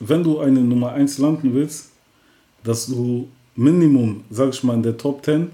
wenn 0.00 0.22
du 0.22 0.40
eine 0.40 0.60
Nummer 0.60 0.92
1 0.92 1.18
landen 1.18 1.54
willst, 1.54 1.90
dass 2.64 2.86
du 2.86 3.28
Minimum, 3.54 4.24
sag 4.30 4.50
ich 4.50 4.62
mal, 4.62 4.74
in 4.74 4.82
der 4.82 4.96
Top 4.96 5.24
10 5.24 5.50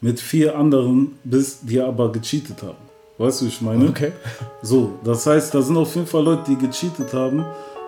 mit 0.00 0.20
vier 0.20 0.56
anderen 0.56 1.12
bist, 1.24 1.60
die 1.62 1.80
aber 1.80 2.10
gecheatet 2.12 2.62
haben. 2.62 2.78
Weißt 3.18 3.40
du, 3.40 3.44
wie 3.44 3.48
ich 3.48 3.60
meine? 3.60 3.88
Okay. 3.88 4.12
So, 4.62 4.92
das 5.04 5.26
heißt, 5.26 5.54
da 5.54 5.62
sind 5.62 5.76
auf 5.76 5.94
jeden 5.94 6.06
Fall 6.06 6.24
Leute, 6.24 6.42
die 6.50 6.56
gecheatet 6.56 7.12
haben 7.12 7.44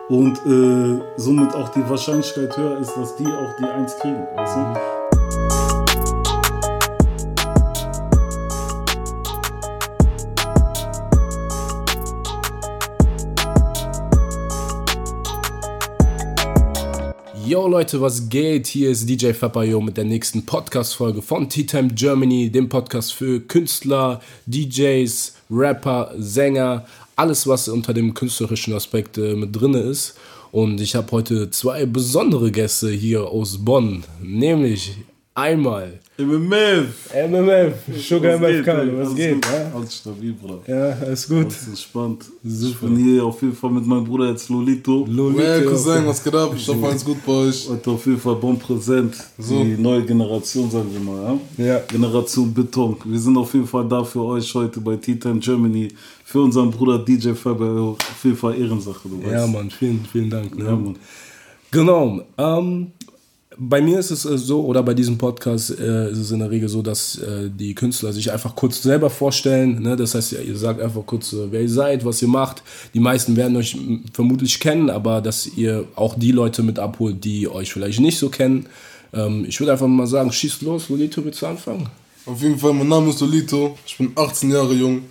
und 0.09 0.37
äh, 0.47 1.01
somit 1.17 1.55
auch 1.55 1.69
die 1.71 1.89
Wahrscheinlichkeit 1.89 2.57
höher 2.57 2.79
ist, 2.79 2.95
dass 2.97 3.17
die 3.17 3.27
auch 3.27 3.57
die 3.59 3.65
1 3.65 3.97
kriegen. 3.99 4.27
Weißt 4.37 4.57
du? 4.57 4.96
Yo 17.47 17.69
Leute, 17.69 18.01
was 18.01 18.29
geht? 18.29 18.67
Hier 18.67 18.91
ist 18.91 19.09
DJ 19.09 19.33
Fapayo 19.33 19.81
mit 19.81 19.97
der 19.97 20.03
nächsten 20.03 20.45
Podcast-Folge 20.45 21.23
von 21.23 21.49
Tea 21.49 21.65
Time 21.65 21.91
Germany, 21.95 22.51
dem 22.51 22.69
Podcast 22.69 23.13
für 23.13 23.39
Künstler, 23.39 24.21
DJs, 24.47 25.33
Rapper, 25.49 26.13
Sänger, 26.19 26.87
alles 27.15 27.47
was 27.47 27.69
unter 27.69 27.95
dem 27.95 28.15
künstlerischen 28.15 28.75
Aspekt 28.75 29.17
äh, 29.19 29.37
mit 29.37 29.55
drin 29.55 29.75
ist. 29.75 30.19
Und 30.51 30.81
ich 30.81 30.97
habe 30.97 31.13
heute 31.13 31.49
zwei 31.51 31.87
besondere 31.87 32.51
Gäste 32.51 32.91
hier 32.91 33.29
aus 33.29 33.65
Bonn, 33.65 34.03
nämlich 34.21 34.97
einmal 35.37 36.01
MMF! 36.19 37.11
MMF, 37.15 37.75
Sugar 37.99 38.39
geht, 38.39 38.67
ey? 38.67 38.99
was 38.99 39.09
Alles 39.09 39.15
geht? 39.17 39.35
gut? 39.35 39.45
Ja? 39.53 39.73
Alles 39.77 39.97
stabil, 39.97 40.33
Bruder. 40.33 40.59
ja, 40.67 40.97
alles 41.07 41.29
gut. 41.29 41.45
Alles 41.45 41.69
entspannt. 41.69 42.25
Ich 42.43 42.75
bin 42.79 42.97
hier 42.97 43.23
auf 43.25 43.43
jeden 43.43 43.55
Fall 43.55 43.71
mit 43.71 43.87
meinem 43.87 44.05
Bruder 44.05 44.31
jetzt 44.31 44.49
Lolito. 44.49 45.05
Lolito, 45.07 45.43
Hey, 45.43 45.63
Cousin, 45.65 46.07
was 46.07 46.25
geht 46.25 46.35
ab? 46.35 46.53
Ich 46.57 46.67
hoffe, 46.67 46.87
alles 46.87 47.05
gut 47.05 47.19
bei 47.27 47.33
euch. 47.33 47.69
Heute 47.69 47.91
auf 47.91 48.07
jeden 48.07 48.19
Fall 48.19 48.35
bon 48.37 48.59
präsent. 48.59 49.15
Die 49.37 49.77
neue 49.77 50.03
Generation, 50.07 50.71
sagen 50.71 50.89
wir 50.91 51.01
mal. 51.01 51.39
Ja? 51.59 51.65
Ja. 51.67 51.79
Generation 51.87 52.55
Beton. 52.55 52.97
Wir 53.05 53.19
sind 53.21 53.37
auf 53.37 53.53
jeden 53.53 53.67
Fall 53.67 53.87
da 53.87 54.03
für 54.03 54.23
euch 54.23 54.55
heute 54.55 54.81
bei 54.81 54.97
Tea 54.97 55.17
Time 55.17 55.39
Germany. 55.39 55.89
Für 56.25 56.41
unseren 56.41 56.71
Bruder 56.71 56.99
DJ 56.99 57.33
Faber. 57.35 57.79
Auf 57.91 58.25
jeden 58.25 58.37
Fall 58.39 58.59
Ehrensache, 58.59 59.07
du 59.07 59.21
Ja, 59.31 59.43
weißt. 59.43 59.53
Mann, 59.53 59.71
vielen, 59.71 60.03
vielen 60.11 60.31
Dank. 60.31 60.57
Ne? 60.59 60.65
Ja, 60.65 60.71
Mann. 60.75 60.97
Genau. 61.71 62.23
Ähm, 62.39 62.93
bei 63.59 63.81
mir 63.81 63.99
ist 63.99 64.11
es 64.11 64.25
äh, 64.25 64.37
so, 64.39 64.65
oder 64.65 64.83
bei 64.83 64.95
diesem 64.95 65.19
Podcast 65.19 65.71
äh, 65.79 66.11
ist 66.11 66.19
es 66.19 66.31
in 66.31 66.41
der 66.41 66.51
Regel 66.51 66.69
so, 66.69 66.83
dass 66.83 67.19
äh, 67.19 67.51
die 67.51 67.75
Künstler 67.75 68.13
sich 68.13 68.31
einfach 68.31 68.55
kurz 68.55 68.83
selber 68.83 69.11
vorstellen. 69.11 69.83
Ne? 69.83 69.97
Das 69.97 70.15
heißt, 70.15 70.33
ihr 70.33 70.57
sagt 70.57 70.81
einfach 70.81 71.05
kurz, 71.07 71.33
äh, 71.33 71.51
wer 71.51 71.63
ihr 71.63 71.71
seid, 71.71 72.05
was 72.05 72.21
ihr 72.23 72.29
macht. 72.29 72.63
Die 72.95 73.01
meisten 73.01 73.37
werden 73.37 73.57
euch 73.57 73.77
vermutlich 74.13 74.61
kennen, 74.61 74.91
aber 74.91 75.21
dass 75.21 75.47
ihr 75.47 75.87
auch 75.95 76.15
die 76.19 76.33
Leute 76.33 76.63
mit 76.63 76.79
abholt, 76.79 77.25
die 77.25 77.49
euch 77.49 77.73
vielleicht 77.73 78.01
nicht 78.01 78.19
so 78.19 78.29
kennen. 78.29 78.67
Ähm, 79.13 79.45
ich 79.49 79.59
würde 79.61 79.73
einfach 79.73 79.87
mal 79.87 80.07
sagen, 80.07 80.33
schießt 80.33 80.63
los, 80.63 80.89
Lolito, 80.89 81.25
willst 81.25 81.43
du 81.43 81.47
anfangen? 81.47 81.89
Auf 82.27 82.43
jeden 82.43 82.59
Fall, 82.59 82.73
mein 82.73 82.89
Name 82.89 83.11
ist 83.11 83.19
Solito. 83.19 83.79
Ich 83.87 83.97
bin 83.97 84.13
18 84.15 84.51
Jahre 84.51 84.75
jung 84.75 85.03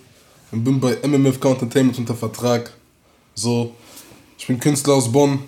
und 0.52 0.62
bin 0.62 0.78
bei 0.78 0.96
MMFK 1.06 1.46
Entertainment 1.46 1.98
unter 1.98 2.14
Vertrag. 2.14 2.72
So, 3.34 3.72
ich 4.38 4.46
bin 4.46 4.60
Künstler 4.60 4.94
aus 4.94 5.10
Bonn. 5.10 5.40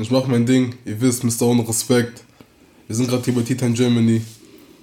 Ich 0.00 0.10
mache 0.10 0.30
mein 0.30 0.46
Ding. 0.46 0.74
Ihr 0.86 0.98
wisst, 0.98 1.24
Mr. 1.24 1.42
Ohne 1.42 1.68
Respekt. 1.68 2.22
Wir 2.86 2.96
sind 2.96 3.10
gerade 3.10 3.22
hier 3.22 3.34
bei 3.34 3.42
Titan 3.42 3.74
Germany 3.74 4.22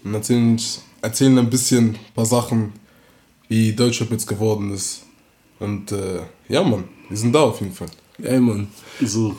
und 0.04 0.14
erzählen, 0.14 0.62
erzählen 1.02 1.40
ein 1.40 1.50
bisschen 1.50 1.90
ein 1.90 2.14
paar 2.14 2.28
Sachen, 2.28 2.73
wie 3.48 3.73
Deutschrap 3.73 4.12
jetzt 4.12 4.28
geworden 4.28 4.72
ist. 4.72 5.02
Und 5.60 5.92
äh, 5.92 6.20
ja, 6.48 6.62
Mann, 6.62 6.84
wir 7.10 7.18
sind 7.18 7.34
da 7.34 7.40
auf 7.40 7.60
jeden 7.62 7.73
Fall. 7.73 7.88
Ey, 8.22 8.40
Mann. 8.40 8.68
So. 9.02 9.36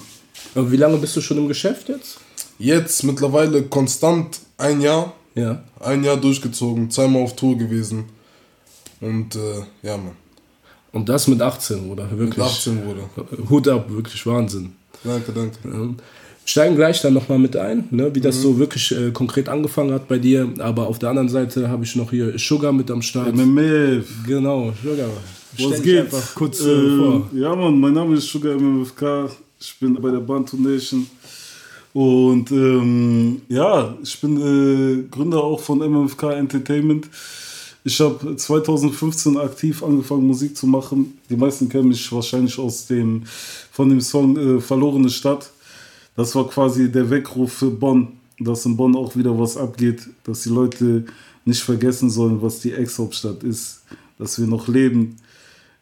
Aber 0.56 0.70
wie 0.72 0.76
lange 0.76 0.96
bist 0.96 1.14
du 1.14 1.20
schon 1.20 1.38
im 1.38 1.46
Geschäft 1.46 1.88
jetzt? 1.88 2.18
Jetzt 2.58 3.04
mittlerweile 3.04 3.62
konstant 3.62 4.40
ein 4.56 4.80
Jahr. 4.80 5.12
Ja. 5.36 5.62
Ein 5.78 6.02
Jahr 6.02 6.16
durchgezogen, 6.16 6.90
zweimal 6.90 7.22
auf 7.22 7.36
Tour 7.36 7.56
gewesen. 7.56 8.06
Und 9.00 9.36
äh, 9.36 9.62
ja, 9.82 9.96
Mann. 9.96 10.16
Und 10.90 11.08
das 11.08 11.28
mit 11.28 11.40
18, 11.40 11.88
oder? 11.88 12.10
Wirklich. 12.10 12.36
Mit 12.36 12.46
18 12.46 12.84
wurde. 12.84 13.08
Hut 13.48 13.68
ab, 13.68 13.88
wirklich 13.88 14.26
Wahnsinn. 14.26 14.72
Danke, 15.04 15.32
danke. 15.32 15.58
Steigen 16.44 16.76
gleich 16.76 17.02
dann 17.02 17.12
nochmal 17.12 17.38
mit 17.38 17.56
ein, 17.56 17.88
ne, 17.90 18.14
wie 18.14 18.22
das 18.22 18.40
so 18.40 18.58
wirklich 18.58 18.90
äh, 18.92 19.10
konkret 19.10 19.50
angefangen 19.50 19.92
hat 19.92 20.08
bei 20.08 20.18
dir. 20.18 20.48
Aber 20.60 20.86
auf 20.86 20.98
der 20.98 21.10
anderen 21.10 21.28
Seite 21.28 21.68
habe 21.68 21.84
ich 21.84 21.94
noch 21.94 22.10
hier 22.10 22.38
Sugar 22.38 22.72
mit 22.72 22.90
am 22.90 23.02
Start. 23.02 23.34
MMF. 23.34 24.06
Genau, 24.26 24.72
Sugar. 24.82 25.10
Stell 25.54 25.70
Was 25.70 25.82
geht? 25.82 26.00
einfach 26.00 26.34
kurz 26.34 26.60
äh, 26.60 26.96
vor. 26.96 27.28
Ja, 27.34 27.54
Mann, 27.54 27.78
mein 27.78 27.92
Name 27.92 28.16
ist 28.16 28.28
Sugar 28.28 28.54
MMFK. 28.54 29.30
Ich 29.60 29.78
bin 29.78 29.94
bei 30.00 30.10
der 30.10 30.20
Bantu 30.20 30.56
Nation. 30.56 31.06
Und 31.92 32.50
ähm, 32.50 33.42
ja, 33.48 33.94
ich 34.02 34.20
bin 34.20 34.36
äh, 34.36 35.08
Gründer 35.10 35.42
auch 35.42 35.60
von 35.60 35.78
MMFK 35.78 36.32
Entertainment. 36.32 37.08
Ich 37.84 38.00
habe 38.00 38.36
2015 38.36 39.38
aktiv 39.38 39.82
angefangen, 39.82 40.26
Musik 40.26 40.56
zu 40.56 40.66
machen. 40.66 41.18
Die 41.30 41.36
meisten 41.36 41.68
kennen 41.68 41.88
mich 41.88 42.10
wahrscheinlich 42.12 42.58
aus 42.58 42.86
dem, 42.86 43.22
von 43.70 43.88
dem 43.88 44.00
Song 44.00 44.36
äh, 44.36 44.60
Verlorene 44.60 45.08
Stadt. 45.10 45.50
Das 46.16 46.34
war 46.34 46.48
quasi 46.48 46.90
der 46.90 47.08
Weckruf 47.08 47.52
für 47.52 47.70
Bonn, 47.70 48.08
dass 48.40 48.66
in 48.66 48.76
Bonn 48.76 48.96
auch 48.96 49.14
wieder 49.14 49.38
was 49.38 49.56
abgeht, 49.56 50.08
dass 50.24 50.42
die 50.42 50.48
Leute 50.48 51.04
nicht 51.44 51.62
vergessen 51.62 52.10
sollen, 52.10 52.42
was 52.42 52.60
die 52.60 52.72
Ex-Hauptstadt 52.72 53.42
ist, 53.44 53.82
dass 54.18 54.38
wir 54.38 54.46
noch 54.46 54.66
leben. 54.68 55.16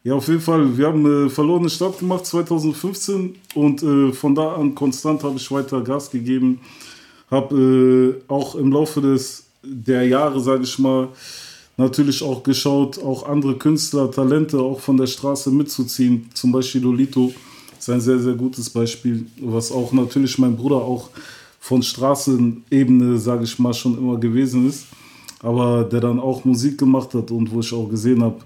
Ja, 0.03 0.13
auf 0.13 0.27
jeden 0.27 0.39
Fall, 0.39 0.77
wir 0.77 0.87
haben 0.87 1.25
äh, 1.25 1.29
verlorene 1.29 1.69
Stadt 1.69 1.99
gemacht 1.99 2.25
2015 2.25 3.35
und 3.55 3.83
äh, 3.83 4.13
von 4.13 4.35
da 4.35 4.53
an 4.53 4.75
konstant 4.75 5.23
habe 5.23 5.37
ich 5.37 5.51
weiter 5.51 5.81
Gas 5.81 6.11
gegeben. 6.11 6.61
Habe 7.29 8.15
äh, 8.29 8.31
auch 8.31 8.55
im 8.55 8.71
Laufe 8.71 9.01
des, 9.01 9.47
der 9.63 10.07
Jahre, 10.07 10.39
sage 10.39 10.63
ich 10.63 10.79
mal, 10.79 11.09
natürlich 11.77 12.23
auch 12.23 12.43
geschaut, 12.43 13.01
auch 13.01 13.27
andere 13.27 13.55
Künstler, 13.55 14.11
Talente 14.11 14.59
auch 14.59 14.79
von 14.79 14.97
der 14.97 15.07
Straße 15.07 15.51
mitzuziehen. 15.51 16.27
Zum 16.33 16.51
Beispiel 16.51 16.81
Lolito 16.81 17.31
ist 17.77 17.89
ein 17.89 18.01
sehr, 18.01 18.19
sehr 18.19 18.33
gutes 18.33 18.69
Beispiel, 18.69 19.25
was 19.39 19.71
auch 19.71 19.91
natürlich 19.93 20.37
mein 20.39 20.57
Bruder 20.57 20.77
auch 20.77 21.09
von 21.59 21.83
Straßenebene, 21.83 23.17
sage 23.17 23.43
ich 23.43 23.59
mal, 23.59 23.73
schon 23.73 23.97
immer 23.97 24.17
gewesen 24.17 24.67
ist. 24.67 24.85
Aber 25.41 25.83
der 25.83 26.01
dann 26.01 26.19
auch 26.19 26.43
Musik 26.45 26.79
gemacht 26.79 27.13
hat 27.13 27.29
und 27.29 27.51
wo 27.51 27.59
ich 27.59 27.71
auch 27.71 27.87
gesehen 27.87 28.23
habe, 28.23 28.37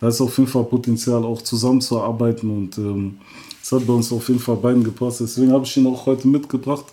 da 0.00 0.08
ist 0.08 0.20
auf 0.20 0.36
jeden 0.36 0.50
Fall 0.50 0.64
Potenzial, 0.64 1.24
auch 1.24 1.40
zusammenzuarbeiten 1.40 2.50
und 2.50 2.76
ähm, 2.76 3.14
es 3.62 3.72
hat 3.72 3.86
bei 3.86 3.94
uns 3.94 4.12
auf 4.12 4.28
jeden 4.28 4.40
Fall 4.40 4.56
beiden 4.56 4.84
gepasst. 4.84 5.20
Deswegen 5.20 5.52
habe 5.52 5.64
ich 5.64 5.74
ihn 5.78 5.86
auch 5.86 6.04
heute 6.04 6.28
mitgebracht, 6.28 6.84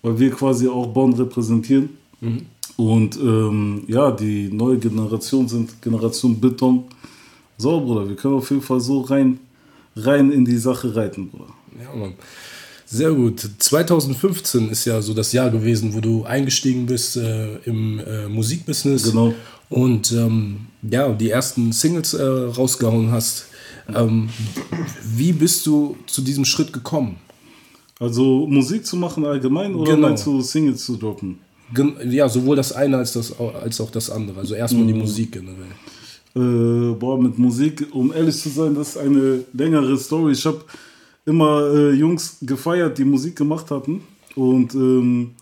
weil 0.00 0.18
wir 0.18 0.30
quasi 0.30 0.66
auch 0.66 0.86
Bonn 0.86 1.12
repräsentieren. 1.12 1.90
Und 2.80 3.16
ähm, 3.18 3.82
ja, 3.88 4.10
die 4.10 4.48
neue 4.50 4.78
Generation 4.78 5.46
sind 5.46 5.82
Generation 5.82 6.40
Beton. 6.40 6.84
So, 7.58 7.78
Bruder, 7.78 8.08
wir 8.08 8.16
können 8.16 8.36
auf 8.36 8.48
jeden 8.48 8.62
Fall 8.62 8.80
so 8.80 9.02
rein, 9.02 9.38
rein 9.96 10.32
in 10.32 10.46
die 10.46 10.56
Sache 10.56 10.96
reiten, 10.96 11.28
Bruder. 11.28 11.52
Ja, 11.78 11.94
Mann. 11.94 12.14
Sehr 12.86 13.12
gut. 13.12 13.46
2015 13.58 14.70
ist 14.70 14.86
ja 14.86 15.02
so 15.02 15.12
das 15.12 15.32
Jahr 15.32 15.50
gewesen, 15.50 15.92
wo 15.94 16.00
du 16.00 16.24
eingestiegen 16.24 16.86
bist 16.86 17.18
äh, 17.18 17.56
im 17.64 17.98
äh, 18.00 18.28
Musikbusiness. 18.28 19.10
Genau. 19.10 19.34
Und 19.68 20.10
ähm, 20.12 20.66
ja, 20.90 21.12
die 21.12 21.28
ersten 21.28 21.72
Singles 21.72 22.14
äh, 22.14 22.22
rausgehauen 22.24 23.10
hast. 23.12 23.44
Ähm, 23.94 24.30
wie 25.14 25.32
bist 25.32 25.66
du 25.66 25.96
zu 26.06 26.22
diesem 26.22 26.46
Schritt 26.46 26.72
gekommen? 26.72 27.16
Also 27.98 28.46
Musik 28.46 28.86
zu 28.86 28.96
machen 28.96 29.26
allgemein 29.26 29.74
oder 29.74 29.94
Genau. 29.94 30.08
meinst 30.08 30.24
du 30.24 30.40
Singles 30.40 30.86
zu 30.86 30.96
droppen? 30.96 31.38
Ja, 32.08 32.28
sowohl 32.28 32.56
das 32.56 32.72
eine 32.72 32.98
als, 32.98 33.12
das, 33.12 33.32
als 33.38 33.80
auch 33.80 33.90
das 33.90 34.10
andere. 34.10 34.40
Also 34.40 34.54
erstmal 34.54 34.86
die 34.86 34.94
Musik 34.94 35.32
generell. 35.32 35.74
Äh, 36.34 36.94
boah, 36.94 37.20
mit 37.20 37.38
Musik, 37.38 37.86
um 37.92 38.12
ehrlich 38.12 38.36
zu 38.36 38.48
sein, 38.48 38.74
das 38.74 38.90
ist 38.90 38.96
eine 38.98 39.44
längere 39.52 39.96
Story. 39.96 40.32
Ich 40.32 40.46
habe 40.46 40.60
immer 41.26 41.72
äh, 41.72 41.92
Jungs 41.92 42.38
gefeiert, 42.42 42.98
die 42.98 43.04
Musik 43.04 43.36
gemacht 43.36 43.70
hatten. 43.70 44.02
Und 44.36 44.74
ähm, 44.74 45.32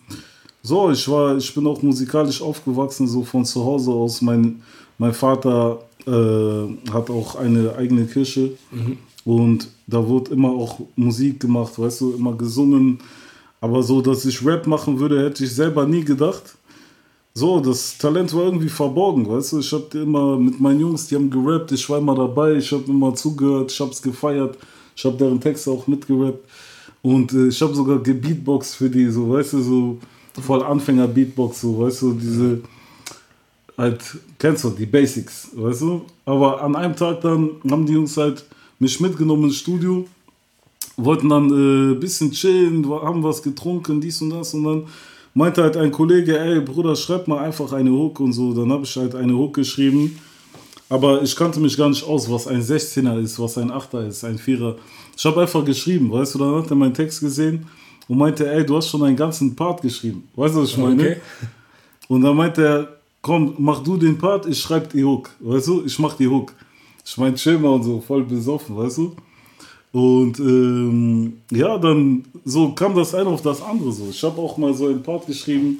so, 0.61 0.91
ich 0.91 1.07
war, 1.07 1.37
ich 1.37 1.53
bin 1.53 1.65
auch 1.67 1.81
musikalisch 1.81 2.41
aufgewachsen, 2.41 3.07
so 3.07 3.23
von 3.23 3.45
zu 3.45 3.63
Hause 3.63 3.91
aus. 3.91 4.21
Mein, 4.21 4.61
mein 4.97 5.13
Vater 5.13 5.79
äh, 6.05 6.91
hat 6.91 7.09
auch 7.09 7.35
eine 7.35 7.75
eigene 7.75 8.05
Kirche 8.05 8.51
und 9.25 9.67
da 9.85 10.05
wurde 10.05 10.31
immer 10.31 10.49
auch 10.49 10.79
Musik 10.95 11.39
gemacht, 11.39 11.77
weißt 11.77 12.01
du, 12.01 12.13
immer 12.13 12.33
gesungen. 12.33 12.99
Aber 13.61 13.83
so, 13.83 14.01
dass 14.01 14.25
ich 14.25 14.45
Rap 14.45 14.67
machen 14.67 14.99
würde, 14.99 15.23
hätte 15.23 15.43
ich 15.43 15.53
selber 15.53 15.85
nie 15.85 16.03
gedacht. 16.03 16.55
So, 17.33 17.59
das 17.59 17.97
Talent 17.97 18.33
war 18.33 18.43
irgendwie 18.43 18.69
verborgen, 18.69 19.27
weißt 19.29 19.53
du. 19.53 19.59
Ich 19.59 19.71
habe 19.71 19.99
immer 19.99 20.37
mit 20.37 20.59
meinen 20.59 20.79
Jungs, 20.79 21.07
die 21.07 21.15
haben 21.15 21.29
gerappt, 21.29 21.71
ich 21.71 21.89
war 21.89 21.99
immer 21.99 22.15
dabei, 22.15 22.53
ich 22.53 22.71
habe 22.71 22.83
immer 22.87 23.13
zugehört, 23.15 23.71
ich 23.71 23.79
habe 23.79 23.91
es 23.91 24.01
gefeiert, 24.01 24.57
ich 24.95 25.05
habe 25.05 25.17
deren 25.17 25.39
Texte 25.39 25.71
auch 25.71 25.87
mitgerappt. 25.87 26.43
Und 27.01 27.31
äh, 27.33 27.47
ich 27.47 27.61
habe 27.61 27.73
sogar 27.73 27.99
gebeatboxt 27.99 28.75
für 28.75 28.89
die, 28.89 29.09
so, 29.09 29.29
weißt 29.29 29.53
du, 29.53 29.61
so 29.61 29.97
voll 30.41 30.63
Anfänger-Beatbox, 30.63 31.61
so, 31.61 31.79
weißt 31.79 32.01
du, 32.01 32.13
diese, 32.13 32.61
halt, 33.77 34.01
kennst 34.37 34.63
du, 34.63 34.71
die 34.71 34.85
Basics, 34.85 35.49
weißt 35.53 35.81
du. 35.81 36.01
Aber 36.25 36.61
an 36.61 36.75
einem 36.75 36.95
Tag 36.95 37.21
dann 37.21 37.51
haben 37.69 37.85
die 37.85 37.93
Jungs 37.93 38.17
halt 38.17 38.43
mich 38.79 38.99
mitgenommen 38.99 39.45
ins 39.45 39.57
Studio 39.57 40.05
wollten 41.03 41.29
dann 41.29 41.47
ein 41.47 41.91
äh, 41.91 41.95
bisschen 41.95 42.31
chillen, 42.31 42.87
haben 42.89 43.23
was 43.23 43.41
getrunken, 43.41 44.01
dies 44.01 44.21
und 44.21 44.31
das 44.31 44.53
und 44.53 44.63
dann 44.63 44.83
meinte 45.33 45.63
halt 45.63 45.77
ein 45.77 45.91
Kollege, 45.91 46.39
ey 46.39 46.59
Bruder, 46.61 46.95
schreib 46.95 47.27
mal 47.27 47.39
einfach 47.39 47.71
eine 47.73 47.91
Hook 47.91 48.19
und 48.19 48.33
so. 48.33 48.53
Dann 48.53 48.71
habe 48.71 48.83
ich 48.83 48.95
halt 48.95 49.15
eine 49.15 49.33
Hook 49.33 49.55
geschrieben. 49.55 50.19
Aber 50.89 51.21
ich 51.21 51.35
kannte 51.35 51.59
mich 51.59 51.77
gar 51.77 51.89
nicht 51.89 52.03
aus, 52.03 52.29
was 52.31 52.47
ein 52.47 52.61
16er 52.61 53.21
ist, 53.21 53.39
was 53.39 53.57
ein 53.59 53.71
8er 53.71 54.07
ist, 54.07 54.23
ein 54.23 54.39
4er. 54.39 54.75
Ich 55.15 55.23
habe 55.25 55.41
einfach 55.41 55.63
geschrieben, 55.63 56.11
weißt 56.11 56.33
du, 56.33 56.39
dann 56.39 56.55
hat 56.55 56.69
er 56.69 56.75
meinen 56.75 56.95
Text 56.95 57.19
gesehen 57.19 57.67
und 58.07 58.17
meinte, 58.17 58.51
ey, 58.51 58.65
du 58.65 58.75
hast 58.75 58.89
schon 58.89 59.03
einen 59.03 59.15
ganzen 59.15 59.55
Part 59.55 59.83
geschrieben. 59.83 60.27
Weißt 60.35 60.55
du, 60.55 60.61
was 60.61 60.69
ich 60.69 60.77
meine? 60.77 61.01
Okay. 61.01 61.17
Und 62.07 62.23
dann 62.23 62.35
meinte 62.35 62.65
er, 62.65 62.87
komm, 63.21 63.53
mach 63.59 63.83
du 63.83 63.97
den 63.97 64.17
Part, 64.17 64.47
ich 64.47 64.59
schreib 64.59 64.89
die 64.91 65.03
Hook. 65.03 65.29
Weißt 65.39 65.67
du, 65.67 65.83
ich 65.85 65.99
mach 65.99 66.15
die 66.15 66.27
Hook. 66.27 66.53
Ich 67.05 67.15
mein 67.17 67.37
Schimmer 67.37 67.71
und 67.73 67.83
so, 67.83 68.01
voll 68.01 68.23
besoffen, 68.23 68.75
weißt 68.75 68.97
du? 68.97 69.15
Und 69.91 70.39
ähm, 70.39 71.41
ja, 71.51 71.77
dann 71.77 72.25
so 72.45 72.69
kam 72.73 72.95
das 72.95 73.15
eine 73.15 73.29
auf 73.29 73.41
das 73.41 73.61
andere 73.61 73.91
so. 73.91 74.07
Ich 74.09 74.23
habe 74.23 74.39
auch 74.39 74.57
mal 74.57 74.73
so 74.73 74.87
einen 74.87 75.01
Part 75.01 75.25
geschrieben. 75.25 75.79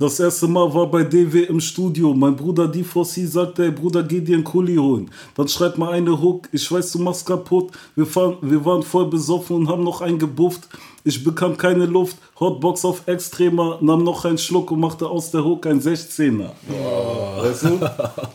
Das 0.00 0.20
erste 0.20 0.46
Mal 0.46 0.72
war 0.72 0.86
bei 0.86 1.02
DW 1.02 1.44
im 1.44 1.58
Studio. 1.58 2.14
Mein 2.14 2.36
Bruder 2.36 2.66
D4C 2.66 3.26
sagte, 3.26 3.64
ey 3.64 3.72
Bruder, 3.72 4.04
geh 4.04 4.20
dir 4.20 4.36
einen 4.36 4.44
Kuli 4.44 4.76
holen. 4.76 5.10
Dann 5.34 5.48
schreibt 5.48 5.76
mal 5.76 5.90
eine 5.90 6.20
Hook. 6.22 6.48
Ich 6.52 6.70
weiß, 6.70 6.92
du 6.92 7.00
machst 7.00 7.26
kaputt. 7.26 7.72
Wir, 7.96 8.06
fahren, 8.06 8.36
wir 8.40 8.64
waren 8.64 8.84
voll 8.84 9.06
besoffen 9.06 9.56
und 9.56 9.68
haben 9.68 9.82
noch 9.82 10.00
einen 10.00 10.20
gebufft. 10.20 10.68
Ich 11.02 11.24
bekam 11.24 11.56
keine 11.56 11.86
Luft. 11.86 12.16
Hotbox 12.38 12.84
auf 12.84 13.08
Extremer, 13.08 13.78
nahm 13.80 14.04
noch 14.04 14.24
einen 14.24 14.38
Schluck 14.38 14.70
und 14.70 14.78
machte 14.78 15.08
aus 15.08 15.32
der 15.32 15.42
Hook 15.42 15.66
ein 15.66 15.80
16er. 15.80 16.50
Oh. 16.70 17.42
Weißt 17.42 17.64
du? 17.64 17.80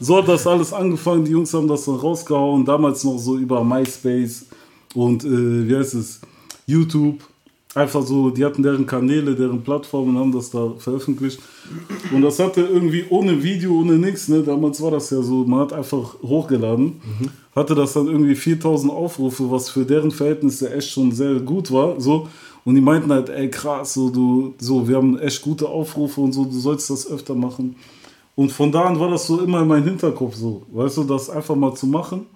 So 0.01 0.17
hat 0.17 0.27
das 0.27 0.45
alles 0.45 0.73
angefangen. 0.73 1.23
Die 1.23 1.31
Jungs 1.31 1.53
haben 1.53 1.69
das 1.69 1.85
dann 1.85 1.95
rausgehauen. 1.95 2.65
Damals 2.65 3.05
noch 3.05 3.17
so 3.17 3.37
über 3.37 3.63
MySpace 3.63 4.47
und 4.93 5.23
äh, 5.23 5.67
wie 5.67 5.75
heißt 5.75 5.95
es, 5.95 6.21
YouTube. 6.65 7.19
Einfach 7.75 8.03
so, 8.03 8.29
die 8.29 8.45
hatten 8.45 8.61
deren 8.61 8.85
Kanäle, 8.85 9.33
deren 9.33 9.63
Plattformen, 9.63 10.15
haben 10.15 10.31
das 10.31 10.51
da 10.51 10.73
veröffentlicht. 10.77 11.39
Und 12.11 12.21
das 12.21 12.37
hatte 12.37 12.61
irgendwie 12.61 13.05
ohne 13.09 13.41
Video, 13.41 13.79
ohne 13.79 13.97
nichts, 13.97 14.27
ne? 14.27 14.43
Damals 14.43 14.79
war 14.79 14.91
das 14.91 15.09
ja 15.09 15.23
so, 15.23 15.43
man 15.43 15.61
hat 15.61 15.73
einfach 15.73 16.21
hochgeladen. 16.21 16.85
Mhm. 16.85 17.29
Hatte 17.55 17.73
das 17.73 17.93
dann 17.93 18.05
irgendwie 18.05 18.35
4000 18.35 18.93
Aufrufe, 18.93 19.49
was 19.49 19.69
für 19.69 19.85
deren 19.85 20.11
Verhältnisse 20.11 20.71
echt 20.71 20.91
schon 20.91 21.11
sehr 21.11 21.39
gut 21.39 21.71
war. 21.71 21.99
So. 21.99 22.27
Und 22.63 22.75
die 22.75 22.81
meinten 22.81 23.11
halt, 23.11 23.29
ey 23.29 23.49
krass, 23.49 23.95
so, 23.95 24.11
du, 24.11 24.53
so, 24.59 24.87
wir 24.87 24.97
haben 24.97 25.17
echt 25.17 25.41
gute 25.41 25.67
Aufrufe 25.67 26.21
und 26.21 26.31
so, 26.31 26.45
du 26.45 26.59
sollst 26.59 26.91
das 26.91 27.09
öfter 27.09 27.33
machen. 27.33 27.75
Und 28.35 28.51
von 28.51 28.71
da 28.71 28.83
an 28.85 28.99
war 28.99 29.09
das 29.09 29.25
so 29.25 29.41
immer 29.41 29.61
in 29.61 29.67
meinem 29.67 29.83
Hinterkopf 29.83 30.35
so, 30.35 30.63
weißt 30.71 30.97
du, 30.97 31.03
das 31.03 31.29
einfach 31.29 31.55
mal 31.55 31.73
zu 31.73 31.87
machen. 31.87 32.27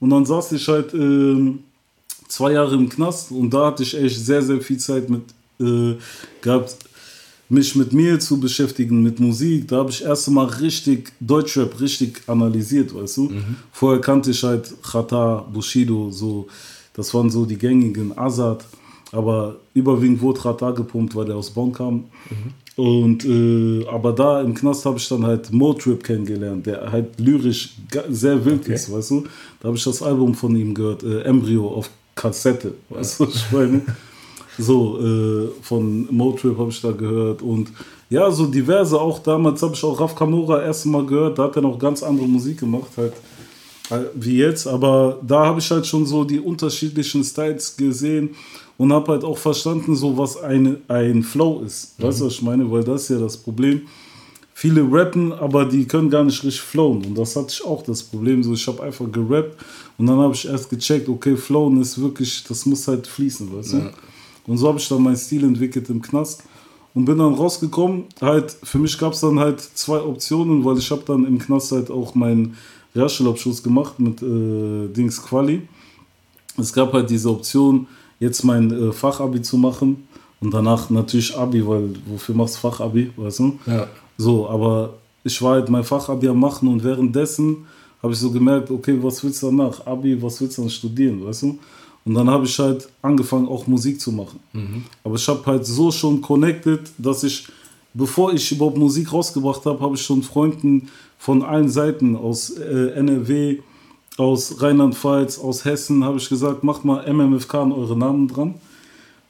Und 0.00 0.10
dann 0.10 0.26
saß 0.26 0.52
ich 0.52 0.68
halt, 0.68 0.92
äh, 0.94 1.54
zwei 2.28 2.52
Jahre 2.52 2.74
im 2.74 2.88
Knast 2.88 3.30
und 3.30 3.50
da 3.50 3.66
hatte 3.66 3.82
ich 3.82 3.96
echt 3.96 4.18
sehr, 4.24 4.42
sehr 4.42 4.60
viel 4.60 4.78
Zeit 4.78 5.08
mit 5.08 5.22
äh, 5.60 5.96
gehabt, 6.40 6.76
mich 7.48 7.76
mit 7.76 7.92
mir 7.92 8.18
zu 8.18 8.40
beschäftigen, 8.40 9.02
mit 9.02 9.20
Musik. 9.20 9.68
Da 9.68 9.76
habe 9.76 9.90
ich 9.90 10.02
erst 10.02 10.28
mal 10.30 10.46
richtig 10.46 11.12
Deutschrap 11.20 11.80
richtig 11.80 12.22
analysiert, 12.26 12.94
weißt 12.94 13.16
du. 13.18 13.22
Mhm. 13.28 13.56
Vorher 13.72 14.00
kannte 14.00 14.32
ich 14.32 14.42
halt 14.42 14.72
Chata, 14.82 15.46
Bushido, 15.52 16.10
so, 16.10 16.48
das 16.94 17.14
waren 17.14 17.30
so 17.30 17.44
die 17.44 17.56
gängigen 17.56 18.16
Azad, 18.18 18.64
aber 19.12 19.56
überwiegend 19.74 20.20
wurde 20.20 20.40
Chata 20.40 20.72
gepumpt, 20.72 21.14
weil 21.14 21.26
der 21.26 21.36
aus 21.36 21.50
Bonn 21.50 21.72
kam. 21.72 21.94
Mhm. 21.94 22.04
Und 22.76 23.24
äh, 23.24 23.86
aber 23.88 24.12
da 24.12 24.42
im 24.42 24.54
Knast 24.54 24.84
habe 24.84 24.98
ich 24.98 25.08
dann 25.08 25.24
halt 25.24 25.50
Motrip 25.50 26.04
kennengelernt, 26.04 26.66
der 26.66 26.92
halt 26.92 27.18
lyrisch 27.18 27.74
sehr 28.10 28.44
wild 28.44 28.64
okay. 28.64 28.74
ist, 28.74 28.92
weißt 28.92 29.12
du. 29.12 29.24
Da 29.60 29.68
habe 29.68 29.78
ich 29.78 29.84
das 29.84 30.02
Album 30.02 30.34
von 30.34 30.54
ihm 30.54 30.74
gehört, 30.74 31.02
äh, 31.02 31.22
Embryo 31.22 31.68
auf 31.68 31.88
Kassette, 32.16 32.74
weißt 32.88 33.20
du, 33.20 33.24
ich 33.24 33.52
meine? 33.52 33.82
So, 34.58 34.98
äh, 34.98 35.48
von 35.62 36.08
Motrip 36.10 36.58
habe 36.58 36.70
ich 36.70 36.80
da 36.80 36.90
gehört 36.90 37.42
und 37.42 37.70
ja, 38.08 38.30
so 38.30 38.46
diverse, 38.46 38.98
auch 38.98 39.18
damals 39.18 39.62
habe 39.62 39.74
ich 39.74 39.84
auch 39.84 40.00
Raf 40.00 40.14
Kamora 40.14 40.62
erst 40.62 40.86
mal 40.86 41.04
gehört, 41.04 41.38
da 41.38 41.44
hat 41.44 41.56
er 41.56 41.62
noch 41.62 41.78
ganz 41.78 42.02
andere 42.02 42.26
Musik 42.26 42.60
gemacht, 42.60 42.90
halt 42.96 43.12
äh, 43.90 44.06
wie 44.14 44.38
jetzt, 44.38 44.66
aber 44.66 45.20
da 45.22 45.46
habe 45.46 45.60
ich 45.60 45.70
halt 45.70 45.86
schon 45.86 46.06
so 46.06 46.24
die 46.24 46.40
unterschiedlichen 46.40 47.22
Styles 47.22 47.76
gesehen 47.76 48.30
und 48.78 48.92
habe 48.92 49.12
halt 49.12 49.24
auch 49.24 49.38
verstanden, 49.38 49.94
so 49.94 50.16
was 50.16 50.36
eine, 50.36 50.78
ein 50.88 51.22
Flow 51.22 51.62
ist. 51.64 51.94
Weißt 51.98 52.20
du, 52.20 52.26
was 52.26 52.34
ich 52.34 52.42
meine? 52.42 52.70
Weil 52.70 52.84
das 52.84 53.02
ist 53.02 53.08
ja 53.10 53.18
das 53.18 53.36
Problem. 53.36 53.82
Viele 54.58 54.90
rappen, 54.90 55.34
aber 55.34 55.66
die 55.66 55.84
können 55.84 56.08
gar 56.08 56.24
nicht 56.24 56.42
richtig 56.42 56.62
flowen. 56.62 57.04
Und 57.04 57.18
das 57.18 57.36
hatte 57.36 57.48
ich 57.50 57.62
auch 57.62 57.82
das 57.82 58.02
Problem. 58.02 58.42
So, 58.42 58.54
ich 58.54 58.66
habe 58.66 58.84
einfach 58.84 59.04
gerappt 59.12 59.54
und 59.98 60.06
dann 60.06 60.16
habe 60.16 60.32
ich 60.32 60.48
erst 60.48 60.70
gecheckt, 60.70 61.10
okay, 61.10 61.36
Flowen 61.36 61.78
ist 61.82 62.00
wirklich, 62.00 62.42
das 62.42 62.64
muss 62.64 62.88
halt 62.88 63.06
fließen, 63.06 63.54
weißt 63.54 63.72
du? 63.74 63.76
Ja. 63.76 63.90
Und 64.46 64.56
so 64.56 64.68
habe 64.68 64.78
ich 64.78 64.88
dann 64.88 65.02
meinen 65.02 65.18
Stil 65.18 65.44
entwickelt 65.44 65.90
im 65.90 66.00
Knast 66.00 66.42
und 66.94 67.04
bin 67.04 67.18
dann 67.18 67.34
rausgekommen. 67.34 68.04
Halt, 68.18 68.56
für 68.62 68.78
mich 68.78 68.96
gab 68.96 69.12
es 69.12 69.20
dann 69.20 69.38
halt 69.38 69.60
zwei 69.60 70.00
Optionen, 70.00 70.64
weil 70.64 70.78
ich 70.78 70.90
habe 70.90 71.02
dann 71.06 71.26
im 71.26 71.38
Knast 71.38 71.72
halt 71.72 71.90
auch 71.90 72.14
meinen 72.14 72.56
Realschulabschluss 72.94 73.62
gemacht 73.62 74.00
mit 74.00 74.22
äh, 74.22 74.88
Dings 74.88 75.22
Quali. 75.22 75.68
Es 76.56 76.72
gab 76.72 76.94
halt 76.94 77.10
diese 77.10 77.28
Option, 77.28 77.88
jetzt 78.20 78.42
mein 78.42 78.70
äh, 78.70 78.90
Fachabi 78.90 79.42
zu 79.42 79.58
machen 79.58 80.08
und 80.40 80.54
danach 80.54 80.88
natürlich 80.88 81.36
Abi, 81.36 81.66
weil 81.66 81.90
wofür 82.06 82.34
machst 82.34 82.54
du 82.54 82.60
Fachabi, 82.60 83.10
weißt 83.18 83.40
du? 83.40 83.58
Ja. 83.66 83.86
So, 84.18 84.48
aber 84.48 84.94
ich 85.24 85.40
war 85.42 85.54
halt 85.54 85.68
mein 85.68 85.84
Fachabi 85.84 86.28
am 86.28 86.38
machen 86.38 86.68
und 86.68 86.82
währenddessen 86.82 87.66
habe 88.02 88.12
ich 88.12 88.18
so 88.18 88.30
gemerkt, 88.30 88.70
okay, 88.70 88.96
was 89.02 89.22
willst 89.24 89.42
du 89.42 89.46
danach? 89.46 89.86
Abi, 89.86 90.20
was 90.22 90.40
willst 90.40 90.58
du 90.58 90.62
dann 90.62 90.70
studieren, 90.70 91.24
weißt 91.24 91.42
du? 91.42 91.58
Und 92.04 92.14
dann 92.14 92.30
habe 92.30 92.44
ich 92.44 92.56
halt 92.58 92.88
angefangen, 93.02 93.48
auch 93.48 93.66
Musik 93.66 94.00
zu 94.00 94.12
machen. 94.12 94.38
Mhm. 94.52 94.84
Aber 95.02 95.16
ich 95.16 95.26
habe 95.26 95.44
halt 95.44 95.66
so 95.66 95.90
schon 95.90 96.20
connected, 96.20 96.80
dass 96.98 97.24
ich, 97.24 97.48
bevor 97.94 98.32
ich 98.32 98.52
überhaupt 98.52 98.76
Musik 98.76 99.12
rausgebracht 99.12 99.66
habe, 99.66 99.80
habe 99.80 99.96
ich 99.96 100.02
schon 100.02 100.22
Freunden 100.22 100.88
von 101.18 101.42
allen 101.42 101.68
Seiten 101.68 102.14
aus 102.14 102.50
äh, 102.50 102.90
NRW, 102.90 103.58
aus 104.18 104.62
Rheinland-Pfalz, 104.62 105.40
aus 105.40 105.64
Hessen, 105.64 106.04
habe 106.04 106.18
ich 106.18 106.28
gesagt, 106.28 106.62
macht 106.62 106.84
mal 106.84 107.12
MMFK 107.12 107.54
an 107.54 107.72
eure 107.72 107.96
Namen 107.96 108.28
dran. 108.28 108.54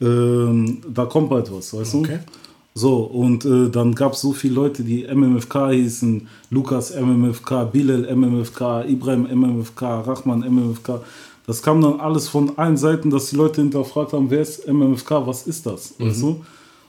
Ähm, 0.01 0.83
da 0.87 1.07
kommt 1.07 1.31
bald 1.31 1.51
was, 1.51 1.73
weißt 1.73 1.95
okay. 1.95 2.19
du? 2.19 2.46
So, 2.79 2.99
und 2.99 3.47
äh, 3.47 3.71
dann 3.71 3.95
gab 3.95 4.13
es 4.13 4.21
so 4.21 4.35
viele 4.35 4.53
Leute, 4.53 4.83
die 4.83 5.07
MMFK 5.07 5.71
hießen, 5.71 6.29
Lukas 6.51 6.95
MMFK, 6.95 7.73
Bilal 7.73 8.15
MMFK, 8.15 8.85
Ibrahim 8.87 9.23
MMFK, 9.23 10.01
Rachman 10.01 10.41
MMFK. 10.41 11.01
Das 11.47 11.63
kam 11.63 11.81
dann 11.81 12.01
alles 12.01 12.29
von 12.29 12.59
allen 12.59 12.77
Seiten, 12.77 13.09
dass 13.09 13.31
die 13.31 13.37
Leute 13.37 13.63
hinterfragt 13.63 14.13
haben, 14.13 14.29
wer 14.29 14.43
ist 14.43 14.69
MMFK, 14.69 15.27
was 15.27 15.47
ist 15.47 15.65
das? 15.65 15.99
Mhm. 15.99 16.11
Weißt 16.11 16.21
du? 16.21 16.45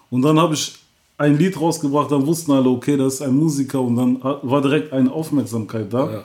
Und 0.09 0.23
dann 0.23 0.37
habe 0.37 0.55
ich 0.55 0.75
ein 1.17 1.37
Lied 1.37 1.57
rausgebracht, 1.57 2.11
dann 2.11 2.27
wussten 2.27 2.51
alle, 2.51 2.67
okay, 2.67 2.97
das 2.97 3.13
ist 3.13 3.21
ein 3.21 3.37
Musiker 3.37 3.79
und 3.79 3.95
dann 3.95 4.21
war 4.21 4.61
direkt 4.61 4.91
eine 4.91 5.09
Aufmerksamkeit 5.09 5.93
da. 5.93 6.11
Ja. 6.11 6.23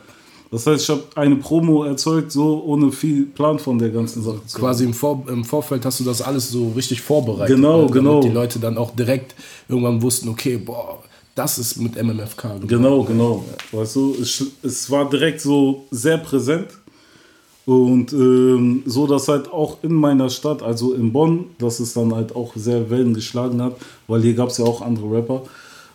Das 0.53 0.67
heißt, 0.67 0.83
ich 0.83 0.91
habe 0.91 1.03
eine 1.15 1.37
Promo 1.37 1.83
erzeugt, 1.83 2.31
so 2.31 2.63
ohne 2.63 2.93
viel 2.93 3.25
Plan 3.25 3.59
von 3.59 3.79
der 3.79 3.89
ganzen 3.89 4.23
Sache. 4.23 4.41
Quasi 4.53 4.85
im, 4.85 4.93
Vor 4.93 5.25
im 5.27 5.47
Vorfeld 5.47 5.87
hast 5.87 6.01
du 6.01 6.05
das 6.05 6.21
alles 6.21 6.51
so 6.51 6.73
richtig 6.77 7.01
vorbereitet. 7.01 7.57
Genau, 7.57 7.87
ne? 7.87 7.91
genau. 7.91 8.21
die 8.21 8.29
Leute 8.29 8.59
dann 8.59 8.77
auch 8.77 8.95
direkt 8.95 9.35
irgendwann 9.67 10.03
wussten, 10.03 10.29
okay, 10.29 10.59
boah, 10.59 10.99
das 11.35 11.59
ist 11.59 11.79
mit 11.79 12.01
MMFK. 12.01 12.61
Genau, 12.67 13.03
genau. 13.03 13.43
Ja. 13.73 13.81
Weißt 13.81 13.97
du, 13.97 14.15
es, 14.21 14.45
es 14.63 14.91
war 14.91 15.09
direkt 15.09 15.41
so 15.41 15.87
sehr 15.91 16.19
präsent. 16.19 16.69
Und 17.65 18.13
ähm, 18.13 18.83
so, 18.85 19.07
dass 19.07 19.29
halt 19.29 19.51
auch 19.51 19.79
in 19.83 19.95
meiner 19.95 20.29
Stadt, 20.29 20.63
also 20.63 20.93
in 20.93 21.13
Bonn, 21.13 21.47
dass 21.59 21.81
es 21.81 21.95
dann 21.95 22.15
halt 22.15 22.37
auch 22.37 22.53
sehr 22.57 22.91
Wellen 22.91 23.15
geschlagen 23.15 23.63
hat, 23.63 23.77
weil 24.07 24.21
hier 24.21 24.35
gab 24.35 24.49
es 24.49 24.59
ja 24.59 24.67
auch 24.67 24.83
andere 24.83 25.11
Rapper. 25.11 25.45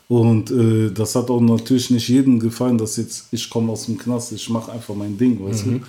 Und 0.07 0.51
äh, 0.51 0.89
das 0.91 1.15
hat 1.15 1.29
auch 1.29 1.41
natürlich 1.41 1.89
nicht 1.91 2.07
jedem 2.07 2.39
gefallen, 2.39 2.77
dass 2.77 2.95
jetzt 2.95 3.27
ich 3.31 3.49
komme 3.49 3.71
aus 3.73 3.87
dem 3.87 3.97
Knast, 3.97 4.31
ich 4.31 4.49
mache 4.49 4.71
einfach 4.71 4.95
mein 4.95 5.17
Ding, 5.17 5.43
weißt 5.43 5.65
mhm. 5.65 5.79
du. 5.79 5.85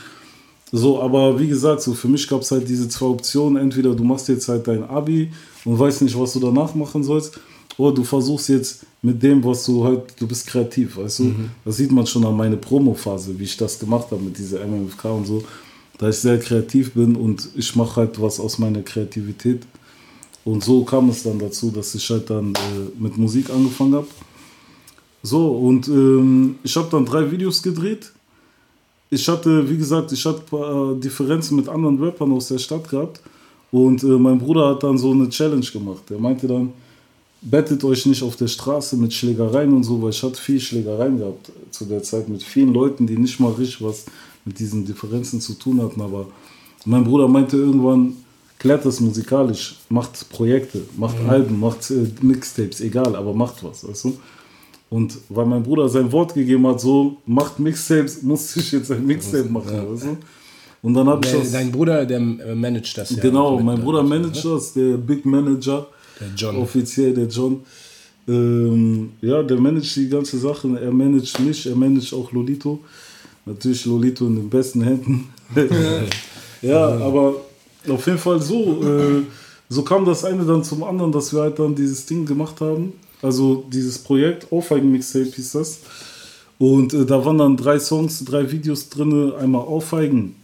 So, 0.70 1.00
aber 1.00 1.38
wie 1.38 1.48
gesagt, 1.48 1.82
so 1.82 1.94
für 1.94 2.08
mich 2.08 2.28
gab 2.28 2.42
es 2.42 2.50
halt 2.50 2.68
diese 2.68 2.88
zwei 2.88 3.06
Optionen. 3.06 3.56
Entweder 3.56 3.94
du 3.94 4.04
machst 4.04 4.28
jetzt 4.28 4.48
halt 4.48 4.66
dein 4.66 4.84
Abi 4.84 5.30
und 5.64 5.78
weißt 5.78 6.02
nicht, 6.02 6.18
was 6.18 6.32
du 6.34 6.40
danach 6.40 6.74
machen 6.74 7.02
sollst, 7.02 7.38
oder 7.78 7.94
du 7.94 8.04
versuchst 8.04 8.48
jetzt 8.48 8.86
mit 9.00 9.22
dem, 9.22 9.42
was 9.44 9.64
du 9.64 9.84
halt, 9.84 10.02
du 10.18 10.26
bist 10.26 10.46
kreativ, 10.46 10.96
weißt 10.96 11.20
du. 11.20 11.24
Mhm. 11.24 11.50
Das 11.64 11.76
sieht 11.76 11.92
man 11.92 12.06
schon 12.06 12.26
an 12.26 12.36
meiner 12.36 12.56
Promo-Phase, 12.56 13.38
wie 13.38 13.44
ich 13.44 13.56
das 13.56 13.78
gemacht 13.78 14.10
habe 14.10 14.22
mit 14.22 14.36
dieser 14.36 14.66
MMFK 14.66 15.04
und 15.04 15.26
so, 15.26 15.44
da 15.96 16.08
ich 16.08 16.16
sehr 16.16 16.38
kreativ 16.40 16.92
bin 16.92 17.14
und 17.14 17.48
ich 17.54 17.74
mache 17.76 17.96
halt 17.96 18.20
was 18.20 18.40
aus 18.40 18.58
meiner 18.58 18.82
Kreativität. 18.82 19.62
Und 20.48 20.64
so 20.64 20.82
kam 20.82 21.10
es 21.10 21.24
dann 21.24 21.38
dazu, 21.38 21.70
dass 21.70 21.94
ich 21.94 22.08
halt 22.08 22.30
dann 22.30 22.54
äh, 22.54 22.98
mit 22.98 23.18
Musik 23.18 23.50
angefangen 23.50 23.96
habe. 23.96 24.06
So, 25.22 25.46
und 25.50 25.88
ähm, 25.88 26.54
ich 26.62 26.74
habe 26.74 26.88
dann 26.90 27.04
drei 27.04 27.30
Videos 27.30 27.62
gedreht. 27.62 28.10
Ich 29.10 29.28
hatte, 29.28 29.68
wie 29.68 29.76
gesagt, 29.76 30.10
ich 30.12 30.24
hatte 30.24 30.40
ein 30.40 30.46
paar 30.46 30.94
Differenzen 30.94 31.54
mit 31.56 31.68
anderen 31.68 32.02
Rappern 32.02 32.32
aus 32.32 32.48
der 32.48 32.56
Stadt 32.56 32.88
gehabt. 32.88 33.20
Und 33.70 34.02
äh, 34.02 34.06
mein 34.06 34.38
Bruder 34.38 34.70
hat 34.70 34.82
dann 34.82 34.96
so 34.96 35.10
eine 35.10 35.28
Challenge 35.28 35.66
gemacht. 35.70 36.10
Er 36.10 36.18
meinte 36.18 36.46
dann, 36.46 36.72
bettet 37.42 37.84
euch 37.84 38.06
nicht 38.06 38.22
auf 38.22 38.36
der 38.36 38.48
Straße 38.48 38.96
mit 38.96 39.12
Schlägereien 39.12 39.74
und 39.74 39.84
so, 39.84 40.00
weil 40.00 40.10
ich 40.10 40.22
hatte 40.22 40.40
viel 40.40 40.60
Schlägereien 40.60 41.18
gehabt 41.18 41.52
zu 41.70 41.84
der 41.84 42.02
Zeit 42.02 42.26
mit 42.30 42.42
vielen 42.42 42.72
Leuten, 42.72 43.06
die 43.06 43.18
nicht 43.18 43.38
mal 43.38 43.52
richtig 43.52 43.82
was 43.82 44.06
mit 44.46 44.58
diesen 44.58 44.86
Differenzen 44.86 45.42
zu 45.42 45.52
tun 45.58 45.82
hatten. 45.82 46.00
Aber 46.00 46.26
mein 46.86 47.04
Bruder 47.04 47.28
meinte 47.28 47.58
irgendwann, 47.58 48.16
klärt 48.58 48.84
das 48.84 49.00
musikalisch, 49.00 49.76
macht 49.88 50.28
Projekte, 50.30 50.80
macht 50.96 51.22
Mhm. 51.22 51.30
Alben, 51.30 51.60
macht 51.60 51.90
äh, 51.90 52.06
Mixtapes, 52.20 52.80
egal, 52.80 53.14
aber 53.14 53.32
macht 53.32 53.62
was, 53.62 53.86
weißt 53.86 54.04
du? 54.04 54.18
Und 54.90 55.18
weil 55.28 55.46
mein 55.46 55.62
Bruder 55.62 55.88
sein 55.88 56.10
Wort 56.12 56.34
gegeben 56.34 56.66
hat, 56.66 56.80
so, 56.80 57.18
macht 57.26 57.58
Mixtapes, 57.58 58.22
muss 58.22 58.56
ich 58.56 58.72
jetzt 58.72 58.90
ein 58.90 59.06
Mixtape 59.06 59.48
machen, 59.48 59.92
weißt 59.92 60.04
du? 60.04 60.16
Und 60.80 60.94
dann 60.94 61.08
habe 61.08 61.26
ich 61.26 61.32
das... 61.32 61.52
dein 61.52 61.72
Bruder, 61.72 62.06
der 62.06 62.18
äh, 62.18 62.54
managt 62.54 62.96
das 62.96 63.10
ja. 63.10 63.20
Genau, 63.20 63.58
mein 63.60 63.80
Bruder 63.80 64.02
managt 64.02 64.44
das, 64.44 64.72
der 64.72 64.96
Big 64.96 65.24
Manager. 65.26 65.88
Der 66.20 66.28
John. 66.36 66.56
Offiziell 66.56 67.14
der 67.14 67.26
John. 67.26 67.62
Ähm, 68.28 69.10
ja, 69.20 69.42
der 69.42 69.58
managt 69.58 69.96
die 69.96 70.08
ganze 70.08 70.38
Sache. 70.38 70.68
Er 70.80 70.92
managt 70.92 71.38
mich, 71.40 71.66
er 71.66 71.74
managt 71.74 72.12
auch 72.14 72.30
Lolito. 72.30 72.78
Natürlich 73.44 73.86
Lolito 73.86 74.26
in 74.26 74.36
den 74.36 74.48
besten 74.48 74.82
Händen. 74.82 75.28
ja, 76.62 76.86
aber 76.98 77.34
auf 77.90 78.06
jeden 78.06 78.18
Fall 78.18 78.40
so. 78.40 78.82
Äh, 78.82 79.22
so 79.68 79.82
kam 79.82 80.04
das 80.04 80.24
eine 80.24 80.44
dann 80.44 80.64
zum 80.64 80.82
anderen, 80.82 81.12
dass 81.12 81.32
wir 81.32 81.42
halt 81.42 81.58
dann 81.58 81.74
dieses 81.74 82.06
Ding 82.06 82.24
gemacht 82.24 82.60
haben. 82.60 82.94
Also 83.20 83.64
dieses 83.70 83.98
Projekt, 83.98 84.50
Aufweigen 84.52 84.90
Mixtape 84.90 85.26
hieß 85.26 85.52
das. 85.52 85.80
Und 86.58 86.94
äh, 86.94 87.04
da 87.04 87.24
waren 87.24 87.38
dann 87.38 87.56
drei 87.56 87.78
Songs, 87.78 88.24
drei 88.24 88.50
Videos 88.50 88.88
drin. 88.88 89.32
Einmal 89.32 89.62
Aufweigen, 89.62 90.36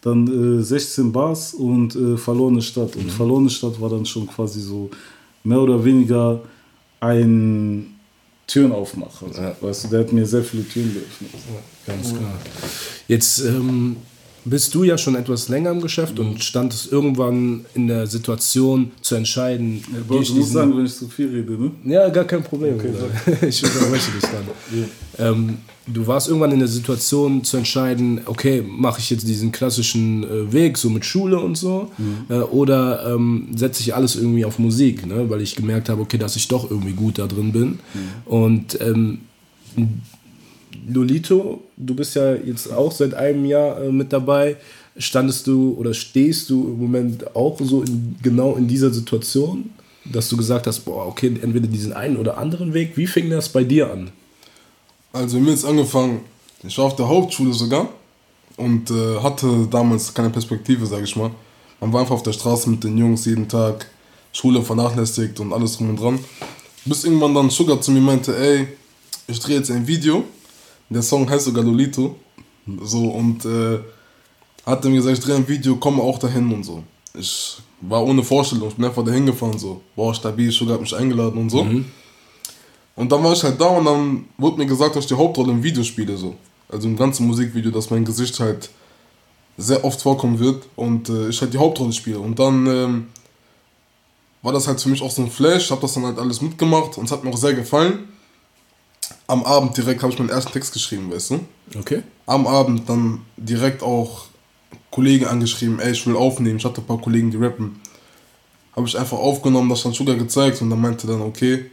dann 0.00 0.60
äh, 0.60 0.62
16 0.62 1.12
Bars 1.12 1.54
und 1.54 1.94
äh, 1.94 2.16
Verlorene 2.16 2.62
Stadt. 2.62 2.96
Und 2.96 3.10
Verlorene 3.10 3.50
Stadt 3.50 3.80
war 3.80 3.90
dann 3.90 4.06
schon 4.06 4.26
quasi 4.26 4.60
so 4.60 4.90
mehr 5.42 5.60
oder 5.60 5.84
weniger 5.84 6.40
ein 7.00 7.94
Türenaufmacher. 8.46 9.56
Weißt 9.60 9.84
du, 9.84 9.88
der 9.88 10.00
hat 10.00 10.12
mir 10.12 10.26
sehr 10.26 10.42
viele 10.42 10.66
Türen 10.66 10.92
geöffnet. 10.94 11.30
Ganz 11.86 12.10
klar. 12.10 12.38
Jetzt 13.08 13.40
ähm, 13.40 13.96
bist 14.46 14.74
du 14.74 14.84
ja 14.84 14.98
schon 14.98 15.14
etwas 15.14 15.48
länger 15.48 15.70
im 15.70 15.80
Geschäft 15.80 16.18
und 16.18 16.42
standest 16.44 16.92
irgendwann 16.92 17.64
in 17.74 17.86
der 17.88 18.06
Situation 18.06 18.90
zu 19.00 19.14
entscheiden, 19.14 19.82
Aber 19.92 20.00
gehe 20.00 20.16
du 20.18 20.22
ich 20.22 20.34
diesen- 20.34 20.52
sagen, 20.52 20.76
wenn 20.76 20.84
ich 20.84 20.94
zu 20.94 21.08
viel 21.08 21.28
rede, 21.28 21.52
ne? 21.52 21.70
Ja, 21.84 22.08
gar 22.10 22.24
kein 22.24 22.42
Problem. 22.42 22.74
ich 23.48 23.64
unterbreche 23.64 24.10
dich 24.12 24.22
dann. 24.22 24.84
Ähm, 25.18 25.56
du 25.86 26.06
warst 26.06 26.28
irgendwann 26.28 26.52
in 26.52 26.58
der 26.58 26.68
Situation 26.68 27.42
zu 27.44 27.56
entscheiden, 27.56 28.20
okay, 28.26 28.62
mache 28.66 29.00
ich 29.00 29.08
jetzt 29.10 29.26
diesen 29.26 29.50
klassischen 29.50 30.24
äh, 30.24 30.52
Weg, 30.52 30.76
so 30.76 30.90
mit 30.90 31.04
Schule 31.06 31.38
und 31.40 31.56
so, 31.56 31.90
äh, 32.28 32.34
oder 32.34 33.14
ähm, 33.14 33.48
setze 33.56 33.80
ich 33.80 33.94
alles 33.94 34.16
irgendwie 34.16 34.44
auf 34.44 34.58
Musik, 34.58 35.06
ne? 35.06 35.30
weil 35.30 35.40
ich 35.40 35.56
gemerkt 35.56 35.88
habe, 35.88 36.02
okay, 36.02 36.18
dass 36.18 36.36
ich 36.36 36.48
doch 36.48 36.70
irgendwie 36.70 36.92
gut 36.92 37.18
da 37.18 37.26
drin 37.26 37.52
bin. 37.52 37.78
Und 38.26 38.78
ähm, 38.82 39.20
Lolito, 40.88 41.62
du 41.76 41.94
bist 41.94 42.16
ja 42.16 42.34
jetzt 42.34 42.72
auch 42.72 42.92
seit 42.92 43.14
einem 43.14 43.44
Jahr 43.44 43.82
äh, 43.82 43.92
mit 43.92 44.12
dabei. 44.12 44.56
Standest 44.96 45.46
du 45.46 45.74
oder 45.78 45.92
stehst 45.92 46.50
du 46.50 46.68
im 46.68 46.78
Moment 46.78 47.34
auch 47.34 47.58
so 47.60 47.82
in, 47.82 48.16
genau 48.22 48.54
in 48.54 48.68
dieser 48.68 48.92
Situation, 48.92 49.70
dass 50.04 50.28
du 50.28 50.36
gesagt 50.36 50.66
hast, 50.66 50.80
boah, 50.80 51.06
okay, 51.06 51.26
entweder 51.42 51.66
diesen 51.66 51.92
einen 51.92 52.16
oder 52.16 52.38
anderen 52.38 52.74
Weg. 52.74 52.96
Wie 52.96 53.06
fing 53.06 53.30
das 53.30 53.48
bei 53.48 53.64
dir 53.64 53.90
an? 53.90 54.10
Also 55.12 55.38
mir 55.38 55.50
jetzt 55.50 55.64
angefangen, 55.64 56.20
ich 56.62 56.76
war 56.78 56.86
auf 56.86 56.96
der 56.96 57.08
Hauptschule 57.08 57.52
sogar 57.52 57.88
und 58.56 58.90
äh, 58.90 59.18
hatte 59.20 59.66
damals 59.70 60.12
keine 60.12 60.30
Perspektive, 60.30 60.86
sage 60.86 61.04
ich 61.04 61.16
mal. 61.16 61.30
Man 61.80 61.92
war 61.92 62.00
einfach 62.00 62.14
auf 62.14 62.22
der 62.22 62.32
Straße 62.32 62.70
mit 62.70 62.84
den 62.84 62.96
Jungs 62.96 63.24
jeden 63.24 63.48
Tag, 63.48 63.86
Schule 64.32 64.62
vernachlässigt 64.62 65.38
und 65.40 65.52
alles 65.52 65.76
drum 65.76 65.90
und 65.90 66.00
dran. 66.00 66.18
Bis 66.84 67.04
irgendwann 67.04 67.34
dann 67.34 67.50
Sugar 67.50 67.80
zu 67.80 67.90
mir 67.90 68.00
meinte, 68.00 68.36
ey, 68.36 68.68
ich 69.26 69.38
drehe 69.40 69.56
jetzt 69.56 69.70
ein 69.70 69.86
Video. 69.86 70.24
Der 70.94 71.02
Song 71.02 71.28
heißt 71.28 71.44
sogar 71.44 71.64
Lolito. 71.64 72.16
So 72.82 73.08
und 73.08 73.44
äh, 73.44 73.80
hat 74.64 74.84
dann 74.84 74.94
gesagt, 74.94 75.18
ich 75.18 75.24
drehe 75.24 75.36
ein 75.36 75.46
Video, 75.46 75.76
komme 75.76 76.02
auch 76.02 76.18
dahin 76.18 76.50
und 76.52 76.64
so. 76.64 76.82
Ich 77.18 77.58
war 77.80 78.02
ohne 78.02 78.22
Vorstellung, 78.22 78.68
ich 78.68 78.74
bin 78.76 78.84
einfach 78.86 79.04
dahin 79.04 79.26
gefahren 79.26 79.58
so. 79.58 79.82
Boah, 79.94 80.14
stabil, 80.14 80.50
Sugar 80.50 80.74
hat 80.74 80.80
mich 80.80 80.96
eingeladen 80.96 81.38
und 81.38 81.50
so. 81.50 81.60
Und 82.96 83.12
dann 83.12 83.22
war 83.22 83.32
ich 83.32 83.42
halt 83.42 83.60
da 83.60 83.66
und 83.66 83.84
dann 83.84 84.24
wurde 84.38 84.58
mir 84.58 84.66
gesagt, 84.66 84.96
dass 84.96 85.04
ich 85.04 85.08
die 85.08 85.16
Hauptrolle 85.16 85.52
im 85.52 85.62
Video 85.62 85.82
spiele 85.82 86.16
so. 86.16 86.36
Also 86.68 86.88
im 86.88 86.96
ganzen 86.96 87.26
Musikvideo, 87.26 87.70
dass 87.70 87.90
mein 87.90 88.04
Gesicht 88.04 88.38
halt 88.40 88.70
sehr 89.56 89.84
oft 89.84 90.00
vorkommen 90.00 90.38
wird 90.38 90.64
und 90.76 91.08
äh, 91.08 91.28
ich 91.28 91.40
halt 91.40 91.52
die 91.52 91.58
Hauptrolle 91.58 91.92
spiele. 91.92 92.18
Und 92.18 92.38
dann 92.38 92.66
ähm, 92.66 93.06
war 94.42 94.52
das 94.52 94.66
halt 94.66 94.80
für 94.80 94.88
mich 94.88 95.02
auch 95.02 95.10
so 95.10 95.22
ein 95.22 95.30
Flash, 95.30 95.70
habe 95.70 95.82
das 95.82 95.94
dann 95.94 96.04
halt 96.04 96.18
alles 96.18 96.40
mitgemacht 96.40 96.98
und 96.98 97.04
es 97.04 97.12
hat 97.12 97.24
mir 97.24 97.30
auch 97.30 97.36
sehr 97.36 97.54
gefallen. 97.54 98.08
Am 99.26 99.44
Abend 99.44 99.76
direkt 99.76 100.02
habe 100.02 100.12
ich 100.12 100.18
meinen 100.18 100.28
ersten 100.28 100.52
Text 100.52 100.72
geschrieben, 100.72 101.10
weißt 101.10 101.30
du? 101.30 101.40
Okay. 101.78 102.02
Am 102.26 102.46
Abend 102.46 102.88
dann 102.88 103.22
direkt 103.36 103.82
auch 103.82 104.26
Kollegen 104.90 105.26
angeschrieben, 105.26 105.80
ey, 105.80 105.92
ich 105.92 106.06
will 106.06 106.16
aufnehmen. 106.16 106.58
Ich 106.58 106.64
hatte 106.64 106.80
ein 106.80 106.86
paar 106.86 107.00
Kollegen, 107.00 107.30
die 107.30 107.36
rappen. 107.36 107.80
Habe 108.76 108.86
ich 108.86 108.98
einfach 108.98 109.18
aufgenommen, 109.18 109.68
das 109.70 109.82
dann 109.82 109.92
Sugar 109.92 110.16
gezeigt 110.16 110.60
und 110.62 110.70
dann 110.70 110.80
meinte 110.80 111.06
dann, 111.06 111.22
okay, 111.22 111.70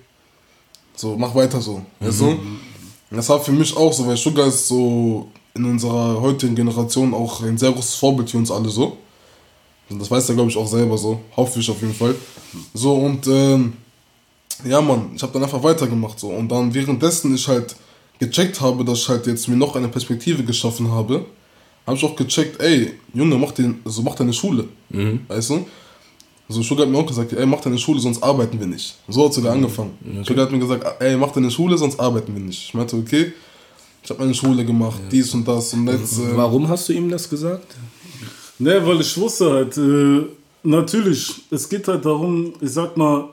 so, 0.96 1.16
mach 1.18 1.34
weiter 1.34 1.60
so, 1.62 1.84
weißt 2.00 2.22
du? 2.22 2.26
Und 2.30 3.18
Das 3.18 3.28
war 3.30 3.40
für 3.40 3.52
mich 3.52 3.76
auch 3.76 3.92
so, 3.92 4.08
weil 4.08 4.18
Sugar 4.18 4.48
ist 4.48 4.68
so 4.68 5.30
in 5.54 5.66
unserer 5.66 6.22
heutigen 6.22 6.56
Generation 6.56 7.14
auch 7.14 7.42
ein 7.44 7.58
sehr 7.58 7.72
großes 7.72 7.96
Vorbild 7.96 8.30
für 8.30 8.38
uns 8.38 8.52
alle 8.52 8.70
so. 8.70 8.98
Und 9.90 10.00
das 10.00 10.10
weiß 10.10 10.30
er, 10.30 10.36
glaube 10.36 10.50
ich, 10.50 10.58
auch 10.58 10.68
selber 10.68 10.98
so. 10.98 11.20
Hoffe 11.36 11.60
ich 11.60 11.70
auf 11.70 11.82
jeden 11.82 11.94
Fall. 11.94 12.16
So, 12.74 12.94
und 12.96 13.28
ähm, 13.28 13.74
ja, 14.66 14.82
Mann, 14.82 15.12
ich 15.16 15.22
habe 15.22 15.34
dann 15.34 15.44
einfach 15.44 15.62
weitergemacht 15.64 16.20
so. 16.20 16.30
Und 16.30 16.50
dann 16.50 16.74
währenddessen 16.74 17.34
ich 17.36 17.48
halt 17.48 17.76
gecheckt 18.20 18.62
habe, 18.62 18.84
dass 18.86 19.00
ich 19.00 19.10
halt 19.10 19.28
jetzt 19.28 19.48
mir 19.48 19.56
noch 19.56 19.76
eine 19.76 19.88
Perspektive 19.88 20.44
geschaffen 20.44 20.92
habe, 20.92 21.26
habe 21.86 21.98
ich 21.98 22.04
auch 22.04 22.16
gecheckt, 22.16 22.62
ey, 22.62 22.94
Junge, 23.14 23.36
mach, 23.38 23.52
den, 23.52 23.80
also 23.84 24.02
mach 24.02 24.16
deine 24.16 24.34
Schule. 24.34 24.66
Weißt 25.28 25.50
du? 25.50 25.66
So, 26.48 26.62
Sugar 26.62 26.86
hat 26.86 26.92
mir 26.92 26.98
auch 27.00 27.06
gesagt, 27.06 27.32
ey, 27.34 27.46
mach 27.46 27.62
deine 27.62 27.78
Schule, 27.78 28.00
sonst 28.00 28.22
arbeiten 28.22 28.60
wir 28.60 28.68
nicht. 28.68 28.96
So 29.08 29.26
hat 29.26 29.34
sogar 29.34 29.54
angefangen. 29.54 29.98
Sugar 30.28 30.46
hat 30.46 30.52
mir 30.52 30.60
gesagt, 30.60 30.86
ey, 31.02 31.16
mach 31.16 31.32
deine 31.32 31.50
Schule, 31.50 31.78
sonst 31.78 32.00
arbeiten 32.00 32.34
wir 32.34 32.42
nicht. 32.42 32.66
Ich 32.66 32.74
meinte, 32.74 32.98
okay, 32.98 33.34
ich 34.04 34.10
habe 34.10 34.20
meine 34.20 34.34
Schule 34.34 34.66
gemacht, 34.66 35.00
dies 35.12 35.34
und 35.34 35.48
das 35.48 35.74
und 35.74 35.88
jetzt. 35.88 36.20
Äh, 36.20 36.36
Warum 36.36 36.68
hast 36.68 36.90
du 36.90 36.94
ihm 36.94 37.10
das 37.10 37.30
gesagt? 37.30 37.76
Ne, 38.60 38.86
weil 38.86 39.00
ich 39.02 39.18
wusste 39.18 39.50
halt, 39.52 39.78
äh, 39.78 40.24
natürlich, 40.64 41.34
es 41.50 41.70
geht 41.70 41.88
halt 41.88 42.06
darum, 42.06 42.54
ich 42.60 42.72
sag 42.72 42.98
mal, 42.98 43.30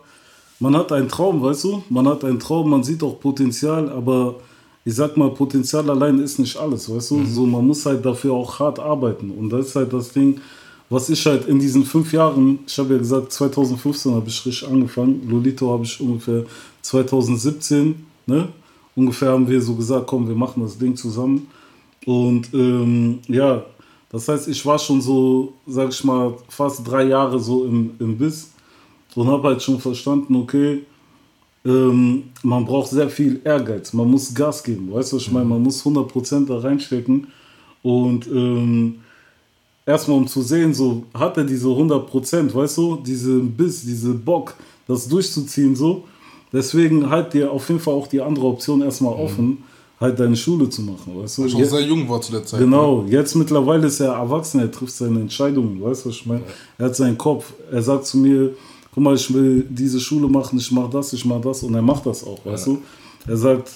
man 0.60 0.76
hat 0.76 0.92
einen 0.92 1.08
Traum, 1.08 1.42
weißt 1.42 1.64
du? 1.64 1.82
Man 1.88 2.08
hat 2.08 2.24
einen 2.24 2.40
Traum, 2.40 2.70
man 2.70 2.82
sieht 2.82 3.02
auch 3.02 3.20
Potenzial, 3.20 3.90
aber 3.90 4.36
ich 4.84 4.94
sag 4.94 5.16
mal, 5.16 5.30
Potenzial 5.30 5.88
allein 5.90 6.18
ist 6.18 6.38
nicht 6.38 6.56
alles, 6.56 6.92
weißt 6.92 7.10
du? 7.12 7.24
So, 7.26 7.46
man 7.46 7.66
muss 7.66 7.84
halt 7.86 8.04
dafür 8.04 8.32
auch 8.32 8.58
hart 8.58 8.78
arbeiten. 8.78 9.30
Und 9.30 9.50
das 9.50 9.68
ist 9.68 9.76
halt 9.76 9.92
das 9.92 10.12
Ding, 10.12 10.40
was 10.90 11.10
ich 11.10 11.24
halt 11.26 11.46
in 11.46 11.58
diesen 11.58 11.84
fünf 11.84 12.12
Jahren, 12.12 12.60
ich 12.66 12.78
habe 12.78 12.94
ja 12.94 12.98
gesagt, 12.98 13.32
2015 13.32 14.14
habe 14.14 14.28
ich 14.28 14.46
richtig 14.46 14.66
angefangen, 14.68 15.28
Lolito 15.28 15.70
habe 15.70 15.84
ich 15.84 16.00
ungefähr 16.00 16.44
2017, 16.82 18.06
ne? 18.26 18.48
Ungefähr 18.96 19.30
haben 19.30 19.46
wir 19.46 19.60
so 19.60 19.74
gesagt, 19.74 20.06
komm, 20.08 20.26
wir 20.26 20.34
machen 20.34 20.62
das 20.62 20.76
Ding 20.76 20.96
zusammen. 20.96 21.46
Und 22.04 22.52
ähm, 22.52 23.20
ja, 23.28 23.62
das 24.10 24.26
heißt, 24.26 24.48
ich 24.48 24.64
war 24.64 24.78
schon 24.78 25.00
so, 25.00 25.52
sag 25.66 25.90
ich 25.90 26.02
mal, 26.02 26.34
fast 26.48 26.88
drei 26.88 27.04
Jahre 27.04 27.38
so 27.38 27.64
im, 27.64 27.92
im 28.00 28.16
Biss 28.16 28.50
und 29.14 29.28
habe 29.28 29.48
halt 29.48 29.62
schon 29.62 29.80
verstanden, 29.80 30.36
okay, 30.36 30.82
ähm, 31.64 32.24
man 32.42 32.64
braucht 32.64 32.90
sehr 32.90 33.08
viel 33.08 33.40
Ehrgeiz, 33.44 33.92
man 33.92 34.10
muss 34.10 34.34
Gas 34.34 34.62
geben, 34.62 34.92
weißt 34.92 35.12
du, 35.12 35.16
was 35.16 35.22
ich 35.22 35.32
meine, 35.32 35.46
man 35.46 35.62
muss 35.62 35.84
100% 35.84 36.46
da 36.46 36.58
reinstecken 36.58 37.26
und 37.82 38.26
ähm, 38.28 39.00
erstmal 39.84 40.18
um 40.18 40.26
zu 40.28 40.42
sehen, 40.42 40.74
so 40.74 41.04
hat 41.14 41.36
er 41.36 41.44
diese 41.44 41.68
100%, 41.68 42.54
weißt 42.54 42.76
du, 42.78 42.96
diesen 42.96 43.52
Biss, 43.52 43.82
diese 43.82 44.14
Bock, 44.14 44.54
das 44.86 45.08
durchzuziehen, 45.08 45.74
so. 45.74 46.04
Deswegen 46.52 47.10
halt 47.10 47.34
dir 47.34 47.50
auf 47.52 47.68
jeden 47.68 47.80
Fall 47.80 47.94
auch 47.94 48.06
die 48.06 48.22
andere 48.22 48.46
Option 48.46 48.80
erstmal 48.80 49.12
offen, 49.14 49.58
halt 50.00 50.18
deine 50.18 50.36
Schule 50.36 50.68
zu 50.70 50.82
machen, 50.82 51.20
weißt 51.20 51.38
du. 51.38 51.46
ich 51.46 51.54
auch 51.54 51.64
sehr 51.64 51.82
jung 51.82 52.08
war 52.08 52.20
zu 52.20 52.32
der 52.32 52.44
Zeit. 52.44 52.60
Genau, 52.60 53.04
jetzt 53.08 53.34
mittlerweile 53.34 53.86
ist 53.88 54.00
er 54.00 54.12
erwachsen, 54.12 54.60
er 54.60 54.70
trifft 54.70 54.94
seine 54.94 55.20
Entscheidungen, 55.20 55.82
weißt 55.82 56.04
du, 56.04 56.08
was 56.08 56.16
ich 56.16 56.26
meine? 56.26 56.42
Er 56.78 56.86
hat 56.86 56.96
seinen 56.96 57.18
Kopf, 57.18 57.52
er 57.70 57.82
sagt 57.82 58.06
zu 58.06 58.18
mir, 58.18 58.54
guck 58.98 59.04
mal, 59.04 59.14
ich 59.14 59.32
will 59.32 59.64
diese 59.70 60.00
Schule 60.00 60.26
machen, 60.26 60.58
ich 60.58 60.72
mach 60.72 60.90
das, 60.90 61.12
ich 61.12 61.24
mach 61.24 61.40
das. 61.40 61.62
Und 61.62 61.72
er 61.72 61.82
macht 61.82 62.04
das 62.04 62.24
auch, 62.24 62.44
weißt 62.44 62.66
du? 62.66 62.78
Er 63.28 63.36
sagt, 63.36 63.70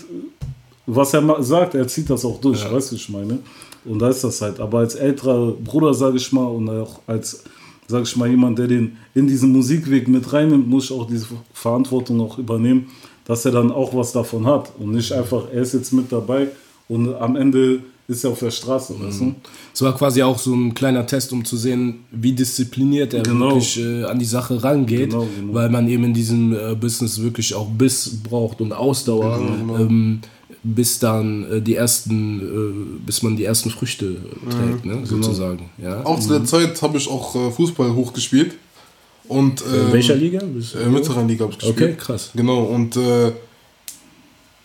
was 0.85 1.15
er 1.15 1.43
sagt, 1.45 1.77
er 1.77 1.87
zieht 1.87 2.11
das 2.11 2.25
auch 2.25 2.41
durch, 2.41 2.61
weißt 2.69 2.91
du, 2.91 2.97
ich 2.97 3.09
meine? 3.09 3.39
Und 3.85 4.01
da 4.01 4.09
ist 4.09 4.25
das 4.25 4.43
halt, 4.43 4.59
aber 4.59 4.81
als 4.81 4.97
älterer 4.97 5.53
Bruder, 5.53 5.95
sage 5.95 6.17
ich 6.17 6.33
mal, 6.33 6.47
und 6.47 6.69
auch 6.69 6.99
als, 7.07 7.45
sage 7.87 8.03
ich 8.03 8.17
mal, 8.17 8.29
jemand, 8.29 8.59
der 8.59 8.67
den 8.67 8.97
in 9.15 9.29
diesen 9.29 9.53
Musikweg 9.53 10.09
mit 10.09 10.33
reinnimmt, 10.33 10.69
muss 10.69 10.87
ich 10.87 10.93
auch 10.93 11.07
diese 11.07 11.27
Verantwortung 11.53 12.21
auch 12.21 12.37
übernehmen, 12.39 12.89
dass 13.25 13.45
er 13.45 13.53
dann 13.53 13.71
auch 13.71 13.95
was 13.95 14.11
davon 14.11 14.45
hat. 14.45 14.73
Und 14.81 14.91
nicht 14.91 15.13
einfach, 15.13 15.45
er 15.53 15.63
ist 15.63 15.75
jetzt 15.75 15.93
mit 15.93 16.11
dabei 16.11 16.49
und 16.89 17.15
am 17.15 17.37
Ende 17.37 17.85
ist 18.09 18.25
er 18.25 18.31
auf 18.31 18.41
der 18.41 18.51
Straße, 18.51 18.95
weißt 19.01 19.21
du? 19.21 19.35
Es 19.73 19.81
war 19.83 19.97
quasi 19.97 20.23
auch 20.23 20.39
so 20.39 20.53
ein 20.55 20.75
kleiner 20.75 21.07
Test, 21.07 21.33
um 21.33 21.45
zu 21.45 21.57
sehen, 21.57 22.01
wie 22.11 22.33
diszipliniert 22.33 23.15
er 23.15 23.23
Genau. 23.23 23.51
wirklich 23.51 23.79
äh, 23.81 24.05
an 24.05 24.19
die 24.19 24.25
Sache 24.25 24.63
rangeht, 24.63 25.11
Genau, 25.11 25.27
genau. 25.39 25.55
weil 25.55 25.69
man 25.71 25.89
eben 25.89 26.05
in 26.05 26.15
diesem 26.15 26.53
äh, 26.53 26.75
Business 26.75 27.21
wirklich 27.23 27.55
auch 27.55 27.69
Biss 27.69 28.11
braucht 28.23 28.61
und 28.61 28.73
Ausdauer. 28.73 29.39
Genau, 29.39 29.77
Ähm, 29.79 30.21
bis 30.65 30.99
dann 31.01 31.51
äh, 31.51 31.61
die 31.61 31.75
ersten, 31.75 32.41
äh, 32.41 33.05
bis 33.07 33.23
man 33.23 33.37
die 33.37 33.45
ersten 33.45 33.71
Früchte 33.71 34.17
trägt, 34.49 34.85
ne, 34.85 35.01
sozusagen. 35.05 35.71
Ja. 35.83 36.05
Auch 36.05 36.21
zu 36.21 36.29
der 36.29 36.45
Zeit 36.45 36.81
habe 36.83 36.99
ich 36.99 37.09
auch 37.09 37.35
äh, 37.35 37.51
Fußball 37.51 37.93
hochgespielt. 37.95 38.55
Und, 39.29 39.61
In 39.63 39.67
ähm, 39.87 39.93
welcher 39.93 40.15
Liga? 40.17 40.41
Bist 40.45 40.75
du- 40.75 40.79
Äh, 40.79 40.89
Mittelrheinliga 40.89 41.45
habe 41.45 41.53
ich 41.55 41.59
gespielt. 41.59 41.81
Okay, 41.81 41.95
krass. 41.99 42.31
Genau, 42.37 42.65
und 42.65 42.97
äh, 42.97 43.33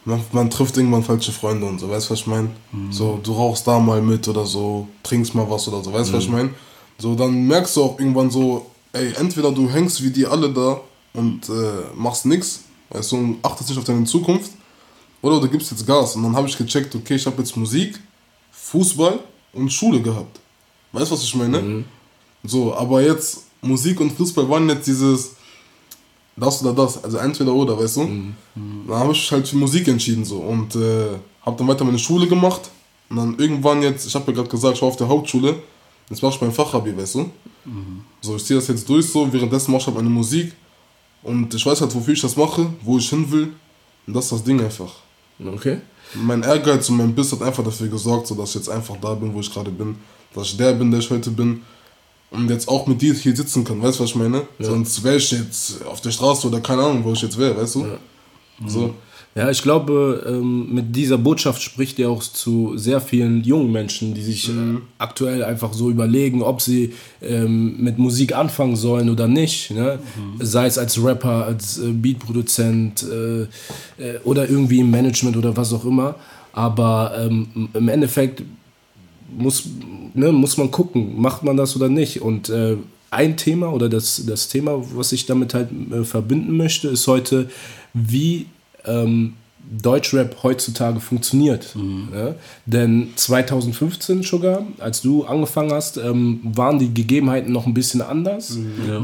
man, 0.07 0.21
man 0.31 0.49
trifft 0.49 0.77
irgendwann 0.77 1.03
falsche 1.03 1.31
Freunde 1.31 1.65
und 1.67 1.79
so, 1.79 1.89
weißt 1.89 2.07
du, 2.07 2.11
was 2.11 2.19
ich 2.19 2.27
meine? 2.27 2.49
So, 2.91 3.19
du 3.21 3.33
rauchst 3.33 3.67
da 3.67 3.77
mal 3.77 4.01
mit 4.01 4.27
oder 4.27 4.45
so, 4.45 4.87
trinkst 5.03 5.35
mal 5.35 5.49
was 5.49 5.67
oder 5.67 5.83
so, 5.83 5.91
weißt 5.91 6.09
du, 6.09 6.13
was 6.13 6.23
ich 6.23 6.29
meine? 6.29 6.49
So, 6.97 7.13
dann 7.13 7.45
merkst 7.45 7.75
du 7.75 7.83
auch 7.83 7.99
irgendwann 7.99 8.31
so, 8.31 8.65
ey, 8.93 9.13
entweder 9.15 9.51
du 9.51 9.69
hängst 9.69 10.01
wie 10.01 10.09
die 10.09 10.25
alle 10.25 10.49
da 10.51 10.79
und 11.13 11.49
äh, 11.49 11.93
machst 11.95 12.25
nix, 12.25 12.61
weißt 12.89 13.11
du, 13.11 13.17
und 13.17 13.37
achtest 13.43 13.69
nicht 13.69 13.77
auf 13.77 13.83
deine 13.83 14.05
Zukunft, 14.05 14.51
oder 15.21 15.41
du 15.41 15.47
gibst 15.49 15.71
jetzt 15.71 15.85
Gas. 15.85 16.15
Und 16.15 16.23
dann 16.23 16.35
habe 16.35 16.47
ich 16.47 16.57
gecheckt, 16.57 16.95
okay, 16.95 17.15
ich 17.15 17.25
habe 17.25 17.37
jetzt 17.39 17.57
Musik, 17.57 17.99
Fußball 18.51 19.19
und 19.53 19.73
Schule 19.73 20.01
gehabt. 20.01 20.39
Weißt 20.93 21.11
du, 21.11 21.15
was 21.15 21.23
ich 21.23 21.35
meine? 21.35 21.83
So, 22.43 22.73
aber 22.73 23.01
jetzt 23.01 23.43
Musik 23.61 23.99
und 23.99 24.11
Fußball 24.11 24.47
waren 24.49 24.69
jetzt 24.69 24.87
dieses 24.87 25.35
das 26.37 26.63
oder 26.63 26.73
das, 26.73 27.03
also 27.03 27.17
entweder 27.17 27.53
oder, 27.53 27.77
weißt 27.77 27.97
du? 27.97 28.01
Dann 28.87 28.97
habe 28.97 29.11
ich 29.11 29.31
halt 29.31 29.47
für 29.47 29.57
Musik 29.57 29.87
entschieden 29.87 30.23
so. 30.23 30.37
Und 30.37 30.75
äh, 30.75 31.17
habe 31.41 31.57
dann 31.57 31.67
weiter 31.67 31.83
meine 31.83 31.99
Schule 31.99 32.27
gemacht. 32.27 32.69
Und 33.09 33.17
dann 33.17 33.35
irgendwann 33.39 33.81
jetzt, 33.81 34.05
ich 34.05 34.13
habe 34.15 34.31
ja 34.31 34.37
gerade 34.37 34.49
gesagt, 34.49 34.75
ich 34.75 34.81
war 34.81 34.89
auf 34.89 34.97
der 34.97 35.07
Hauptschule, 35.07 35.55
jetzt 36.09 36.21
mache 36.21 36.35
ich 36.35 36.41
mein 36.41 36.51
Fachabi, 36.51 36.95
weißt 36.95 37.15
du? 37.15 37.31
So, 38.21 38.35
ich 38.35 38.45
ziehe 38.45 38.59
das 38.59 38.67
jetzt 38.67 38.87
durch 38.87 39.07
so, 39.07 39.31
währenddessen 39.31 39.71
mache 39.71 39.81
ich 39.81 39.87
halt 39.87 39.95
meine 39.95 40.09
Musik. 40.09 40.53
Und 41.23 41.53
ich 41.53 41.65
weiß 41.65 41.81
halt, 41.81 41.93
wofür 41.95 42.13
ich 42.13 42.21
das 42.21 42.35
mache, 42.35 42.67
wo 42.81 42.97
ich 42.97 43.09
hin 43.09 43.29
will. 43.31 43.53
Und 44.05 44.13
das 44.13 44.25
ist 44.25 44.31
das 44.33 44.43
Ding 44.43 44.61
einfach. 44.61 44.93
Okay. 45.43 45.79
Mein 46.13 46.43
Ehrgeiz 46.43 46.89
und 46.89 46.97
mein 46.97 47.13
Biss 47.13 47.31
hat 47.31 47.41
einfach 47.41 47.63
dafür 47.63 47.87
gesorgt, 47.87 48.27
so 48.27 48.35
dass 48.35 48.49
ich 48.49 48.55
jetzt 48.55 48.69
einfach 48.69 48.95
da 49.01 49.13
bin, 49.15 49.33
wo 49.33 49.39
ich 49.39 49.51
gerade 49.51 49.71
bin, 49.71 49.95
dass 50.33 50.47
ich 50.47 50.57
der 50.57 50.73
bin, 50.73 50.91
der 50.91 50.99
ich 50.99 51.09
heute 51.09 51.31
bin 51.31 51.61
und 52.31 52.49
jetzt 52.49 52.67
auch 52.67 52.87
mit 52.87 53.01
dir 53.01 53.13
hier 53.13 53.35
sitzen 53.35 53.63
kann, 53.63 53.81
weißt 53.81 53.99
du, 53.99 54.03
was 54.03 54.09
ich 54.09 54.15
meine? 54.15 54.43
Sonst 54.59 55.03
wäre 55.03 55.15
ich 55.17 55.31
jetzt 55.31 55.85
auf 55.85 56.01
der 56.01 56.11
Straße 56.11 56.47
oder 56.47 56.59
keine 56.59 56.83
Ahnung, 56.83 57.03
wo 57.03 57.13
ich 57.13 57.21
jetzt 57.21 57.37
wäre, 57.37 57.55
weißt 57.57 57.75
du? 57.75 57.85
So. 58.65 58.93
Ja, 59.37 59.51
ich 59.51 59.61
glaube, 59.61 60.25
ähm, 60.27 60.73
mit 60.73 60.95
dieser 60.95 61.19
Botschaft 61.19 61.61
spricht 61.61 61.99
er 61.99 62.09
auch 62.09 62.23
zu 62.23 62.75
sehr 62.75 62.99
vielen 62.99 63.43
jungen 63.43 63.71
Menschen, 63.71 64.15
die 64.15 64.23
sich 64.23 64.49
äh, 64.49 64.79
aktuell 64.97 65.43
einfach 65.43 65.73
so 65.73 65.91
überlegen, 65.91 66.41
ob 66.41 66.59
sie 66.59 66.95
ähm, 67.21 67.75
mit 67.77 67.99
Musik 67.99 68.35
anfangen 68.35 68.75
sollen 68.75 69.11
oder 69.11 69.27
nicht. 69.27 69.69
Ne? 69.69 69.99
Sei 70.39 70.65
es 70.65 70.79
als 70.79 71.03
Rapper, 71.03 71.45
als 71.45 71.77
äh, 71.77 71.91
Beatproduzent 71.91 73.03
äh, 73.03 73.45
oder 74.23 74.49
irgendwie 74.49 74.79
im 74.79 74.89
Management 74.89 75.37
oder 75.37 75.55
was 75.55 75.71
auch 75.71 75.85
immer. 75.85 76.15
Aber 76.53 77.13
ähm, 77.19 77.69
im 77.75 77.89
Endeffekt 77.89 78.41
muss, 79.35 79.63
ne, 80.13 80.31
muss 80.31 80.57
man 80.57 80.71
gucken, 80.71 81.19
macht 81.21 81.43
man 81.43 81.57
das 81.57 81.75
oder 81.75 81.89
nicht. 81.89 82.21
Und 82.21 82.49
äh, 82.49 82.77
ein 83.11 83.37
Thema 83.37 83.71
oder 83.71 83.89
das, 83.89 84.23
das 84.25 84.47
Thema, 84.49 84.83
was 84.93 85.11
ich 85.11 85.25
damit 85.25 85.53
halt 85.53 85.69
äh, 85.91 86.03
verbinden 86.03 86.57
möchte, 86.57 86.87
ist 86.89 87.07
heute, 87.07 87.49
wie 87.93 88.47
ähm, 88.85 89.33
Deutschrap 89.69 90.43
heutzutage 90.43 90.99
funktioniert. 90.99 91.75
Ja? 92.13 92.35
Denn 92.65 93.09
2015 93.15 94.23
sogar, 94.23 94.65
als 94.79 95.01
du 95.01 95.25
angefangen 95.25 95.73
hast, 95.73 95.97
ähm, 95.97 96.39
waren 96.43 96.79
die 96.79 96.93
Gegebenheiten 96.93 97.51
noch 97.51 97.65
ein 97.65 97.73
bisschen 97.73 98.01
anders. 98.01 98.57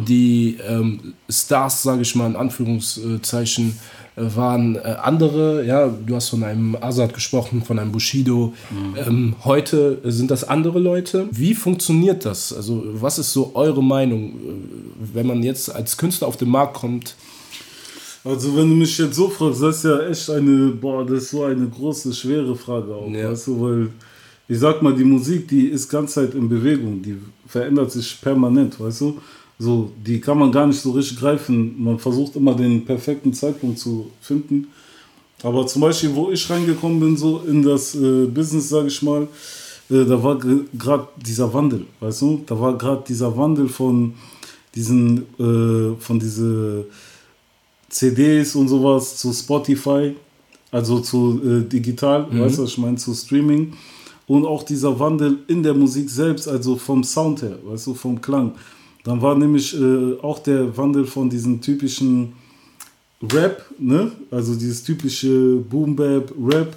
Die 0.07 0.57
ähm, 0.65 1.13
Stars, 1.29 1.83
sage 1.83 2.03
ich 2.03 2.15
mal 2.15 2.27
in 2.27 2.35
Anführungszeichen, 2.37 3.77
waren 4.15 4.75
äh, 4.75 4.79
andere. 5.01 5.65
Ja, 5.65 5.88
du 5.88 6.15
hast 6.15 6.29
von 6.29 6.43
einem 6.43 6.75
Azad 6.79 7.13
gesprochen, 7.13 7.63
von 7.63 7.79
einem 7.79 7.91
Bushido. 7.91 8.53
Ähm, 8.96 9.36
heute 9.43 10.00
sind 10.03 10.29
das 10.29 10.43
andere 10.43 10.79
Leute. 10.79 11.27
Wie 11.32 11.53
funktioniert 11.55 12.25
das? 12.25 12.53
Also 12.53 12.84
was 12.93 13.17
ist 13.20 13.34
so 13.34 13.51
eure 13.55 13.84
Meinung, 13.84 14.29
äh, 14.29 14.34
wenn 15.13 15.27
man 15.27 15.41
jetzt 15.43 15.74
als 15.74 15.98
Künstler 15.98 16.27
auf 16.27 16.38
den 16.38 16.50
Markt 16.50 16.75
kommt? 16.75 17.15
Also 18.24 18.55
wenn 18.55 18.70
du 18.70 18.75
mich 18.75 18.98
jetzt 18.98 19.15
so 19.15 19.27
fragst, 19.29 19.62
das 19.62 19.77
ist 19.77 19.84
ja 19.84 20.00
echt 20.08 20.29
eine, 20.29 20.67
boah, 20.70 21.06
das 21.06 21.23
ist 21.23 21.32
so 21.32 21.43
eine 21.43 21.67
große, 21.67 22.13
schwere 22.13 22.56
Frage 22.56 22.93
auch, 22.93 23.10
Ja. 23.10 23.32
weißt 23.32 23.47
du, 23.47 23.62
weil 23.62 23.89
ich 24.47 24.60
sag 24.60 24.82
mal, 24.82 24.93
die 24.93 25.04
Musik, 25.04 25.47
die 25.47 25.67
ist 25.67 25.89
ganz 25.89 26.13
Zeit 26.13 26.34
in 26.36 26.47
Bewegung, 26.47 27.02
die 27.02 27.17
verändert 27.47 27.91
sich 27.91 28.19
permanent, 28.21 28.80
weißt 28.80 29.02
du, 29.02 29.17
so, 29.59 29.91
die 30.05 30.19
kann 30.19 30.39
man 30.39 30.51
gar 30.51 30.67
nicht 30.67 30.79
so 30.79 30.91
richtig 30.91 31.19
greifen, 31.19 31.81
man 31.81 31.99
versucht 31.99 32.35
immer 32.35 32.55
den 32.55 32.83
perfekten 32.83 33.33
Zeitpunkt 33.33 33.79
zu 33.79 34.11
finden, 34.21 34.67
aber 35.43 35.67
zum 35.67 35.81
Beispiel, 35.81 36.15
wo 36.15 36.31
ich 36.31 36.49
reingekommen 36.49 36.99
bin, 36.99 37.17
so 37.17 37.39
in 37.47 37.61
das 37.61 37.95
äh, 37.95 38.25
Business, 38.25 38.69
sage 38.69 38.87
ich 38.87 39.01
mal, 39.01 39.27
äh, 39.89 40.05
da 40.05 40.21
war 40.23 40.37
gerade 40.37 41.07
dieser 41.17 41.53
Wandel, 41.53 41.85
weißt 41.99 42.21
du? 42.21 42.43
Da 42.45 42.59
war 42.59 42.77
gerade 42.77 43.03
dieser 43.07 43.35
Wandel 43.35 43.67
von 43.67 44.13
diesen, 44.73 45.19
äh, 45.37 45.99
von 45.99 46.19
diese 46.19 46.85
CDs 47.89 48.55
und 48.55 48.69
sowas 48.69 49.17
zu 49.17 49.33
Spotify, 49.33 50.15
also 50.71 50.99
zu 50.99 51.41
äh, 51.45 51.67
digital, 51.67 52.27
weißt 52.31 52.57
du, 52.57 52.63
was 52.63 52.71
ich 52.71 52.77
meine, 52.77 52.97
zu 52.97 53.13
Streaming. 53.13 53.73
Und 54.25 54.45
auch 54.45 54.63
dieser 54.63 54.97
Wandel 54.99 55.39
in 55.47 55.61
der 55.61 55.73
Musik 55.73 56.09
selbst, 56.09 56.47
also 56.47 56.77
vom 56.77 57.03
Sound 57.03 57.41
her, 57.41 57.59
weißt 57.63 57.87
du, 57.87 57.93
vom 57.93 58.19
Klang. 58.21 58.53
Dann 59.03 59.21
war 59.21 59.35
nämlich 59.35 59.75
äh, 59.79 60.19
auch 60.21 60.39
der 60.39 60.75
Wandel 60.77 61.05
von 61.05 61.29
diesen 61.29 61.59
typischen 61.61 62.33
Rap, 63.31 63.65
ne? 63.79 64.11
Also 64.31 64.55
dieses 64.55 64.83
typische 64.83 65.57
Boom 65.57 65.95
Bap, 65.95 66.33
Rap 66.41 66.75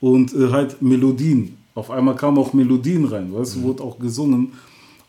und 0.00 0.34
äh, 0.34 0.50
halt 0.50 0.80
Melodien. 0.80 1.56
Auf 1.74 1.90
einmal 1.90 2.16
kamen 2.16 2.38
auch 2.38 2.52
Melodien 2.52 3.04
rein, 3.04 3.32
weißt 3.32 3.56
du, 3.56 3.62
wurde 3.62 3.82
auch 3.82 3.98
gesungen. 3.98 4.52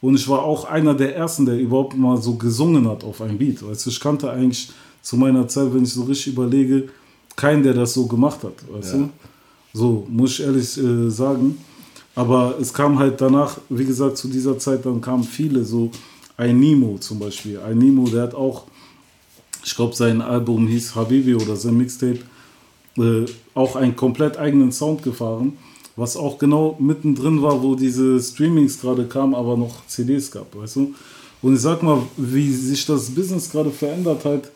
Und 0.02 0.16
ich 0.16 0.28
war 0.30 0.44
auch 0.44 0.66
einer 0.66 0.94
der 0.94 1.16
ersten, 1.16 1.46
der 1.46 1.60
überhaupt 1.60 1.98
mal 1.98 2.22
so 2.22 2.36
gesungen 2.36 2.88
hat 2.88 3.04
auf 3.04 3.22
ein 3.22 3.38
Beat. 3.38 3.66
Weißt 3.68 3.86
du, 3.86 3.90
ich 3.90 4.00
kannte 4.00 4.30
eigentlich 4.30 4.72
zu 5.02 5.18
meiner 5.18 5.48
Zeit, 5.48 5.74
wenn 5.74 5.84
ich 5.84 5.94
so 5.94 6.04
richtig 6.04 6.34
überlege, 6.34 6.90
keinen, 7.36 7.64
der 7.64 7.74
das 7.74 7.94
so 7.94 8.06
gemacht 8.06 8.44
hat, 8.44 8.54
weißt 8.72 8.94
du? 8.94 9.10
So, 9.74 10.06
muss 10.10 10.32
ich 10.32 10.42
ehrlich 10.42 10.78
äh, 10.78 11.10
sagen. 11.10 11.58
Aber 12.16 12.56
es 12.60 12.74
kam 12.74 13.00
halt 13.00 13.20
danach, 13.22 13.58
wie 13.70 13.86
gesagt, 13.86 14.18
zu 14.18 14.28
dieser 14.28 14.58
Zeit, 14.58 14.86
dann 14.86 15.00
kamen 15.00 15.24
viele, 15.24 15.64
so 15.64 15.90
ein 16.40 16.60
Nemo 16.60 16.98
zum 17.00 17.20
Beispiel. 17.20 17.60
Ein 17.60 17.78
Nemo, 17.78 18.08
der 18.08 18.24
hat 18.24 18.34
auch 18.34 18.66
ich 19.64 19.76
glaube, 19.76 19.96
sein 19.96 20.22
Album 20.22 20.68
hieß 20.68 20.96
Habibi 20.96 21.36
oder 21.36 21.56
sein 21.56 21.78
Mixtape, 21.78 22.20
äh, 22.98 23.26
auch 23.54 23.76
einen 23.76 23.96
komplett 23.96 24.38
eigenen 24.38 24.72
Sound 24.72 25.04
gefahren, 25.04 25.58
was 25.96 26.16
auch 26.16 26.38
genau 26.38 26.76
mittendrin 26.80 27.42
war, 27.42 27.62
wo 27.62 27.76
diese 27.76 28.20
Streamings 28.20 28.80
gerade 28.80 29.06
kamen, 29.06 29.36
aber 29.36 29.58
noch 29.58 29.86
CDs 29.88 30.32
gab, 30.32 30.56
weißt 30.56 30.78
du? 30.78 30.94
Und 31.42 31.56
ich 31.56 31.62
sag 31.62 31.84
mal, 31.84 32.02
wie 32.18 32.52
sich 32.52 32.86
das 32.86 33.10
Business 33.10 33.50
gerade 33.50 33.72
verändert 33.72 34.26
hat, 34.26 34.52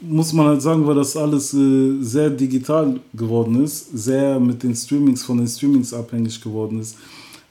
muss 0.00 0.32
man 0.32 0.46
halt 0.46 0.62
sagen, 0.62 0.86
weil 0.86 0.94
das 0.94 1.16
alles 1.16 1.52
äh, 1.52 2.00
sehr 2.00 2.30
digital 2.30 3.00
geworden 3.12 3.62
ist, 3.62 3.90
sehr 3.92 4.40
mit 4.40 4.62
den 4.62 4.74
Streamings, 4.74 5.22
von 5.22 5.38
den 5.38 5.48
Streamings 5.48 5.92
abhängig 5.92 6.40
geworden 6.40 6.80
ist, 6.80 6.96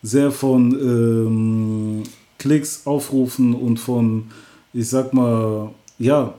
sehr 0.01 0.31
von 0.31 0.71
ähm, 0.73 2.03
Klicks, 2.39 2.81
Aufrufen 2.85 3.53
und 3.53 3.77
von, 3.79 4.25
ich 4.73 4.89
sag 4.89 5.13
mal, 5.13 5.69
ja, 5.99 6.33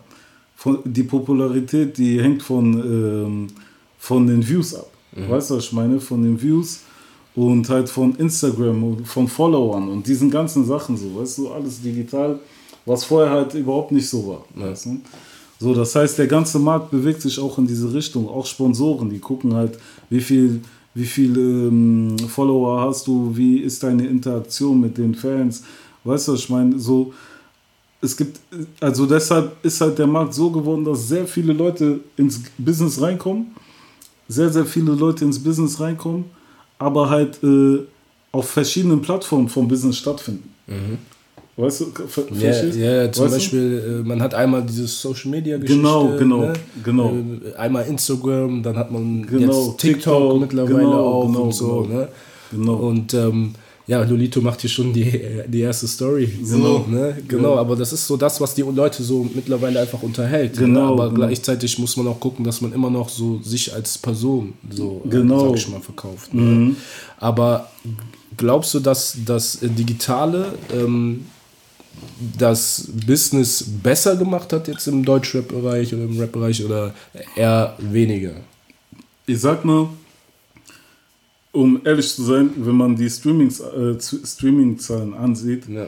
von, 0.56 0.78
die 0.84 1.04
Popularität, 1.04 1.96
die 1.96 2.20
hängt 2.20 2.42
von, 2.42 2.74
ähm, 2.74 3.46
von 3.98 4.26
den 4.26 4.46
Views 4.46 4.74
ab. 4.74 4.90
Weißt 5.12 5.50
du, 5.50 5.56
was 5.56 5.64
ich 5.64 5.72
meine? 5.72 6.00
Von 6.00 6.22
den 6.22 6.40
Views 6.40 6.80
und 7.34 7.68
halt 7.68 7.88
von 7.88 8.14
Instagram 8.16 8.82
und 8.82 9.08
von 9.08 9.28
Followern 9.28 9.88
und 9.88 10.06
diesen 10.06 10.30
ganzen 10.30 10.64
Sachen 10.64 10.96
so, 10.96 11.16
weißt 11.16 11.38
du, 11.38 11.48
alles 11.50 11.80
digital, 11.80 12.38
was 12.84 13.04
vorher 13.04 13.30
halt 13.30 13.54
überhaupt 13.54 13.92
nicht 13.92 14.08
so 14.08 14.26
war. 14.28 14.44
Weißt 14.54 14.86
du? 14.86 15.00
So, 15.58 15.74
das 15.74 15.94
heißt, 15.94 16.18
der 16.18 16.26
ganze 16.26 16.58
Markt 16.58 16.90
bewegt 16.90 17.20
sich 17.20 17.38
auch 17.38 17.58
in 17.58 17.66
diese 17.66 17.92
Richtung. 17.92 18.28
Auch 18.28 18.46
Sponsoren, 18.46 19.10
die 19.10 19.18
gucken 19.18 19.54
halt, 19.54 19.78
wie 20.08 20.20
viel, 20.20 20.62
wie 20.94 21.04
viel 21.04 21.36
ähm, 21.36 22.16
Follower 22.28 22.80
hast 22.80 23.06
du, 23.06 23.32
wie 23.36 23.58
ist 23.58 23.82
deine 23.82 24.06
Interaktion 24.06 24.80
mit 24.80 24.96
den 24.96 25.14
Fans. 25.14 25.62
Weißt 26.04 26.28
du, 26.28 26.34
ich 26.34 26.48
meine? 26.48 26.78
So, 26.78 27.12
es 28.00 28.16
gibt, 28.16 28.38
also 28.80 29.06
deshalb 29.06 29.52
ist 29.62 29.80
halt 29.80 29.98
der 29.98 30.06
Markt 30.06 30.34
so 30.34 30.50
geworden, 30.50 30.84
dass 30.84 31.08
sehr 31.08 31.26
viele 31.26 31.52
Leute 31.52 32.00
ins 32.16 32.40
Business 32.56 33.00
reinkommen, 33.00 33.48
sehr, 34.28 34.48
sehr 34.50 34.64
viele 34.64 34.92
Leute 34.92 35.24
ins 35.24 35.38
Business 35.42 35.78
reinkommen, 35.80 36.24
aber 36.78 37.10
halt 37.10 37.42
äh, 37.42 37.80
auf 38.32 38.48
verschiedenen 38.48 39.02
Plattformen 39.02 39.48
vom 39.48 39.68
Business 39.68 39.98
stattfinden. 39.98 40.48
Weißt 41.56 41.80
du, 41.80 41.86
ver 42.06 42.24
Mhm. 42.30 42.40
Ja, 42.40 42.50
ja 43.02 43.12
zum 43.12 43.24
Weißt 43.24 43.34
du? 43.34 43.36
Beispiel, 43.38 44.00
äh, 44.02 44.08
man 44.08 44.22
hat 44.22 44.32
einmal 44.34 44.62
dieses 44.62 44.98
Social 45.02 45.30
Media 45.30 45.58
Geschichte. 45.58 45.82
Genau, 45.82 46.16
genau, 46.16 46.38
ne? 46.38 46.52
genau. 46.82 47.12
Äh, 47.12 47.54
Einmal 47.56 47.86
Instagram, 47.86 48.62
dann 48.62 48.76
hat 48.76 48.90
man 48.90 49.26
Genau, 49.26 49.66
jetzt 49.68 49.78
TikTok, 49.78 49.80
TikTok, 49.80 50.40
mittlerweile 50.40 50.78
genau, 50.78 51.04
auch 51.04 51.26
genau, 51.26 51.42
und 51.42 51.52
so. 51.54 51.82
genau. 51.82 51.98
Ne? 51.98 52.08
Genau. 52.52 52.74
Und 52.74 53.14
ähm, 53.14 53.54
Ja, 53.90 54.04
Lolito 54.04 54.40
macht 54.40 54.60
hier 54.60 54.70
schon 54.70 54.92
die, 54.92 55.20
die 55.48 55.60
erste 55.62 55.88
Story. 55.88 56.26
Genau. 56.48 56.86
Ne? 56.88 57.16
Genau, 57.26 57.56
aber 57.56 57.74
das 57.74 57.92
ist 57.92 58.06
so 58.06 58.16
das, 58.16 58.40
was 58.40 58.54
die 58.54 58.62
Leute 58.62 59.02
so 59.02 59.28
mittlerweile 59.34 59.80
einfach 59.80 60.00
unterhält. 60.00 60.56
Genau, 60.56 60.80
Ne? 60.80 60.86
Aber 60.92 61.04
genau. 61.08 61.16
gleichzeitig 61.26 61.76
muss 61.80 61.96
man 61.96 62.06
auch 62.06 62.20
gucken, 62.20 62.44
dass 62.44 62.60
man 62.60 62.72
immer 62.72 62.88
noch 62.88 63.08
so 63.08 63.40
sich 63.42 63.74
als 63.74 63.98
Person 63.98 64.52
so, 64.70 65.02
äh, 65.06 65.08
Genau. 65.08 65.48
sag 65.48 65.56
ich 65.58 65.68
mal, 65.68 65.80
verkauft. 65.80 66.32
Ne? 66.32 66.76
Aber 67.18 67.68
glaubst 68.36 68.74
du, 68.74 68.78
dass 68.78 69.16
das 69.26 69.58
Digitale 69.60 70.54
ähm, 70.72 71.26
das 72.38 72.88
Business 73.04 73.64
besser 73.82 74.14
gemacht 74.14 74.52
hat 74.52 74.68
jetzt 74.68 74.86
im 74.86 75.04
Deutschrap-Bereich 75.04 75.92
oder 75.94 76.04
im 76.04 76.16
Rap-Bereich 76.16 76.64
oder 76.64 76.94
eher 77.34 77.74
weniger? 77.80 78.34
Ich 79.26 79.40
sag 79.40 79.64
mal, 79.64 79.88
um 81.52 81.80
ehrlich 81.84 82.08
zu 82.14 82.22
sein, 82.22 82.50
wenn 82.56 82.76
man 82.76 82.94
die 82.96 83.08
Streamings, 83.10 83.60
äh, 83.60 83.96
Streaming-Zahlen 84.00 85.14
ansieht, 85.14 85.68
Ja. 85.68 85.86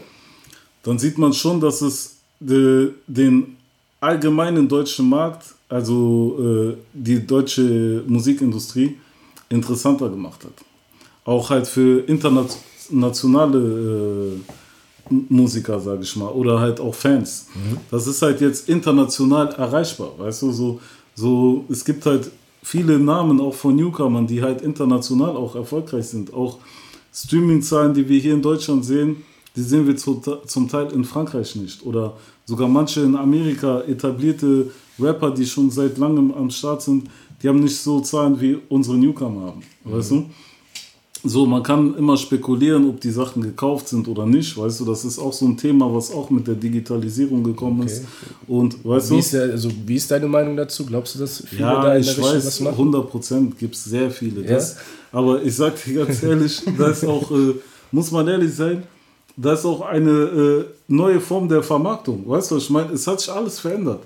dann 0.83 0.99
sieht 0.99 1.19
man 1.19 1.33
schon, 1.33 1.61
dass 1.61 1.81
es 1.83 2.17
de, 2.41 2.91
den 3.07 3.57
allgemeinen 4.01 4.69
deutschen 4.69 5.09
Markt, 5.09 5.45
also 5.69 6.37
äh, 6.73 6.77
die 6.93 7.25
deutsche 7.27 8.03
Musikindustrie, 8.07 8.97
interessanter 9.49 10.09
gemacht 10.09 10.43
hat. 10.45 10.55
Auch 11.25 11.51
halt 11.51 11.67
für 11.69 12.01
internationale 12.09 13.59
äh, 15.11 15.15
Musiker, 15.29 15.79
sage 15.81 16.03
ich 16.03 16.17
mal, 16.17 16.29
oder 16.31 16.59
halt 16.61 16.81
auch 16.81 16.95
Fans. 16.95 17.47
Das 17.91 18.07
ist 18.07 18.23
halt 18.23 18.41
jetzt 18.41 18.69
international 18.69 19.49
erreichbar, 19.55 20.11
weißt 20.19 20.43
du, 20.43 20.53
so, 20.53 20.81
so, 21.15 21.65
es 21.69 21.85
gibt 21.85 22.07
halt 22.07 22.31
viele 22.63 22.99
Namen 22.99 23.41
auch 23.41 23.55
von 23.55 23.77
Newcomern, 23.77 24.27
die 24.27 24.43
halt 24.43 24.63
international 24.63 25.37
auch 25.37 25.55
erfolgreich 25.55 26.07
sind. 26.07 26.33
Auch 26.33 26.59
Streaming-Zahlen, 27.13 27.93
die 27.95 28.09
wir 28.09 28.19
hier 28.19 28.35
in 28.35 28.43
Deutschland 28.43 28.85
sehen, 28.85 29.25
die 29.55 29.63
sehen 29.63 29.87
wir 29.87 29.97
zu, 29.97 30.23
zum 30.47 30.69
Teil 30.69 30.91
in 30.93 31.05
Frankreich 31.05 31.57
nicht. 31.57 31.85
Oder 31.85 32.17
sogar 32.47 32.69
manche 32.69 33.03
in 33.03 33.17
Amerika, 33.17 33.83
etablierte 33.83 34.71
Rapper, 34.99 35.31
die 35.31 35.45
schon 35.45 35.71
seit 35.71 35.99
langem 35.99 36.33
am 36.33 36.51
Start 36.51 36.83
sind, 36.83 37.11
die 37.43 37.49
haben 37.49 37.61
nicht 37.61 37.77
so 37.77 38.01
Zahlen 38.01 38.41
wie 38.41 38.59
unsere 38.69 38.97
Newcomer 38.97 39.49
haben. 39.49 39.63
Weißt 39.85 40.13
du? 40.13 40.27
So, 41.25 41.47
man 41.47 41.63
kann 41.63 41.97
immer 41.97 42.17
spekulieren, 42.17 42.89
ob 42.89 43.01
die 43.01 43.13
Sachen 43.13 43.43
gekauft 43.43 43.89
sind 43.89 44.09
oder 44.09 44.27
nicht. 44.27 44.59
Weißt 44.59 44.81
du, 44.81 44.85
das 44.85 45.05
ist 45.05 45.21
auch 45.21 45.33
so 45.33 45.47
ein 45.47 45.57
Thema, 45.57 45.93
was 45.95 46.11
auch 46.11 46.31
mit 46.31 46.49
der 46.49 46.57
Digitalisierung 46.57 47.45
gekommen 47.45 47.87
ist. 47.87 48.05
Und 48.49 48.85
weißt 48.85 49.11
Wie 49.11 49.15
du, 49.15 49.21
ist, 49.21 49.33
der, 49.33 49.43
also, 49.43 49.71
wie 49.87 49.95
ist 49.95 50.11
deine 50.11 50.27
Meinung 50.27 50.57
dazu? 50.57 50.85
Glaubst 50.85 51.15
du, 51.15 51.21
dass 51.21 51.45
viele 51.47 51.63
ja, 51.63 51.81
da 51.81 51.95
in 51.95 52.01
ich 52.01 52.07
der 52.09 52.17
Richtung 52.17 52.35
weiß, 52.37 52.47
was 52.47 52.61
machen? 52.61 52.73
100 52.73 53.11
Prozent 53.11 53.59
gibt 53.59 53.77
es 53.77 53.85
sehr 53.85 54.11
viele. 54.11 54.43
Das, 54.43 54.77
aber 55.13 55.41
ich 55.43 55.55
sag 55.55 55.83
dir 55.85 56.05
ganz 56.05 56.23
ehrlich, 56.25 56.61
da 56.79 56.89
ist 56.89 57.05
auch, 57.05 57.31
äh, 57.31 57.55
muss 57.93 58.11
man 58.11 58.27
ehrlich 58.27 58.53
sein, 58.53 58.83
da 59.37 59.53
ist 59.53 59.65
auch 59.65 59.83
eine 59.83 60.11
äh, 60.11 60.65
neue 60.89 61.21
Form 61.21 61.49
der 61.49 61.63
Vermarktung. 61.63 62.29
Weißt 62.29 62.51
du, 62.51 62.57
ich 62.57 62.69
meine? 62.69 62.93
Es 62.93 63.07
hat 63.07 63.21
sich 63.21 63.31
alles 63.31 63.61
verändert. 63.61 64.01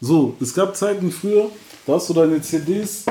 So, 0.00 0.34
es 0.40 0.52
gab 0.52 0.76
Zeiten 0.76 1.12
früher, 1.12 1.46
da 1.86 1.94
hast 1.94 2.08
du 2.08 2.14
deine 2.14 2.42
CDs, 2.42 3.04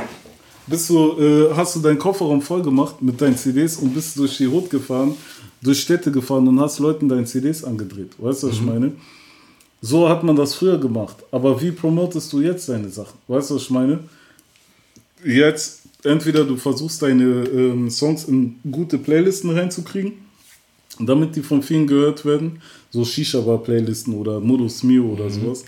bist 0.67 0.89
du, 0.89 1.19
äh, 1.19 1.53
hast 1.53 1.75
du 1.75 1.79
deinen 1.79 1.99
Kofferraum 1.99 2.41
voll 2.41 2.61
gemacht 2.61 3.01
mit 3.01 3.19
deinen 3.21 3.37
CDs 3.37 3.77
und 3.77 3.93
bist 3.93 4.17
durch 4.17 4.37
die 4.37 4.45
Rot 4.45 4.69
gefahren, 4.69 5.15
durch 5.61 5.81
Städte 5.81 6.11
gefahren 6.11 6.47
und 6.47 6.59
hast 6.59 6.79
Leuten 6.79 7.07
deine 7.07 7.25
CDs 7.25 7.63
angedreht. 7.63 8.11
Weißt 8.17 8.43
du, 8.43 8.47
was 8.47 8.55
ich 8.55 8.61
meine? 8.61 8.91
So 9.81 10.09
hat 10.09 10.23
man 10.23 10.35
das 10.35 10.55
früher 10.55 10.79
gemacht. 10.79 11.17
Aber 11.31 11.61
wie 11.61 11.71
promotest 11.71 12.31
du 12.33 12.41
jetzt 12.41 12.67
deine 12.69 12.89
Sachen? 12.89 13.19
Weißt 13.27 13.51
du, 13.51 13.55
was 13.55 13.63
ich 13.63 13.69
meine? 13.69 13.99
Jetzt, 15.23 15.81
entweder 16.03 16.43
du 16.43 16.55
versuchst 16.55 17.01
deine 17.01 17.23
ähm, 17.23 17.89
Songs 17.89 18.25
in 18.25 18.59
gute 18.71 18.97
Playlisten 18.97 19.51
reinzukriegen, 19.51 20.13
damit 20.99 21.35
die 21.35 21.41
von 21.41 21.61
vielen 21.61 21.87
gehört 21.87 22.25
werden, 22.25 22.61
so 22.89 23.03
Shisha-Bar-Playlisten 23.03 24.13
oder 24.13 24.39
Modus 24.39 24.83
Mio 24.83 25.05
oder 25.05 25.29
sowas. 25.29 25.65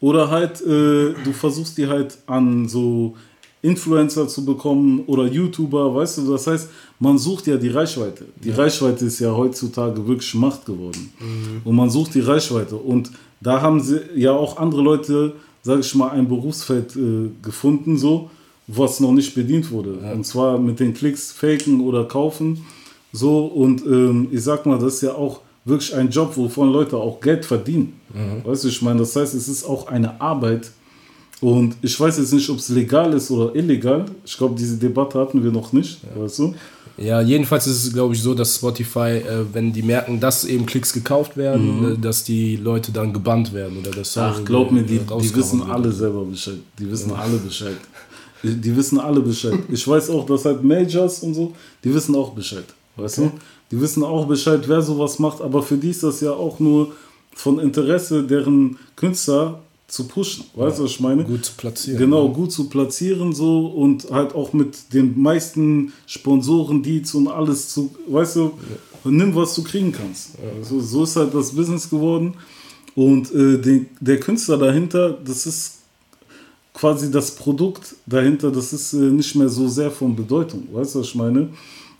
Oder 0.00 0.30
halt, 0.30 0.60
äh, 0.60 1.14
du 1.24 1.32
versuchst 1.32 1.78
die 1.78 1.86
halt 1.86 2.18
an 2.26 2.68
so 2.68 3.16
Influencer 3.64 4.28
zu 4.28 4.44
bekommen 4.44 5.04
oder 5.06 5.24
YouTuber, 5.26 5.94
weißt 5.94 6.18
du, 6.18 6.32
das 6.32 6.46
heißt, 6.46 6.68
man 7.00 7.16
sucht 7.16 7.46
ja 7.46 7.56
die 7.56 7.70
Reichweite. 7.70 8.26
Die 8.42 8.50
Reichweite 8.50 9.06
ist 9.06 9.20
ja 9.20 9.34
heutzutage 9.34 10.06
wirklich 10.06 10.34
Macht 10.34 10.66
geworden. 10.66 11.10
Und 11.64 11.74
man 11.74 11.88
sucht 11.88 12.14
die 12.14 12.20
Reichweite. 12.20 12.76
Und 12.76 13.10
da 13.40 13.62
haben 13.62 13.80
sie 13.80 14.00
ja 14.14 14.32
auch 14.32 14.58
andere 14.58 14.82
Leute, 14.82 15.32
sage 15.62 15.80
ich 15.80 15.94
mal, 15.94 16.10
ein 16.10 16.28
Berufsfeld 16.28 16.94
äh, 16.94 17.30
gefunden, 17.42 17.96
so, 17.96 18.30
was 18.66 19.00
noch 19.00 19.12
nicht 19.12 19.34
bedient 19.34 19.70
wurde. 19.70 19.94
Und 20.14 20.24
zwar 20.26 20.58
mit 20.58 20.78
den 20.78 20.92
Klicks 20.92 21.32
faken 21.32 21.80
oder 21.80 22.04
kaufen. 22.04 22.64
So, 23.12 23.46
und 23.46 23.84
ähm, 23.86 24.28
ich 24.30 24.42
sag 24.42 24.66
mal, 24.66 24.78
das 24.78 24.96
ist 24.96 25.02
ja 25.02 25.14
auch 25.14 25.40
wirklich 25.64 25.94
ein 25.94 26.10
Job, 26.10 26.36
wovon 26.36 26.70
Leute 26.70 26.96
auch 26.98 27.18
Geld 27.20 27.46
verdienen. 27.46 27.94
Weißt 28.44 28.64
du, 28.64 28.68
ich 28.68 28.82
meine, 28.82 28.98
das 29.00 29.16
heißt, 29.16 29.34
es 29.34 29.48
ist 29.48 29.64
auch 29.64 29.86
eine 29.86 30.20
Arbeit. 30.20 30.70
Und 31.40 31.76
ich 31.82 31.98
weiß 31.98 32.18
jetzt 32.18 32.32
nicht, 32.32 32.48
ob 32.48 32.58
es 32.58 32.68
legal 32.68 33.12
ist 33.12 33.30
oder 33.30 33.54
illegal. 33.54 34.06
Ich 34.24 34.36
glaube, 34.36 34.54
diese 34.58 34.76
Debatte 34.76 35.18
hatten 35.18 35.42
wir 35.42 35.50
noch 35.50 35.72
nicht, 35.72 35.98
weißt 36.16 36.38
du? 36.38 36.54
Ja, 36.96 37.20
jedenfalls 37.20 37.66
ist 37.66 37.84
es, 37.84 37.92
glaube 37.92 38.14
ich, 38.14 38.22
so, 38.22 38.34
dass 38.34 38.54
Spotify, 38.54 39.18
äh, 39.18 39.44
wenn 39.52 39.72
die 39.72 39.82
merken, 39.82 40.20
dass 40.20 40.44
eben 40.44 40.64
Klicks 40.64 40.92
gekauft 40.92 41.36
werden, 41.36 41.94
äh, 41.94 41.98
dass 41.98 42.22
die 42.22 42.56
Leute 42.56 42.92
dann 42.92 43.12
gebannt 43.12 43.52
werden 43.52 43.78
oder 43.78 43.90
das 43.90 44.16
Ach, 44.16 44.36
Song, 44.36 44.44
glaub 44.44 44.70
mir, 44.70 44.80
äh, 44.80 44.84
die, 44.84 44.98
die 45.00 45.34
wissen 45.34 45.58
wird. 45.60 45.70
alle 45.70 45.90
selber 45.90 46.24
Bescheid. 46.24 46.58
Die 46.78 46.88
wissen 46.88 47.10
alle 47.12 47.36
Bescheid. 47.38 47.76
Die, 48.44 48.54
die 48.54 48.76
wissen 48.76 49.00
alle 49.00 49.20
Bescheid. 49.20 49.58
Ich 49.68 49.86
weiß 49.88 50.10
auch, 50.10 50.24
dass 50.24 50.44
halt 50.44 50.62
Majors 50.62 51.20
und 51.24 51.34
so, 51.34 51.52
die 51.82 51.92
wissen 51.92 52.14
auch 52.14 52.30
Bescheid. 52.32 52.64
Weißt 52.96 53.18
du? 53.18 53.32
Die 53.72 53.80
wissen 53.80 54.04
auch 54.04 54.26
Bescheid, 54.26 54.62
wer 54.68 54.80
sowas 54.80 55.18
macht, 55.18 55.40
aber 55.40 55.62
für 55.62 55.76
die 55.76 55.90
ist 55.90 56.04
das 56.04 56.20
ja 56.20 56.30
auch 56.30 56.60
nur 56.60 56.92
von 57.34 57.58
Interesse, 57.58 58.22
deren 58.22 58.78
Künstler 58.94 59.58
zu 59.94 60.08
pushen. 60.08 60.44
Weißt 60.54 60.80
du, 60.80 60.84
was 60.84 60.90
ich 60.90 61.00
meine? 61.00 61.22
Gut 61.22 61.44
zu 61.44 61.52
platzieren. 61.56 61.98
Genau, 61.98 62.28
gut 62.28 62.50
zu 62.50 62.68
platzieren 62.68 63.32
so 63.32 63.66
und 63.66 64.10
halt 64.10 64.34
auch 64.34 64.52
mit 64.52 64.92
den 64.92 65.20
meisten 65.20 65.92
Sponsoren, 66.06 66.82
Deals 66.82 67.14
und 67.14 67.28
alles 67.28 67.68
zu, 67.68 67.94
weißt 68.08 68.36
du, 68.36 68.50
nimm, 69.04 69.32
was 69.36 69.54
du 69.54 69.62
kriegen 69.62 69.92
kannst. 69.92 70.30
Also, 70.58 70.80
so 70.80 71.04
ist 71.04 71.14
halt 71.14 71.32
das 71.32 71.52
Business 71.52 71.88
geworden 71.88 72.34
und 72.96 73.32
äh, 73.32 73.56
den, 73.58 73.86
der 74.00 74.18
Künstler 74.18 74.58
dahinter, 74.58 75.12
das 75.12 75.46
ist 75.46 75.78
quasi 76.72 77.08
das 77.12 77.36
Produkt 77.36 77.94
dahinter, 78.04 78.50
das 78.50 78.72
ist 78.72 78.94
äh, 78.94 78.96
nicht 78.96 79.36
mehr 79.36 79.48
so 79.48 79.68
sehr 79.68 79.92
von 79.92 80.16
Bedeutung, 80.16 80.66
weißt 80.72 80.96
du, 80.96 80.98
was 81.00 81.06
ich 81.06 81.14
meine? 81.14 81.50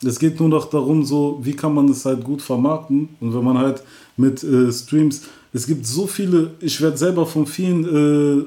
Es 0.05 0.19
geht 0.19 0.41
nur 0.41 0.49
noch 0.49 0.69
darum, 0.69 1.05
so, 1.05 1.39
wie 1.43 1.55
kann 1.55 1.73
man 1.73 1.89
es 1.89 2.05
halt 2.05 2.25
gut 2.25 2.43
vermarkten 2.43 3.11
und 3.21 3.33
wenn 3.33 3.45
man 3.45 3.57
halt 3.57 3.85
mit 4.17 4.43
äh, 4.43 4.73
Streams, 4.73 5.23
es 5.55 5.67
gibt 5.67 5.87
so 5.87 6.07
viele, 6.07 6.51
ich 6.61 6.81
werde 6.81 6.99
selber 6.99 7.25
von 7.25 7.47
vielen 7.47 7.85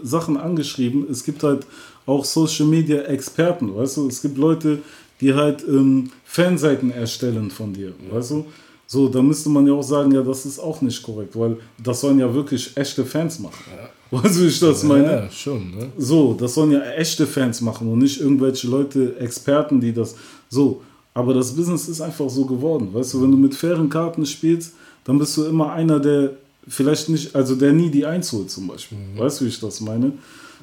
äh, 0.03 0.05
Sachen 0.05 0.37
angeschrieben, 0.37 1.07
es 1.09 1.23
gibt 1.23 1.41
halt 1.41 1.65
auch 2.05 2.23
Social 2.25 2.67
Media 2.67 3.01
Experten, 3.03 3.75
weißt 3.75 3.97
du, 3.97 4.07
es 4.07 4.21
gibt 4.21 4.37
Leute, 4.37 4.79
die 5.21 5.33
halt 5.33 5.65
ähm, 5.67 6.11
Fanseiten 6.25 6.91
erstellen 6.91 7.49
von 7.49 7.73
dir, 7.73 7.93
weißt 8.11 8.31
du? 8.31 8.45
So, 8.89 9.09
da 9.09 9.21
müsste 9.21 9.49
man 9.49 9.67
ja 9.67 9.73
auch 9.73 9.83
sagen, 9.83 10.11
ja, 10.13 10.21
das 10.21 10.45
ist 10.45 10.59
auch 10.59 10.81
nicht 10.81 11.01
korrekt, 11.01 11.37
weil 11.37 11.57
das 11.81 12.01
sollen 12.01 12.19
ja 12.19 12.33
wirklich 12.33 12.75
echte 12.75 13.03
Fans 13.03 13.39
machen. 13.39 13.63
Weißt 14.11 14.37
du, 14.37 14.43
wie 14.43 14.47
ich 14.47 14.59
das 14.59 14.83
meine? 14.83 15.11
Ja, 15.11 15.29
schon. 15.29 15.71
Ne? 15.71 15.91
So, 15.97 16.33
das 16.33 16.53
sollen 16.53 16.71
ja 16.71 16.81
echte 16.91 17.27
Fans 17.27 17.59
machen 17.59 17.91
und 17.91 17.99
nicht 17.99 18.21
irgendwelche 18.21 18.67
Leute, 18.67 19.17
Experten, 19.19 19.81
die 19.81 19.91
das 19.91 20.15
so. 20.47 20.81
Aber 21.13 21.33
das 21.33 21.53
Business 21.53 21.89
ist 21.89 21.99
einfach 21.99 22.29
so 22.29 22.45
geworden. 22.45 22.89
Weißt 22.93 23.13
du, 23.13 23.21
wenn 23.21 23.31
du 23.31 23.37
mit 23.37 23.53
fairen 23.53 23.89
Karten 23.89 24.25
spielst, 24.25 24.75
dann 25.03 25.19
bist 25.19 25.35
du 25.35 25.43
immer 25.43 25.73
einer, 25.73 25.99
der 25.99 26.37
vielleicht 26.67 27.09
nicht, 27.09 27.35
also 27.35 27.55
der 27.55 27.73
nie 27.73 27.89
die 27.89 28.05
Eins 28.05 28.31
holt 28.31 28.49
zum 28.51 28.67
Beispiel. 28.67 28.97
Weißt 29.15 29.41
du, 29.41 29.45
wie 29.45 29.49
ich 29.49 29.59
das 29.59 29.79
meine? 29.81 30.13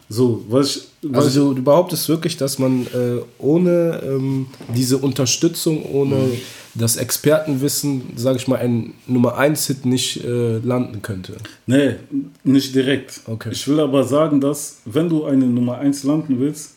So, 0.09 0.45
was 0.49 0.77
ich, 0.77 0.83
was 1.03 1.25
Also 1.27 1.49
du, 1.49 1.55
du 1.55 1.63
behauptest 1.63 2.09
wirklich, 2.11 2.37
dass 2.37 2.59
man 2.59 2.87
äh, 2.89 3.21
ohne 3.39 4.03
ähm, 4.05 4.47
diese 4.75 4.99
Unterstützung, 4.99 5.83
ohne 5.87 6.17
Mhm. 6.17 6.33
das 6.75 6.97
Expertenwissen, 6.97 8.03
sage 8.17 8.37
ich 8.37 8.47
mal, 8.47 8.59
ein 8.59 8.93
Nummer 9.07 9.37
1 9.39 9.67
Hit 9.67 9.87
nicht 9.87 10.23
äh, 10.25 10.59
landen 10.59 11.01
könnte. 11.01 11.37
Nee, 11.67 11.95
nicht 12.43 12.75
direkt. 12.75 13.21
Okay. 13.27 13.51
Ich 13.53 13.67
will 13.67 13.81
aber 13.81 14.05
sagen, 14.05 14.41
dass, 14.43 14.79
wenn 14.85 15.09
du 15.09 15.25
eine 15.25 15.47
Nummer 15.47 15.79
1 15.79 16.03
landen 16.05 16.39
willst, 16.39 16.73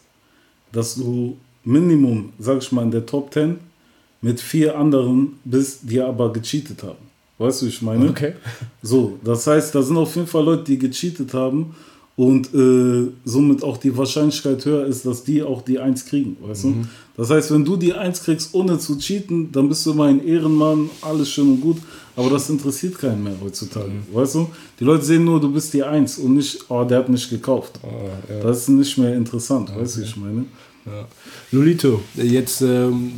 dass 0.72 0.96
du 0.96 1.36
Minimum, 1.66 2.32
sag 2.40 2.60
ich 2.62 2.72
mal, 2.72 2.84
in 2.84 2.92
der 2.92 3.06
Top 3.06 3.34
10 3.34 3.58
mit 4.22 4.40
vier 4.40 4.78
anderen 4.78 5.34
bist, 5.44 5.82
die 5.84 6.00
aber 6.00 6.32
gecheatet 6.32 6.82
haben. 6.84 7.07
Weißt 7.38 7.62
du, 7.62 7.65
wie 7.65 7.69
ich 7.69 7.82
meine? 7.82 8.10
Okay. 8.10 8.34
So, 8.82 9.19
das 9.23 9.45
heißt, 9.45 9.76
da 9.76 9.82
sind 9.82 9.97
auf 9.97 10.15
jeden 10.15 10.28
Fall 10.28 10.43
Leute, 10.43 10.63
die 10.63 10.80
gecheatet 10.80 11.34
haben 11.34 11.76
und 12.15 12.52
äh, 12.54 13.12
somit 13.26 13.63
auch 13.63 13.78
die 13.78 13.95
Wahrscheinlichkeit 13.95 14.65
höher 14.65 14.86
ist, 14.88 15.06
dass 15.06 15.23
die 15.23 15.43
auch 15.43 15.62
die 15.62 15.78
1 15.78 16.06
kriegen, 16.06 16.36
weißt 16.41 16.63
du? 16.63 16.76
Das 17.15 17.30
heißt, 17.30 17.52
wenn 17.52 17.63
du 17.63 17.78
die 17.78 17.93
1 17.93 18.23
kriegst, 18.23 18.56
ohne 18.56 18.80
zu 18.80 18.97
cheaten, 18.97 19.52
dann 19.52 19.69
bist 19.69 19.86
du 19.86 19.91
immer 19.91 20.06
ein 20.06 20.26
Ehrenmann, 20.26 20.89
alles 21.02 21.30
schön 21.30 21.52
und 21.52 21.62
gut, 21.62 21.78
aber 22.15 22.32
das 22.32 22.50
interessiert 22.50 22.97
keinen 22.97 23.23
mehr 23.23 23.36
heutzutage, 23.39 23.91
weißt 24.12 24.36
du? 24.36 24.50
Die 24.80 24.84
Leute 24.84 25.06
sehen 25.06 25.26
nur, 25.26 25.39
du 25.39 25.52
bist 25.52 25.71
die 25.76 25.84
1 25.84 26.17
und 26.17 26.36
nicht, 26.38 26.65
oh, 26.69 26.84
der 26.84 27.00
hat 27.00 27.10
nicht 27.10 27.30
gekauft. 27.30 27.80
Das 28.41 28.62
ist 28.62 28.69
nicht 28.69 28.97
mehr 28.97 29.15
interessant, 29.15 29.71
weißt 29.76 29.97
du, 29.97 30.02
ich 30.02 30.17
meine? 30.17 30.45
Ja. 30.88 31.06
Lolito, 31.52 32.02
jetzt 32.15 32.62
ähm, 32.62 33.12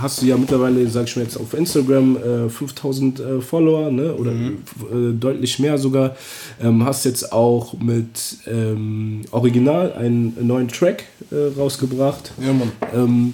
hast 0.00 0.22
du 0.22 0.26
ja 0.26 0.36
mittlerweile, 0.36 0.88
sag 0.88 1.04
ich 1.08 1.16
mal 1.16 1.22
jetzt 1.22 1.36
auf 1.36 1.54
Instagram, 1.54 2.16
äh, 2.16 2.48
5000 2.48 3.20
äh, 3.20 3.40
Follower, 3.40 3.90
ne? 3.90 4.14
oder 4.14 4.30
Mhm. 4.32 4.58
äh, 4.92 5.12
deutlich 5.18 5.58
mehr 5.58 5.78
sogar. 5.78 6.16
Ähm, 6.62 6.84
hast 6.84 7.04
jetzt 7.04 7.32
auch 7.32 7.74
mit 7.78 8.38
ähm, 8.46 9.22
Original 9.30 9.92
einen 9.94 10.36
neuen 10.46 10.68
Track 10.68 11.04
äh, 11.30 11.58
rausgebracht. 11.58 12.32
Ja, 12.40 12.52
Mann. 12.52 12.72
Ähm, 12.94 13.32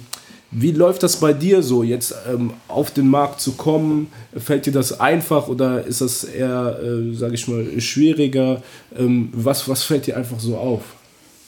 wie 0.55 0.71
läuft 0.71 1.01
das 1.01 1.15
bei 1.17 1.33
dir 1.33 1.63
so, 1.63 1.81
jetzt 1.81 2.13
ähm, 2.31 2.53
auf 2.67 2.91
den 2.91 3.07
Markt 3.07 3.41
zu 3.41 3.53
kommen? 3.53 4.07
Fällt 4.37 4.67
dir 4.67 4.71
das 4.73 4.99
einfach 4.99 5.47
oder 5.47 5.83
ist 5.83 6.01
das 6.01 6.23
eher, 6.23 6.79
äh, 6.83 7.15
sage 7.15 7.33
ich 7.33 7.47
mal, 7.47 7.81
schwieriger? 7.81 8.61
Ähm, 8.95 9.29
was, 9.33 9.67
was 9.67 9.83
fällt 9.83 10.05
dir 10.05 10.15
einfach 10.15 10.39
so 10.39 10.55
auf? 10.57 10.81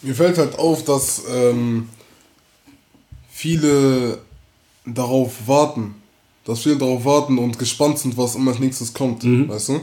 Mir 0.02 0.16
fällt 0.16 0.38
halt 0.40 0.58
auf, 0.58 0.84
dass 0.86 1.22
ähm, 1.32 1.88
viele 3.32 4.18
darauf 4.86 5.48
warten. 5.48 5.96
Dass 6.46 6.62
viele 6.62 6.78
darauf 6.78 7.04
warten 7.06 7.38
und 7.38 7.58
gespannt 7.58 8.00
sind, 8.00 8.18
was 8.18 8.36
immer 8.36 8.52
als 8.52 8.60
nächstes 8.60 8.94
kommt. 8.94 9.24
Weißt 9.50 9.70
du? 9.70 9.82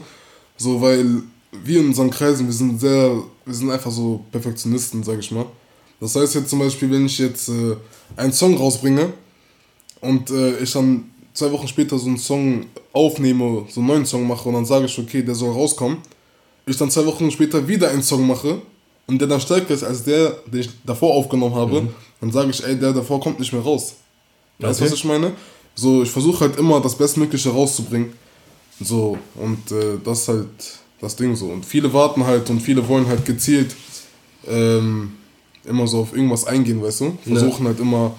So, 0.56 0.80
weil 0.80 1.22
wir 1.64 1.80
in 1.80 1.88
unseren 1.88 2.10
Kreisen, 2.10 2.46
wir 2.46 2.52
sind 2.52 2.80
sehr, 2.80 3.22
wir 3.44 3.54
sind 3.54 3.70
einfach 3.70 3.90
so 3.90 4.24
Perfektionisten, 4.30 5.02
sag 5.02 5.18
ich 5.18 5.30
mal. 5.30 5.46
Das 6.00 6.16
heißt 6.16 6.34
jetzt 6.34 6.50
zum 6.50 6.58
Beispiel, 6.58 6.90
wenn 6.90 7.06
ich 7.06 7.18
jetzt 7.18 7.48
äh, 7.48 7.76
einen 8.16 8.32
Song 8.32 8.56
rausbringe 8.56 9.12
und 10.00 10.30
äh, 10.30 10.58
ich 10.58 10.72
dann 10.72 11.04
zwei 11.32 11.50
Wochen 11.52 11.68
später 11.68 11.98
so 11.98 12.08
einen 12.08 12.18
Song 12.18 12.66
aufnehme, 12.92 13.66
so 13.68 13.80
einen 13.80 13.88
neuen 13.88 14.06
Song 14.06 14.26
mache 14.26 14.48
und 14.48 14.54
dann 14.54 14.66
sage 14.66 14.86
ich, 14.86 14.98
okay, 14.98 15.22
der 15.22 15.34
soll 15.34 15.52
rauskommen, 15.52 15.98
ich 16.66 16.76
dann 16.76 16.90
zwei 16.90 17.06
Wochen 17.06 17.30
später 17.30 17.66
wieder 17.66 17.90
einen 17.90 18.02
Song 18.02 18.26
mache 18.26 18.62
und 19.06 19.20
der 19.20 19.28
dann 19.28 19.40
stärker 19.40 19.74
ist 19.74 19.84
als 19.84 20.04
der, 20.04 20.30
den 20.46 20.60
ich 20.60 20.70
davor 20.84 21.14
aufgenommen 21.14 21.54
habe, 21.54 21.88
dann 22.20 22.32
sage 22.32 22.50
ich, 22.50 22.64
ey, 22.64 22.76
der 22.76 22.92
davor 22.92 23.20
kommt 23.20 23.38
nicht 23.38 23.52
mehr 23.52 23.62
raus. 23.62 23.94
Weißt 24.62 24.80
du, 24.80 24.84
Okay. 24.84 24.92
was 24.92 24.98
ich 24.98 25.04
meine? 25.04 25.32
So, 25.74 26.02
ich 26.02 26.10
versuche 26.10 26.40
halt 26.40 26.56
immer 26.58 26.80
das 26.80 26.96
Bestmögliche 26.96 27.50
rauszubringen. 27.50 28.12
So, 28.80 29.18
und 29.36 29.70
äh, 29.70 29.98
das 30.04 30.20
ist 30.22 30.28
halt 30.28 30.48
das 31.00 31.16
Ding 31.16 31.34
so. 31.36 31.46
Und 31.46 31.64
viele 31.64 31.92
warten 31.92 32.24
halt 32.26 32.48
und 32.50 32.60
viele 32.60 32.86
wollen 32.88 33.06
halt 33.06 33.24
gezielt 33.24 33.74
ähm, 34.46 35.12
immer 35.64 35.86
so 35.86 36.00
auf 36.00 36.14
irgendwas 36.14 36.44
eingehen, 36.46 36.82
weißt 36.82 37.00
du? 37.02 37.18
Versuchen 37.24 37.66
halt 37.66 37.80
immer 37.80 38.14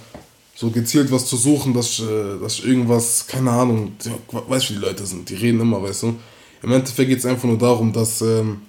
so 0.55 0.69
gezielt 0.69 1.11
was 1.11 1.25
zu 1.25 1.35
suchen, 1.35 1.73
dass, 1.73 1.89
ich, 1.99 2.03
äh, 2.03 2.39
dass 2.41 2.59
ich 2.59 2.65
irgendwas, 2.65 3.25
keine 3.27 3.51
Ahnung, 3.51 3.93
weißt 4.31 4.69
du, 4.69 4.73
wie 4.73 4.77
die 4.79 4.85
Leute 4.85 5.05
sind, 5.05 5.29
die 5.29 5.35
reden 5.35 5.59
immer, 5.59 5.81
weißt 5.81 6.03
du? 6.03 6.15
Im 6.61 6.71
Endeffekt 6.71 7.09
geht 7.09 7.19
es 7.19 7.25
einfach 7.25 7.45
nur 7.45 7.57
darum, 7.57 7.91
dass 7.91 8.21
ähm, 8.21 8.61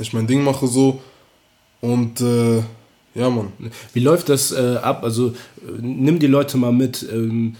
ich 0.00 0.12
mein 0.14 0.26
Ding 0.26 0.42
mache 0.42 0.66
so 0.66 1.00
und 1.82 2.20
äh, 2.22 2.62
ja, 3.14 3.28
Mann. 3.30 3.52
Wie 3.92 4.00
läuft 4.00 4.28
das 4.28 4.52
äh, 4.52 4.76
ab? 4.82 5.04
Also 5.04 5.28
äh, 5.28 5.32
nimm 5.80 6.18
die 6.18 6.26
Leute 6.26 6.56
mal 6.56 6.72
mit. 6.72 7.06
Ähm, 7.12 7.56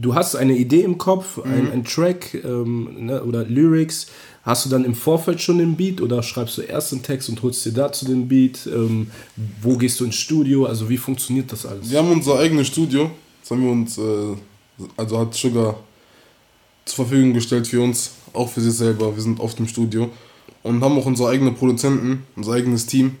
du 0.00 0.14
hast 0.14 0.36
eine 0.36 0.56
Idee 0.56 0.82
im 0.82 0.98
Kopf, 0.98 1.38
ein, 1.38 1.70
ein 1.72 1.84
Track 1.84 2.34
ähm, 2.44 3.06
ne, 3.06 3.22
oder 3.22 3.44
Lyrics. 3.44 4.06
Hast 4.42 4.64
du 4.64 4.70
dann 4.70 4.84
im 4.84 4.94
Vorfeld 4.94 5.40
schon 5.40 5.58
den 5.58 5.76
Beat 5.76 6.00
oder 6.00 6.22
schreibst 6.22 6.56
du 6.56 6.62
erst 6.62 6.92
den 6.92 7.02
Text 7.02 7.28
und 7.28 7.42
holst 7.42 7.64
dir 7.66 7.72
dazu 7.72 8.06
den 8.06 8.28
Beat? 8.28 8.66
Ähm, 8.66 9.10
wo 9.60 9.76
gehst 9.76 10.00
du 10.00 10.04
ins 10.04 10.16
Studio? 10.16 10.64
Also 10.64 10.88
wie 10.88 10.96
funktioniert 10.96 11.52
das 11.52 11.66
alles? 11.66 11.90
Wir 11.90 11.98
haben 11.98 12.10
unser 12.10 12.38
eigenes 12.38 12.68
Studio. 12.68 13.10
Das 13.42 13.50
haben 13.50 13.62
wir 13.62 13.70
uns, 13.70 13.98
äh, 13.98 14.36
also 14.96 15.18
hat 15.18 15.34
Sugar 15.34 15.78
zur 16.84 17.06
Verfügung 17.06 17.34
gestellt 17.34 17.66
für 17.66 17.82
uns, 17.82 18.12
auch 18.32 18.48
für 18.48 18.60
sich 18.60 18.72
selber. 18.72 19.14
Wir 19.14 19.22
sind 19.22 19.40
oft 19.40 19.58
im 19.58 19.68
Studio 19.68 20.10
und 20.62 20.82
haben 20.82 20.98
auch 20.98 21.06
unsere 21.06 21.30
eigenen 21.30 21.54
Produzenten, 21.54 22.24
unser 22.36 22.52
eigenes 22.52 22.86
Team. 22.86 23.16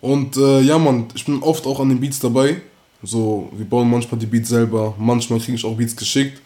Und 0.00 0.36
äh, 0.36 0.60
ja, 0.60 0.78
Mann, 0.78 1.06
ich 1.14 1.24
bin 1.24 1.42
oft 1.42 1.66
auch 1.66 1.80
an 1.80 1.88
den 1.90 2.00
Beats 2.00 2.20
dabei. 2.20 2.60
So, 3.02 3.50
wir 3.56 3.64
bauen 3.64 3.90
manchmal 3.90 4.18
die 4.18 4.26
Beats 4.26 4.50
selber, 4.50 4.94
manchmal 4.98 5.40
kriege 5.40 5.56
ich 5.56 5.64
auch 5.64 5.76
Beats 5.76 5.96
geschickt. 5.96 6.40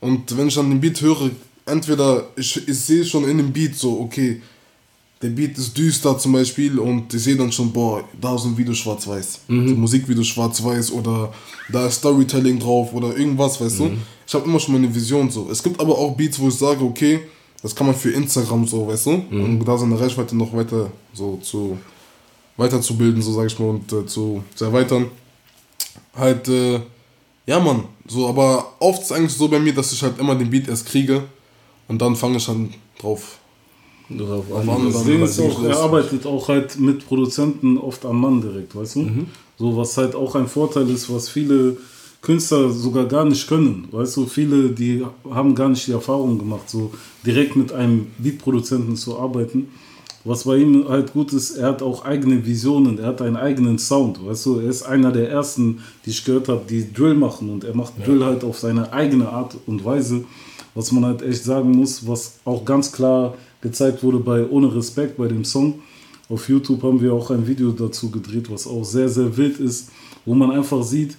Und 0.00 0.36
wenn 0.36 0.48
ich 0.48 0.54
dann 0.54 0.70
den 0.70 0.80
Beat 0.80 1.00
höre, 1.00 1.30
entweder 1.66 2.28
ich, 2.36 2.68
ich 2.68 2.78
sehe 2.78 3.04
schon 3.04 3.28
in 3.28 3.38
dem 3.38 3.52
Beat 3.52 3.74
so, 3.76 4.00
okay, 4.00 4.40
der 5.22 5.28
Beat 5.28 5.56
ist 5.56 5.76
düster 5.78 6.18
zum 6.18 6.32
Beispiel 6.32 6.78
und 6.80 7.12
ich 7.14 7.22
sehe 7.22 7.36
dann 7.36 7.52
schon, 7.52 7.72
boah, 7.72 8.02
da 8.20 8.34
ist 8.34 8.44
ein 8.44 8.58
Video 8.58 8.74
schwarz-weiß. 8.74 9.40
So 9.68 9.74
Musikvideo 9.76 10.24
schwarz-weiß 10.24 10.92
oder 10.92 11.32
da 11.70 11.86
ist 11.86 11.96
Storytelling 11.96 12.58
drauf 12.58 12.92
oder 12.92 13.16
irgendwas, 13.16 13.60
weißt 13.60 13.78
du. 13.80 13.84
Ich 14.26 14.34
habe 14.34 14.44
immer 14.46 14.58
schon 14.58 14.74
meine 14.74 14.92
Vision 14.92 15.30
so. 15.30 15.48
Es 15.50 15.62
gibt 15.62 15.80
aber 15.80 15.96
auch 15.96 16.16
Beats, 16.16 16.38
wo 16.40 16.48
ich 16.48 16.54
sage, 16.54 16.84
okay, 16.84 17.20
das 17.62 17.74
kann 17.76 17.86
man 17.86 17.94
für 17.94 18.10
Instagram 18.10 18.66
so, 18.66 18.88
weißt 18.88 19.06
du, 19.06 19.10
um 19.30 19.64
da 19.64 19.78
seine 19.78 19.98
Reichweite 20.00 20.36
noch 20.36 20.52
weiter 20.52 20.90
so 21.12 21.38
zu 21.42 21.78
weiterzubilden, 22.56 23.22
so 23.22 23.32
sage 23.32 23.46
ich 23.48 23.58
mal, 23.58 23.70
und 23.70 23.92
äh, 23.92 24.06
zu, 24.06 24.42
zu 24.54 24.64
erweitern. 24.64 25.06
Halt, 26.14 26.48
äh, 26.48 26.80
ja, 27.46 27.58
Mann, 27.58 27.84
so, 28.06 28.28
aber 28.28 28.72
oft 28.78 29.02
ist 29.02 29.12
eigentlich 29.12 29.32
so 29.32 29.48
bei 29.48 29.58
mir, 29.58 29.74
dass 29.74 29.92
ich 29.92 30.02
halt 30.02 30.18
immer 30.18 30.34
den 30.34 30.50
Beat 30.50 30.68
erst 30.68 30.86
kriege 30.86 31.22
und 31.88 32.00
dann 32.00 32.14
fange 32.16 32.36
ich 32.36 32.46
dann 32.46 32.72
drauf 33.00 33.38
Darauf 34.08 34.44
an. 34.52 34.66
Das 34.86 34.94
dann 34.94 35.06
Ding 35.06 35.22
ist 35.22 35.40
auch, 35.40 35.62
er 35.62 35.70
was- 35.70 35.78
arbeitet 35.78 36.26
auch 36.26 36.48
halt 36.48 36.78
mit 36.78 37.06
Produzenten 37.06 37.78
oft 37.78 38.04
am 38.04 38.20
Mann 38.20 38.42
direkt, 38.42 38.76
weißt 38.76 38.96
du? 38.96 39.00
Mhm. 39.00 39.26
So, 39.58 39.76
was 39.76 39.96
halt 39.96 40.14
auch 40.14 40.34
ein 40.34 40.48
Vorteil 40.48 40.88
ist, 40.90 41.12
was 41.12 41.28
viele 41.30 41.76
Künstler 42.20 42.70
sogar 42.70 43.06
gar 43.06 43.24
nicht 43.24 43.48
können, 43.48 43.88
weißt 43.90 44.16
du? 44.18 44.26
Viele, 44.26 44.70
die 44.70 45.04
haben 45.30 45.54
gar 45.54 45.68
nicht 45.70 45.86
die 45.86 45.92
Erfahrung 45.92 46.38
gemacht, 46.38 46.68
so 46.68 46.92
direkt 47.24 47.56
mit 47.56 47.72
einem 47.72 48.08
Beatproduzenten 48.18 48.96
zu 48.96 49.18
arbeiten. 49.18 49.68
Was 50.24 50.44
bei 50.44 50.58
ihm 50.58 50.88
halt 50.88 51.12
gut 51.12 51.32
ist, 51.32 51.56
er 51.56 51.68
hat 51.68 51.82
auch 51.82 52.04
eigene 52.04 52.46
Visionen, 52.46 52.98
er 52.98 53.08
hat 53.08 53.22
einen 53.22 53.36
eigenen 53.36 53.78
Sound, 53.78 54.24
weißt 54.24 54.46
du? 54.46 54.60
Er 54.60 54.70
ist 54.70 54.84
einer 54.84 55.10
der 55.10 55.28
ersten, 55.28 55.80
die 56.06 56.10
ich 56.10 56.24
gehört 56.24 56.48
habe, 56.48 56.62
die 56.68 56.92
Drill 56.92 57.14
machen 57.14 57.50
und 57.50 57.64
er 57.64 57.74
macht 57.74 57.94
Drill 58.06 58.24
halt 58.24 58.44
auf 58.44 58.58
seine 58.58 58.92
eigene 58.92 59.28
Art 59.28 59.56
und 59.66 59.84
Weise, 59.84 60.24
was 60.76 60.92
man 60.92 61.04
halt 61.04 61.22
echt 61.22 61.42
sagen 61.42 61.72
muss, 61.72 62.06
was 62.06 62.38
auch 62.44 62.64
ganz 62.64 62.92
klar 62.92 63.34
gezeigt 63.60 64.04
wurde 64.04 64.18
bei 64.18 64.46
Ohne 64.48 64.72
Respekt, 64.74 65.16
bei 65.16 65.26
dem 65.26 65.44
Song. 65.44 65.80
Auf 66.28 66.48
YouTube 66.48 66.82
haben 66.84 67.00
wir 67.00 67.12
auch 67.12 67.30
ein 67.30 67.46
Video 67.46 67.72
dazu 67.72 68.10
gedreht, 68.10 68.50
was 68.50 68.68
auch 68.68 68.84
sehr, 68.84 69.08
sehr 69.08 69.36
wild 69.36 69.58
ist, 69.58 69.90
wo 70.24 70.34
man 70.34 70.52
einfach 70.52 70.84
sieht, 70.84 71.16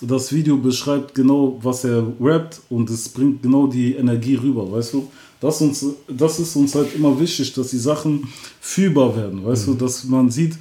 das 0.00 0.32
Video 0.32 0.56
beschreibt 0.56 1.14
genau, 1.14 1.58
was 1.62 1.84
er 1.84 2.06
rappt 2.20 2.60
und 2.68 2.90
es 2.90 3.08
bringt 3.08 3.42
genau 3.42 3.66
die 3.66 3.94
Energie 3.94 4.34
rüber, 4.34 4.70
weißt 4.70 4.94
du? 4.94 5.08
Das, 5.40 5.60
uns, 5.60 5.84
das 6.08 6.38
ist 6.38 6.56
uns 6.56 6.74
halt 6.74 6.94
immer 6.94 7.18
wichtig, 7.20 7.52
dass 7.52 7.68
die 7.68 7.78
Sachen 7.78 8.28
fühlbar 8.60 9.16
werden, 9.16 9.44
weißt 9.44 9.66
du? 9.66 9.74
Dass 9.74 10.04
man 10.04 10.30
sieht, 10.30 10.56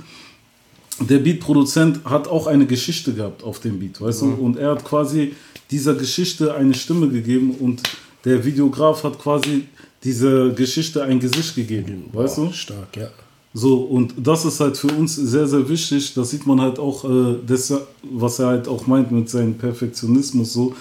der 1.00 1.20
Beatproduzent 1.20 2.04
hat 2.06 2.28
auch 2.28 2.48
eine 2.48 2.66
Geschichte 2.66 3.14
gehabt 3.14 3.44
auf 3.44 3.60
dem 3.60 3.80
Beat, 3.80 4.02
weißt 4.02 4.22
du? 4.22 4.26
Und 4.34 4.58
er 4.58 4.72
hat 4.72 4.84
quasi 4.84 5.34
dieser 5.72 5.96
Geschichte 5.96 6.54
eine 6.54 6.74
Stimme 6.74 7.10
gegeben 7.10 7.52
und 7.60 7.84
der 8.24 8.44
Videograf 8.44 9.04
hat 9.04 9.20
quasi 9.20 9.66
dieser 10.04 10.50
Geschichte 10.50 11.04
ein 11.04 11.20
Gesicht 11.20 11.56
gegeben, 11.56 12.10
weißt 12.14 12.38
du? 12.38 12.52
Stark, 12.52 12.96
ja. 12.96 13.10
So, 13.58 13.78
und 13.84 14.14
das 14.18 14.44
ist 14.44 14.60
halt 14.60 14.76
für 14.76 14.88
uns 14.88 15.16
sehr, 15.16 15.48
sehr 15.48 15.68
wichtig. 15.70 16.14
Das 16.14 16.30
sieht 16.30 16.46
man 16.46 16.60
halt 16.60 16.78
auch, 16.78 17.06
äh, 17.06 17.38
das, 17.48 17.74
was 18.04 18.40
er 18.40 18.48
halt 18.48 18.68
auch 18.68 18.86
meint 18.86 19.12
mit 19.12 19.30
seinem 19.30 19.54
Perfektionismus, 19.58 20.52
so, 20.52 20.76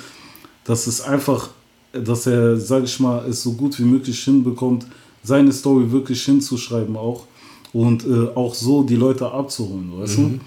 dass 0.64 0.88
es 0.88 1.00
einfach, 1.00 1.50
dass 2.02 2.26
er, 2.26 2.56
sag 2.58 2.84
ich 2.84 2.98
mal, 3.00 3.24
es 3.28 3.42
so 3.42 3.52
gut 3.52 3.78
wie 3.78 3.84
möglich 3.84 4.22
hinbekommt, 4.24 4.86
seine 5.22 5.52
Story 5.52 5.90
wirklich 5.90 6.22
hinzuschreiben 6.24 6.96
auch 6.96 7.24
und 7.72 8.04
äh, 8.04 8.28
auch 8.34 8.54
so 8.54 8.82
die 8.82 8.96
Leute 8.96 9.30
abzuholen, 9.30 9.92
weißt 9.98 10.18
du? 10.18 10.40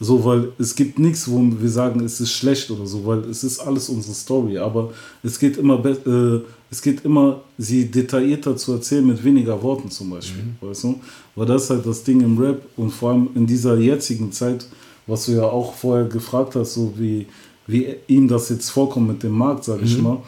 So, 0.00 0.24
weil 0.24 0.52
es 0.58 0.74
gibt 0.74 0.98
nichts, 0.98 1.30
wo 1.30 1.40
wir 1.40 1.68
sagen, 1.68 2.00
es 2.00 2.20
ist 2.20 2.32
schlecht 2.32 2.68
oder 2.70 2.84
so, 2.84 3.06
weil 3.06 3.20
es 3.30 3.44
ist 3.44 3.60
alles 3.60 3.88
unsere 3.88 4.12
Story, 4.14 4.58
aber 4.58 4.92
es 5.22 5.38
geht 5.38 5.56
immer, 5.56 5.84
äh, 5.86 6.40
es 6.70 6.82
geht 6.82 7.04
immer, 7.04 7.42
sie 7.58 7.88
detaillierter 7.88 8.56
zu 8.56 8.72
erzählen 8.72 9.06
mit 9.06 9.22
weniger 9.22 9.62
Worten 9.62 9.90
zum 9.90 10.10
Beispiel, 10.10 10.42
weißt 10.60 10.84
du? 10.84 11.00
Weil 11.36 11.46
das 11.46 11.64
ist 11.64 11.70
halt 11.70 11.86
das 11.86 12.02
Ding 12.02 12.20
im 12.22 12.36
Rap 12.38 12.62
und 12.76 12.90
vor 12.90 13.10
allem 13.10 13.28
in 13.36 13.46
dieser 13.46 13.78
jetzigen 13.78 14.32
Zeit, 14.32 14.66
was 15.06 15.26
du 15.26 15.32
ja 15.32 15.44
auch 15.44 15.74
vorher 15.74 16.06
gefragt 16.06 16.56
hast, 16.56 16.74
so 16.74 16.92
wie, 16.96 17.26
wie 17.68 17.94
ihm 18.08 18.26
das 18.26 18.48
jetzt 18.48 18.70
vorkommt 18.70 19.06
mit 19.06 19.22
dem 19.22 19.32
Markt, 19.32 19.64
sag 19.64 19.80
ich 19.82 19.96
mal. 19.98 20.18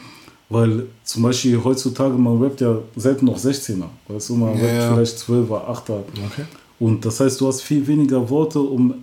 Weil 0.49 0.85
zum 1.03 1.23
Beispiel 1.23 1.61
heutzutage, 1.63 2.13
man 2.13 2.41
rappt 2.41 2.61
ja 2.61 2.77
selten 2.95 3.25
noch 3.25 3.37
16er, 3.37 3.83
weißt 4.07 4.29
du, 4.29 4.35
man 4.35 4.57
Ja, 4.57 4.63
rappt 4.63 4.77
ja. 4.77 4.93
vielleicht 4.93 5.17
12er, 5.17 5.65
8er. 5.65 5.99
Okay. 6.31 6.45
Und 6.79 7.03
das 7.05 7.19
heißt, 7.19 7.41
du 7.41 7.47
hast 7.47 7.61
viel 7.61 7.85
weniger 7.85 8.29
Worte, 8.29 8.59
um 8.59 8.93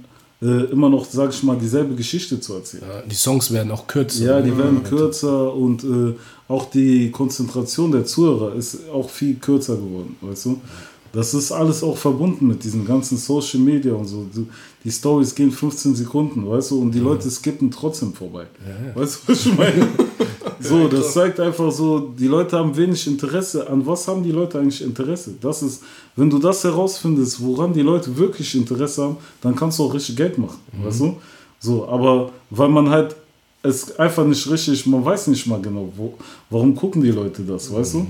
äh, 0.41 0.65
immer 0.71 0.89
noch, 0.89 1.05
sag 1.05 1.31
ich 1.31 1.43
mal, 1.43 1.57
dieselbe 1.57 1.95
Geschichte 1.95 2.41
zu 2.41 2.55
erzählen. 2.55 2.85
Ja, 2.89 3.03
die 3.03 3.15
Songs 3.15 3.51
werden 3.53 3.71
auch 3.73 3.87
kürzer. 3.87 4.25
Ja, 4.25 4.41
die 4.41 4.57
werden 4.57 4.83
kürzer 4.85 5.53
und 5.55 5.85
äh, 5.85 6.15
auch 6.49 6.71
die 6.71 7.11
Konzentration 7.11 7.93
der 7.93 8.05
Zuhörer 8.05 8.55
ist 8.55 8.89
auch 8.93 9.09
viel 9.11 9.35
kürzer 9.37 9.77
geworden, 9.77 10.17
weißt 10.21 10.47
du? 10.47 10.61
Das 11.13 11.33
ist 11.33 11.53
alles 11.53 11.83
auch 11.85 11.97
verbunden 11.97 12.49
mit 12.49 12.65
diesem 12.65 12.85
ganzen 12.85 13.17
Social 13.17 13.61
Media 13.61 13.93
und 13.95 14.07
so. 14.07 14.27
Die 14.83 14.91
Stories 14.91 15.33
gehen 15.33 15.53
15 15.53 15.95
Sekunden, 15.95 16.49
weißt 16.49 16.73
du, 16.73 16.81
und 16.83 16.91
die 16.93 16.99
Leute 16.99 17.31
skippen 17.31 17.71
trotzdem 17.71 18.13
vorbei. 18.13 18.47
Weißt 18.97 19.21
du, 19.27 19.33
was 19.33 19.47
ich 19.47 19.57
meine? 19.57 19.87
so, 20.61 20.89
das 20.89 21.13
zeigt 21.13 21.41
einfach 21.41 21.71
so, 21.71 22.13
die 22.19 22.27
Leute 22.27 22.57
haben 22.57 22.77
wenig 22.77 23.07
Interesse. 23.07 23.69
An 23.69 23.87
was 23.87 24.07
haben 24.09 24.23
die 24.23 24.33
Leute 24.33 24.59
eigentlich 24.59 24.83
Interesse? 24.83 25.35
Das 25.41 25.63
ist, 25.63 25.83
wenn 26.17 26.31
du 26.31 26.39
das 26.39 26.65
herausfindest, 26.65 27.43
woran 27.43 27.73
die 27.73 27.83
Leute 27.83 28.17
wirklich 28.17 28.55
Interesse 28.55 29.03
haben, 29.03 29.17
dann 29.41 29.55
kannst 29.55 29.79
du 29.79 29.85
auch 29.85 29.95
richtig 29.95 30.17
Geld 30.17 30.39
machen, 30.39 30.59
weißt 30.83 31.01
du? 31.01 31.17
So, 31.61 31.89
aber 31.89 32.31
weil 32.51 32.69
man 32.69 32.91
halt 32.91 33.17
es 33.63 33.99
einfach 33.99 34.27
nicht 34.27 34.49
richtig, 34.51 34.85
man 34.85 35.03
weiß 35.03 35.29
nicht 35.29 35.47
mal 35.47 35.61
genau, 35.61 35.91
wo, 35.97 36.15
warum 36.51 36.75
gucken 36.75 37.03
die 37.03 37.11
Leute 37.11 37.43
das, 37.43 37.73
weißt 37.73 37.95
du? 37.95 38.07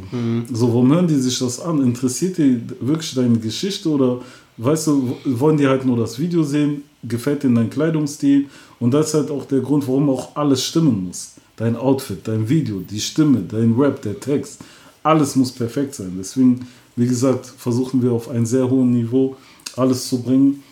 So, 0.52 0.68
warum 0.68 0.92
hören 0.92 1.06
die 1.06 1.14
sich 1.14 1.38
das 1.38 1.60
an? 1.60 1.80
Interessiert 1.80 2.38
die 2.38 2.60
wirklich 2.80 3.14
deine 3.14 3.38
Geschichte 3.38 3.88
oder, 3.88 4.20
weißt 4.56 4.88
du, 4.88 5.16
wollen 5.24 5.56
die 5.56 5.68
halt 5.68 5.84
nur 5.84 5.96
das 5.96 6.18
Video 6.18 6.42
sehen, 6.42 6.82
gefällt 7.04 7.44
ihnen 7.44 7.54
dein 7.54 7.70
Kleidungsstil 7.70 8.46
und 8.80 8.92
das 8.92 9.08
ist 9.08 9.14
halt 9.14 9.30
auch 9.30 9.44
der 9.44 9.60
Grund, 9.60 9.86
warum 9.86 10.10
auch 10.10 10.34
alles 10.34 10.64
stimmen 10.64 11.04
muss. 11.06 11.33
Dein 11.56 11.76
Outfit, 11.76 12.26
dein 12.26 12.48
Video, 12.48 12.80
die 12.80 13.00
Stimme, 13.00 13.42
dein 13.48 13.74
Rap, 13.78 14.02
der 14.02 14.18
Text, 14.18 14.60
alles 15.02 15.36
muss 15.36 15.52
perfekt 15.52 15.94
sein. 15.94 16.14
Deswegen, 16.18 16.66
wie 16.96 17.06
gesagt, 17.06 17.46
versuchen 17.46 18.02
wir 18.02 18.12
auf 18.12 18.28
ein 18.28 18.46
sehr 18.46 18.68
hohes 18.68 18.86
Niveau 18.86 19.36
alles 19.76 20.08
zu 20.08 20.22
bringen, 20.22 20.62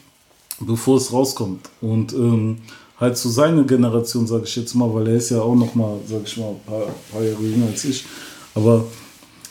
bevor 0.60 0.96
es 0.96 1.12
rauskommt. 1.12 1.68
Und 1.80 2.12
ähm, 2.12 2.58
halt 2.98 3.16
zu 3.16 3.28
seiner 3.28 3.64
Generation, 3.64 4.26
sage 4.26 4.44
ich 4.44 4.56
jetzt 4.56 4.74
mal, 4.74 4.92
weil 4.94 5.08
er 5.08 5.16
ist 5.16 5.30
ja 5.30 5.40
auch 5.40 5.54
noch 5.54 5.74
mal, 5.74 5.98
sage 6.08 6.22
ich 6.24 6.36
mal, 6.36 6.50
ein 6.50 6.60
paar, 6.66 6.86
paar 7.10 7.22
Jahre 7.22 7.42
jünger 7.42 7.66
als 7.66 7.84
ich, 7.84 8.04
aber 8.54 8.84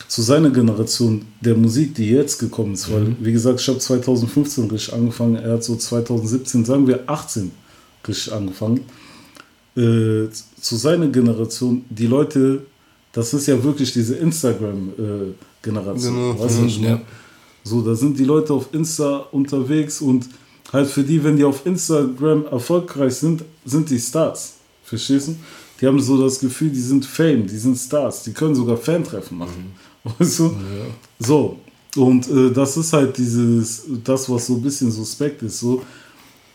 zu 0.08 0.20
seiner 0.20 0.50
Generation 0.50 1.24
der 1.40 1.54
Musik, 1.54 1.94
die 1.94 2.10
jetzt 2.10 2.38
gekommen 2.38 2.74
ist, 2.74 2.92
weil, 2.92 3.16
wie 3.18 3.32
gesagt, 3.32 3.60
ich 3.60 3.68
habe 3.68 3.78
2015 3.78 4.70
richtig 4.70 4.92
angefangen, 4.92 5.36
er 5.36 5.54
hat 5.54 5.64
so 5.64 5.76
2017, 5.76 6.64
sagen 6.64 6.86
wir 6.86 7.04
18 7.06 7.50
richtig 8.06 8.32
angefangen, 8.32 8.80
äh, 9.76 10.28
zu 10.60 10.76
seiner 10.76 11.08
Generation, 11.08 11.84
die 11.88 12.06
Leute, 12.06 12.62
das 13.12 13.32
ist 13.34 13.46
ja 13.46 13.62
wirklich 13.62 13.92
diese 13.92 14.16
Instagram-Generation, 14.16 16.14
Genau. 16.14 16.38
weißt 16.38 16.58
du, 16.60 16.66
Ja. 16.82 17.00
So, 17.64 17.80
da 17.80 17.94
sind 17.94 18.18
die 18.18 18.24
Leute 18.24 18.52
auf 18.52 18.68
Insta 18.72 19.18
unterwegs 19.30 20.00
und 20.00 20.28
halt 20.72 20.88
für 20.88 21.02
die, 21.04 21.22
wenn 21.22 21.36
die 21.36 21.44
auf 21.44 21.64
Instagram 21.64 22.46
erfolgreich 22.46 23.14
sind, 23.14 23.44
sind 23.64 23.88
die 23.88 24.00
Stars. 24.00 24.54
Verstehst 24.82 25.28
du? 25.28 25.36
Die 25.80 25.86
haben 25.86 26.00
so 26.00 26.20
das 26.22 26.38
Gefühl, 26.40 26.70
die 26.70 26.80
sind 26.80 27.04
Fame, 27.04 27.46
die 27.46 27.56
sind 27.58 27.76
Stars, 27.76 28.24
die 28.24 28.32
können 28.32 28.54
sogar 28.54 28.76
Fantreffen 28.76 29.38
machen. 29.38 29.72
Weißt 30.18 30.38
du? 30.40 30.56
So. 31.18 31.58
Und 31.96 32.28
äh, 32.30 32.50
das 32.50 32.76
ist 32.76 32.92
halt 32.92 33.16
dieses, 33.18 33.84
das, 34.02 34.28
was 34.28 34.46
so 34.46 34.54
ein 34.54 34.62
bisschen 34.62 34.90
suspekt 34.90 35.42
ist. 35.42 35.60
So. 35.60 35.82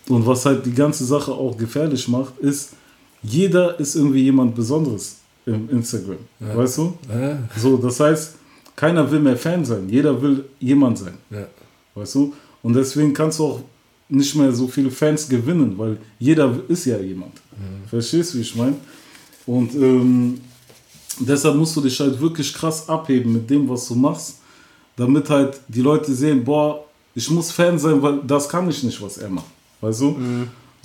Und 0.10 0.26
was 0.26 0.46
halt 0.46 0.66
die 0.66 0.74
ganze 0.74 1.06
Sache 1.06 1.32
auch 1.32 1.56
gefährlich 1.58 2.08
macht, 2.08 2.38
ist, 2.40 2.72
jeder 3.24 3.80
ist 3.80 3.96
irgendwie 3.96 4.24
jemand 4.24 4.56
Besonderes 4.56 5.18
im 5.46 5.70
Instagram. 5.70 6.18
Weißt 6.40 6.78
du? 6.78 6.98
Ja. 7.10 7.40
So, 7.58 7.78
das 7.78 8.00
heißt, 8.00 8.36
keiner 8.76 9.10
will 9.10 9.20
mehr 9.20 9.38
Fan 9.38 9.66
sein, 9.66 9.90
jeder 9.90 10.22
will 10.22 10.46
jemand 10.60 10.98
sein. 11.00 11.18
Ja. 11.30 11.48
Weißt 11.96 12.16
du? 12.16 12.34
Und 12.62 12.74
deswegen 12.76 13.14
kannst 13.14 13.40
du 13.40 13.46
auch 13.46 13.62
nicht 14.10 14.36
mehr 14.36 14.52
so 14.52 14.68
viele 14.68 14.92
Fans 14.92 15.28
gewinnen, 15.28 15.78
weil 15.78 15.98
jeder 16.20 16.54
ist 16.68 16.86
ja 16.86 16.98
jemand. 17.00 17.34
Verstehst 17.90 18.34
du, 18.34 18.38
wie 18.38 18.42
ich 18.42 18.56
meine? 18.56 18.76
Und 19.46 19.74
ähm, 19.76 20.40
deshalb 21.20 21.56
musst 21.56 21.76
du 21.76 21.82
dich 21.82 22.00
halt 22.00 22.20
wirklich 22.20 22.54
krass 22.54 22.88
abheben 22.88 23.34
mit 23.34 23.50
dem, 23.50 23.68
was 23.68 23.88
du 23.88 23.96
machst, 23.96 24.40
damit 24.96 25.30
halt 25.30 25.60
die 25.68 25.82
Leute 25.82 26.14
sehen, 26.14 26.44
boah, 26.44 26.86
ich 27.16 27.30
muss 27.32 27.52
Fan 27.52 27.80
sein, 27.80 28.02
weil 28.02 28.20
das 28.28 28.48
kann 28.48 28.70
ich 28.70 28.84
nicht, 28.84 29.02
was 29.02 29.18
er 29.18 29.30
macht. 29.30 29.46
Weißt 29.82 30.02
du? 30.02 30.18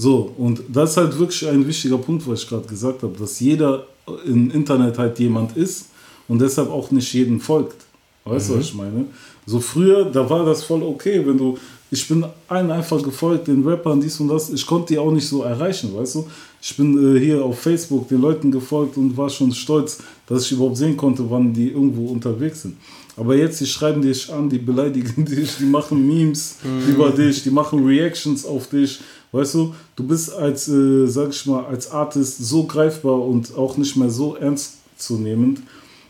So, 0.03 0.35
und 0.37 0.65
das 0.69 0.91
ist 0.91 0.97
halt 0.97 1.17
wirklich 1.17 1.47
ein 1.47 1.65
wichtiger 1.65 1.97
Punkt, 1.97 2.27
was 2.27 2.43
ich 2.43 2.49
gerade 2.49 2.67
gesagt 2.67 3.05
habe, 3.05 3.17
dass 3.17 3.39
jeder 3.39 3.87
im 4.27 4.51
Internet 4.51 4.99
halt 4.99 5.17
jemand 5.21 5.57
ist 5.57 5.91
und 6.27 6.41
deshalb 6.41 6.71
auch 6.71 6.91
nicht 6.91 7.15
jedem 7.15 7.41
folgt. 7.41 7.77
Weißt 8.25 8.51
du, 8.51 8.57
was 8.57 8.65
ich 8.65 8.75
meine? 8.75 9.05
So 9.47 9.61
früher, 9.61 10.05
da 10.05 10.29
war 10.29 10.45
das 10.45 10.65
voll 10.65 10.83
okay, 10.83 11.23
wenn 11.25 11.39
du, 11.39 11.57
ich 11.93 12.09
bin 12.09 12.27
allen 12.49 12.73
einfach 12.73 13.01
gefolgt, 13.01 13.47
den 13.47 13.65
Rappern, 13.65 14.01
dies 14.01 14.19
und 14.19 14.27
das, 14.27 14.51
ich 14.51 14.67
konnte 14.67 14.93
die 14.93 14.99
auch 14.99 15.13
nicht 15.13 15.29
so 15.29 15.45
erreichen, 15.45 15.95
weißt 15.95 16.17
du? 16.17 16.27
Ich 16.61 16.77
bin 16.77 17.17
äh, 17.17 17.21
hier 17.21 17.45
auf 17.45 17.61
Facebook 17.61 18.09
den 18.09 18.23
Leuten 18.23 18.51
gefolgt 18.51 18.97
und 18.97 19.17
war 19.17 19.31
schon 19.31 19.53
stolz, 19.53 19.99
dass 20.27 20.47
ich 20.47 20.53
überhaupt 20.53 20.79
sehen 20.79 20.97
konnte, 20.97 21.31
wann 21.31 21.53
die 21.53 21.69
irgendwo 21.69 22.07
unterwegs 22.07 22.63
sind. 22.63 22.77
Aber 23.17 23.37
jetzt, 23.37 23.61
die 23.61 23.67
schreiben 23.67 24.03
dich 24.03 24.33
an, 24.33 24.49
die 24.49 24.59
beleidigen 24.59 25.25
dich, 25.25 25.59
die 25.59 25.65
machen 25.65 26.05
Memes 26.05 26.57
über 26.89 27.11
dich, 27.11 27.45
die 27.45 27.51
machen 27.51 27.85
Reactions 27.87 28.45
auf 28.45 28.69
dich. 28.69 28.99
Weißt 29.33 29.55
du, 29.55 29.75
du 29.97 30.07
bist 30.07 30.33
als, 30.33 30.69
äh, 30.69 31.07
sag 31.07 31.31
ich 31.31 31.47
mal, 31.47 31.65
als 31.65 31.91
Artist 31.91 32.39
so 32.39 32.65
greifbar 32.65 33.19
und 33.27 33.57
auch 33.57 33.77
nicht 33.79 33.97
mehr 33.97 34.11
so 34.11 34.37
ernst 34.37 34.75
zu 34.99 35.17
nehmen, 35.17 35.67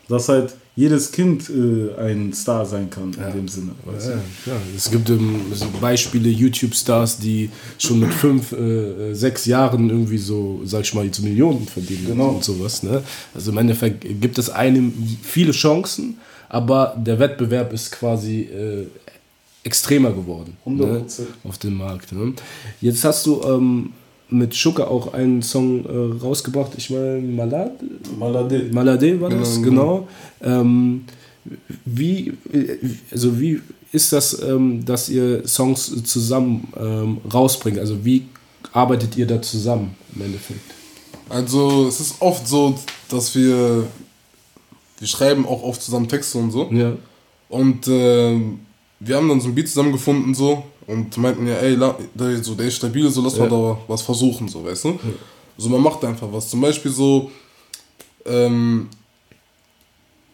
dass 0.09 0.29
halt 0.29 0.55
jedes 0.75 1.13
Kind 1.13 1.51
äh, 1.51 1.95
ein 2.01 2.33
Star 2.33 2.65
sein 2.67 2.89
kann 2.91 3.13
in 3.13 3.33
dem 3.37 3.47
Sinne. 3.49 3.73
Weißt 3.85 4.09
Ja, 4.09 4.15
ja. 4.47 4.61
Es 4.75 4.91
gibt 4.91 5.09
ähm, 5.11 5.41
so 5.53 5.67
Beispiele 5.81 6.31
YouTube-Stars, 6.31 7.19
die 7.19 7.51
schon 7.79 8.01
mit 8.01 8.13
fünf, 8.13 8.53
äh, 8.53 8.57
äh, 9.11 9.15
sechs 9.15 9.45
Jahren 9.45 9.91
irgendwie 9.91 10.17
so, 10.19 10.63
sag 10.65 10.81
ich 10.83 10.95
mal, 10.95 11.09
zu 11.11 11.23
Millionen 11.23 11.67
verdienen 11.67 12.07
Genau. 12.07 12.29
und 12.31 12.45
sowas. 12.45 12.83
Ne? 12.83 13.03
Also 13.35 13.53
im 13.53 13.59
Endeffekt 13.59 14.05
gibt 14.21 14.39
es 14.39 14.49
einem 14.51 14.93
viele 15.23 15.53
Chancen, 15.53 16.17
aber 16.49 16.97
der 16.99 17.19
Wettbewerb 17.19 17.73
ist 17.73 17.93
quasi 17.93 18.41
äh, 18.41 18.87
extremer 19.65 20.13
geworden 20.13 20.57
ne? 20.65 21.05
100%. 21.07 21.23
auf 21.45 21.59
dem 21.59 21.75
Markt. 21.75 22.13
Ne? 22.13 22.35
Jetzt 22.81 23.05
hast 23.05 23.27
du 23.27 23.43
ähm, 23.43 23.93
mit 24.29 24.55
Schucker 24.55 24.91
auch 24.91 25.13
einen 25.13 25.43
Song 25.43 25.85
äh, 25.85 26.23
rausgebracht, 26.23 26.73
ich 26.77 26.91
meine, 26.91 27.21
Malad? 27.21 27.73
du? 27.81 28.17
Malade. 28.19 28.71
Malade 28.73 29.21
war 29.21 29.31
das, 29.31 29.63
Genau, 29.63 30.09
genau. 30.41 30.57
Ähm, 30.59 31.05
wie, 31.85 32.33
also 33.11 33.39
wie 33.39 33.61
ist 33.93 34.13
das, 34.13 34.41
ähm, 34.43 34.85
dass 34.85 35.09
ihr 35.09 35.47
Songs 35.47 36.03
zusammen 36.05 36.69
ähm, 36.79 37.19
rausbringt? 37.33 37.79
Also 37.79 38.05
wie 38.05 38.27
arbeitet 38.73 39.17
ihr 39.17 39.27
da 39.27 39.43
zusammen 39.43 39.95
im 40.15 40.23
Endeffekt? 40.23 40.61
Also 41.29 41.89
es 41.89 42.01
ist 42.01 42.21
oft 42.21 42.47
so, 42.47 42.79
dass 43.09 43.35
wir, 43.35 43.87
wir 44.99 45.09
schreiben 45.09 45.47
auch 45.47 45.63
oft 45.63 45.83
zusammen 45.83 46.09
Texte 46.09 46.39
und 46.39 46.51
so. 46.51 46.71
Ja. 46.73 46.93
Und 47.49 47.87
ähm, 47.89 48.61
wir 49.05 49.17
haben 49.17 49.29
dann 49.29 49.41
so 49.41 49.49
ein 49.49 49.55
Beat 49.55 49.69
zusammengefunden 49.69 50.35
so 50.35 50.63
und 50.87 51.17
meinten 51.17 51.47
ja, 51.47 51.55
ey, 51.57 51.77
der, 51.77 52.43
so, 52.43 52.55
der 52.55 52.67
ist 52.67 52.77
stabil, 52.77 53.09
so 53.11 53.23
lass 53.23 53.37
Ja. 53.37 53.45
mal 53.45 53.51
da 53.51 53.79
was 53.89 54.03
versuchen, 54.03 54.49
so, 54.49 54.65
weißt 54.65 54.85
du? 54.85 54.99
So, 55.59 55.69
man 55.69 55.81
macht 55.81 56.05
einfach 56.05 56.29
was. 56.33 56.49
Zum 56.49 56.61
Beispiel 56.61 56.91
so, 56.91 57.31
ähm, 58.27 58.89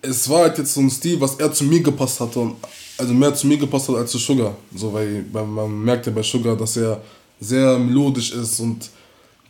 es 0.02 0.28
war 0.28 0.42
halt 0.42 0.58
jetzt 0.58 0.74
so 0.74 0.80
ein 0.80 0.90
Stil, 0.90 1.20
was 1.20 1.34
er 1.36 1.52
zu 1.52 1.64
mir 1.64 1.80
gepasst 1.80 2.20
hatte 2.20 2.38
und 2.38 2.56
also 2.98 3.12
mehr 3.14 3.34
zu 3.34 3.46
mir 3.46 3.56
gepasst 3.58 3.88
hat 3.88 3.96
als 3.96 4.10
zu 4.10 4.18
Sugar. 4.18 4.56
So, 4.74 4.92
weil, 4.92 5.24
weil 5.32 5.44
man 5.46 5.82
merkt 5.84 6.06
ja 6.06 6.12
bei 6.12 6.22
Sugar, 6.22 6.56
dass 6.56 6.76
er 6.76 7.00
sehr 7.40 7.78
melodisch 7.78 8.32
ist 8.32 8.60
und 8.60 8.90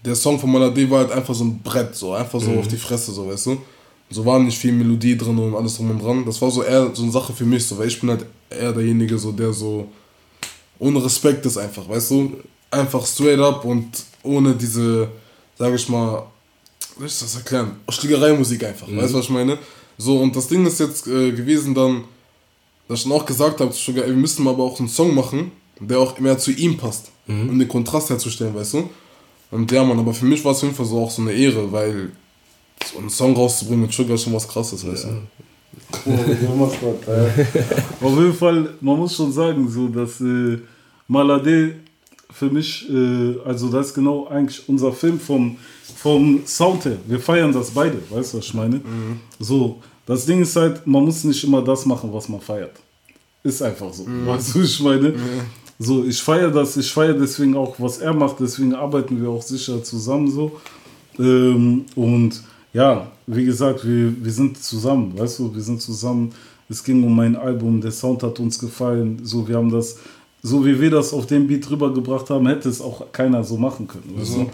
der 0.04 0.14
Song 0.14 0.38
von 0.38 0.50
Malade 0.52 0.88
war 0.90 1.00
halt 1.00 1.12
einfach 1.12 1.34
so 1.34 1.44
ein 1.44 1.58
Brett, 1.60 1.94
so 1.94 2.12
einfach 2.12 2.40
so 2.40 2.52
auf 2.60 2.68
die 2.68 2.76
Fresse, 2.76 3.12
so 3.12 3.28
weißt 3.28 3.46
du. 3.46 3.58
So 4.10 4.24
war 4.24 4.38
nicht 4.38 4.58
viel 4.58 4.72
Melodie 4.72 5.16
drin 5.16 5.38
und 5.38 5.54
alles 5.54 5.76
drum 5.76 5.90
und 5.90 6.02
dran. 6.02 6.24
Das 6.24 6.40
war 6.40 6.50
so 6.50 6.62
eher 6.62 6.94
so 6.94 7.02
eine 7.02 7.12
Sache 7.12 7.32
für 7.32 7.44
mich, 7.44 7.66
so, 7.66 7.78
weil 7.78 7.88
ich 7.88 8.00
bin 8.00 8.10
halt 8.10 8.24
eher 8.48 8.72
derjenige, 8.72 9.18
so 9.18 9.32
der 9.32 9.52
so 9.52 9.88
ohne 10.78 11.04
Respekt 11.04 11.44
ist 11.44 11.58
einfach, 11.58 11.88
weißt 11.88 12.10
du? 12.12 12.36
Einfach 12.70 13.04
straight 13.06 13.40
up 13.40 13.64
und 13.64 13.86
ohne 14.22 14.54
diese, 14.54 15.08
sag 15.58 15.74
ich 15.74 15.88
mal, 15.88 16.26
wie 16.96 17.00
soll 17.00 17.06
ich 17.06 17.18
das 17.18 17.36
erklären? 17.36 17.76
Schlägerei-Musik 17.88 18.64
einfach, 18.64 18.88
weißt 18.88 19.12
du, 19.12 19.18
was 19.18 19.24
ich 19.24 19.30
meine? 19.30 19.58
So, 19.96 20.18
und 20.18 20.34
das 20.36 20.48
Ding 20.48 20.64
ist 20.66 20.78
jetzt 20.80 21.06
äh, 21.06 21.32
gewesen 21.32 21.74
dann, 21.74 22.04
dass 22.86 23.00
ich 23.00 23.04
dann 23.04 23.12
auch 23.12 23.26
gesagt 23.26 23.60
habe 23.60 23.74
ey, 23.74 23.94
wir 23.94 24.14
müssen 24.14 24.46
aber 24.46 24.62
auch 24.62 24.78
einen 24.78 24.88
Song 24.88 25.14
machen, 25.14 25.50
der 25.80 25.98
auch 25.98 26.18
mehr 26.18 26.38
zu 26.38 26.50
ihm 26.52 26.76
passt, 26.76 27.10
um 27.26 27.58
den 27.58 27.68
Kontrast 27.68 28.10
herzustellen, 28.10 28.54
weißt 28.54 28.74
du? 28.74 28.90
Und 29.50 29.70
ja, 29.70 29.84
Mann, 29.84 29.98
aber 29.98 30.14
für 30.14 30.24
mich 30.24 30.44
war 30.44 30.52
es 30.52 30.58
auf 30.58 30.64
jeden 30.64 30.74
Fall 30.74 30.86
so 30.86 31.02
auch 31.02 31.10
so 31.10 31.22
eine 31.22 31.32
Ehre, 31.32 31.70
weil 31.72 32.12
so 32.84 32.98
einen 32.98 33.10
Song 33.10 33.34
rauszubringen 33.34 33.82
mit 33.82 33.92
Sugar 33.92 34.14
ist 34.14 34.22
schon 34.24 34.34
was 34.34 34.46
krasses, 34.48 34.86
weißt 34.86 35.04
du? 35.04 35.08
Auf 38.06 38.18
jeden 38.18 38.34
Fall, 38.34 38.74
man 38.80 38.98
muss 38.98 39.14
schon 39.14 39.32
sagen, 39.32 39.68
so 39.68 39.88
dass 39.88 40.20
äh, 40.20 40.58
Malade 41.06 41.76
für 42.30 42.50
mich, 42.50 42.88
äh, 42.90 43.36
also 43.44 43.68
das 43.68 43.88
ist 43.88 43.94
genau 43.94 44.26
eigentlich 44.28 44.68
unser 44.68 44.92
Film 44.92 45.18
vom, 45.18 45.56
vom 45.96 46.42
Sound 46.46 46.84
her. 46.84 46.98
Wir 47.06 47.18
feiern 47.18 47.52
das 47.52 47.70
beide, 47.70 47.98
weißt 48.10 48.34
du, 48.34 48.38
was 48.38 48.44
ich 48.46 48.54
meine? 48.54 48.80
So, 49.40 49.80
das 50.06 50.26
Ding 50.26 50.42
ist 50.42 50.54
halt, 50.56 50.86
man 50.86 51.04
muss 51.04 51.24
nicht 51.24 51.42
immer 51.44 51.62
das 51.62 51.86
machen, 51.86 52.12
was 52.12 52.28
man 52.28 52.40
feiert. 52.40 52.72
Ist 53.42 53.62
einfach 53.62 53.92
so, 53.92 54.04
weißt 54.06 54.54
du, 54.54 54.60
was 54.60 54.70
ich 54.70 54.80
meine? 54.80 55.14
So, 55.78 56.04
ich 56.04 56.20
feiere 56.20 56.50
das, 56.50 56.76
ich 56.76 56.90
feiere 56.90 57.14
deswegen 57.14 57.56
auch, 57.56 57.76
was 57.78 57.98
er 57.98 58.12
macht, 58.12 58.40
deswegen 58.40 58.74
arbeiten 58.74 59.20
wir 59.22 59.30
auch 59.30 59.42
sicher 59.42 59.82
zusammen 59.82 60.30
so. 60.30 60.60
Ähm, 61.18 61.84
und 61.94 62.42
ja, 62.78 63.08
wie 63.26 63.44
gesagt, 63.44 63.84
wir, 63.84 64.14
wir 64.24 64.30
sind 64.30 64.62
zusammen, 64.62 65.18
weißt 65.18 65.40
du, 65.40 65.52
wir 65.52 65.62
sind 65.62 65.82
zusammen. 65.82 66.32
Es 66.68 66.84
ging 66.84 67.02
um 67.02 67.16
mein 67.16 67.34
Album, 67.34 67.80
der 67.80 67.90
Sound 67.90 68.22
hat 68.22 68.38
uns 68.38 68.56
gefallen. 68.56 69.18
So, 69.24 69.48
wir 69.48 69.56
haben 69.56 69.70
das, 69.70 69.96
so 70.42 70.64
wie 70.64 70.80
wir 70.80 70.90
das 70.90 71.12
auf 71.12 71.26
dem 71.26 71.48
Beat 71.48 71.68
rübergebracht 71.68 72.30
haben, 72.30 72.46
hätte 72.46 72.68
es 72.68 72.80
auch 72.80 73.10
keiner 73.10 73.42
so 73.42 73.56
machen 73.56 73.88
können. 73.88 74.12
Weißt 74.16 74.36
du? 74.36 74.50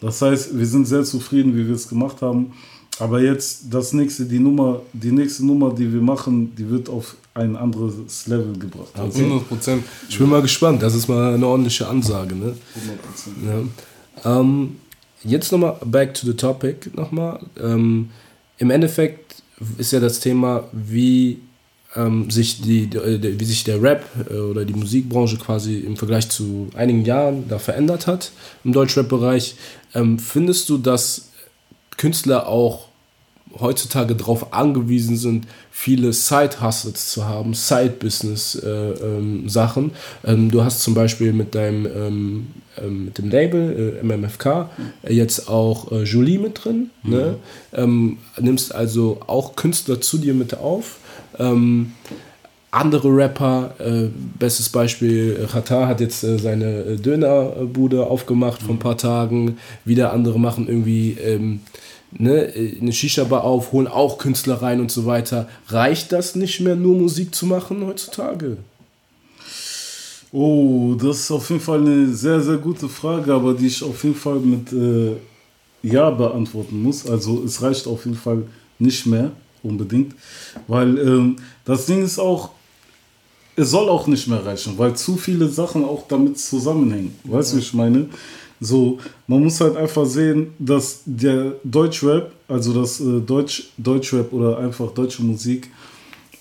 Das 0.00 0.22
heißt, 0.22 0.56
wir 0.56 0.66
sind 0.66 0.86
sehr 0.86 1.02
zufrieden, 1.02 1.56
wie 1.56 1.66
wir 1.66 1.74
es 1.74 1.88
gemacht 1.88 2.22
haben. 2.22 2.52
Aber 3.00 3.20
jetzt 3.20 3.64
das 3.70 3.92
nächste, 3.92 4.24
die 4.24 4.38
Nummer, 4.38 4.80
die 4.92 5.10
nächste 5.10 5.44
Nummer, 5.44 5.74
die 5.74 5.92
wir 5.92 6.00
machen, 6.00 6.54
die 6.54 6.70
wird 6.70 6.88
auf 6.88 7.16
ein 7.34 7.56
anderes 7.56 8.28
Level 8.28 8.56
gebracht. 8.56 8.92
Also 8.94 9.18
100 9.18 9.48
Prozent. 9.48 9.82
Ich 10.08 10.16
bin 10.16 10.28
mal 10.28 10.42
gespannt, 10.42 10.80
das 10.80 10.94
ist 10.94 11.08
mal 11.08 11.34
eine 11.34 11.44
ordentliche 11.44 11.88
Ansage. 11.88 12.36
Ne? 12.36 12.54
100%. 13.42 13.66
Ja. 14.24 14.40
Ähm, 14.40 14.76
jetzt 15.24 15.52
nochmal 15.52 15.76
back 15.84 16.14
to 16.14 16.26
the 16.26 16.34
topic 16.34 16.90
nochmal. 16.94 17.40
Ähm, 17.60 18.10
Im 18.58 18.70
Endeffekt 18.70 19.42
ist 19.78 19.92
ja 19.92 20.00
das 20.00 20.20
Thema, 20.20 20.64
wie 20.72 21.40
ähm, 21.96 22.30
sich 22.30 22.60
die, 22.60 22.86
die, 22.86 23.40
wie 23.40 23.44
sich 23.44 23.64
der 23.64 23.82
Rap 23.82 24.04
äh, 24.30 24.34
oder 24.34 24.64
die 24.64 24.74
Musikbranche 24.74 25.36
quasi 25.36 25.78
im 25.78 25.96
Vergleich 25.96 26.28
zu 26.28 26.68
einigen 26.74 27.04
Jahren 27.04 27.48
da 27.48 27.58
verändert 27.58 28.06
hat 28.06 28.32
im 28.64 28.72
Deutschrap-Bereich. 28.72 29.56
Ähm, 29.94 30.18
findest 30.18 30.68
du, 30.68 30.78
dass 30.78 31.30
Künstler 31.96 32.48
auch 32.48 32.88
heutzutage 33.60 34.14
darauf 34.14 34.52
angewiesen 34.52 35.16
sind, 35.16 35.46
viele 35.70 36.12
Side-Hustles 36.12 37.10
zu 37.10 37.24
haben, 37.24 37.54
Side-Business-Sachen. 37.54 39.84
Äh, 39.84 39.90
ähm, 40.30 40.34
ähm, 40.42 40.50
du 40.50 40.62
hast 40.64 40.80
zum 40.80 40.94
Beispiel 40.94 41.32
mit 41.32 41.54
deinem 41.54 41.86
ähm, 41.86 42.46
ähm 42.82 43.04
mit 43.06 43.18
dem 43.18 43.30
Label 43.30 44.00
äh, 44.00 44.04
MMFK 44.04 44.68
äh, 45.02 45.14
jetzt 45.14 45.48
auch 45.48 45.90
äh, 45.92 46.02
Julie 46.04 46.38
mit 46.38 46.64
drin. 46.64 46.90
Mhm. 47.02 47.10
Ne? 47.10 47.36
Ähm, 47.72 48.18
nimmst 48.40 48.74
also 48.74 49.20
auch 49.26 49.56
Künstler 49.56 50.00
zu 50.00 50.18
dir 50.18 50.34
mit 50.34 50.56
auf. 50.56 50.98
Andere 52.74 53.08
Rapper, 53.08 53.74
äh, 53.78 54.08
bestes 54.36 54.68
Beispiel, 54.68 55.46
Qatar 55.50 55.86
hat 55.86 56.00
jetzt 56.00 56.24
äh, 56.24 56.38
seine 56.38 56.96
Dönerbude 56.96 58.04
aufgemacht 58.04 58.62
mhm. 58.62 58.66
vor 58.66 58.74
ein 58.74 58.78
paar 58.80 58.98
Tagen. 58.98 59.58
Wieder 59.84 60.12
andere 60.12 60.40
machen 60.40 60.66
irgendwie 60.66 61.12
ähm, 61.12 61.60
ne, 62.18 62.52
eine 62.80 62.92
Shisha-Bar 62.92 63.44
auf, 63.44 63.72
holen 63.72 63.86
auch 63.86 64.18
Künstler 64.18 64.62
rein 64.62 64.80
und 64.80 64.90
so 64.90 65.06
weiter. 65.06 65.48
Reicht 65.68 66.12
das 66.12 66.34
nicht 66.34 66.60
mehr, 66.60 66.76
nur 66.76 66.96
Musik 66.96 67.34
zu 67.34 67.46
machen 67.46 67.86
heutzutage? 67.86 68.58
Oh, 70.32 70.96
das 70.98 71.20
ist 71.20 71.30
auf 71.30 71.48
jeden 71.50 71.60
Fall 71.60 71.80
eine 71.80 72.08
sehr, 72.12 72.40
sehr 72.40 72.56
gute 72.56 72.88
Frage, 72.88 73.32
aber 73.32 73.54
die 73.54 73.68
ich 73.68 73.82
auf 73.84 74.02
jeden 74.02 74.16
Fall 74.16 74.40
mit 74.40 74.72
äh, 74.72 75.16
Ja 75.82 76.10
beantworten 76.10 76.82
muss. 76.82 77.06
Also 77.06 77.44
es 77.44 77.62
reicht 77.62 77.86
auf 77.86 78.04
jeden 78.04 78.16
Fall 78.16 78.42
nicht 78.78 79.06
mehr 79.06 79.30
unbedingt, 79.62 80.14
weil 80.66 80.98
ähm, 80.98 81.36
das 81.64 81.86
Ding 81.86 82.02
ist 82.02 82.18
auch, 82.18 82.50
es 83.56 83.70
soll 83.70 83.88
auch 83.88 84.08
nicht 84.08 84.26
mehr 84.26 84.44
reichen, 84.44 84.76
weil 84.76 84.96
zu 84.96 85.16
viele 85.16 85.48
Sachen 85.48 85.84
auch 85.84 86.08
damit 86.08 86.38
zusammenhängen. 86.38 87.14
Weißt 87.22 87.52
du, 87.52 87.56
ja. 87.56 87.62
wie 87.62 87.66
ich 87.66 87.74
meine? 87.74 88.08
So, 88.64 88.98
man 89.26 89.44
muss 89.44 89.60
halt 89.60 89.76
einfach 89.76 90.06
sehen, 90.06 90.54
dass 90.58 91.02
der 91.04 91.56
Deutschrap, 91.64 92.32
also 92.48 92.72
das 92.72 93.00
äh, 93.00 93.20
Deutsch, 93.20 93.70
Deutschrap 93.76 94.32
oder 94.32 94.58
einfach 94.58 94.90
deutsche 94.92 95.22
Musik, 95.22 95.70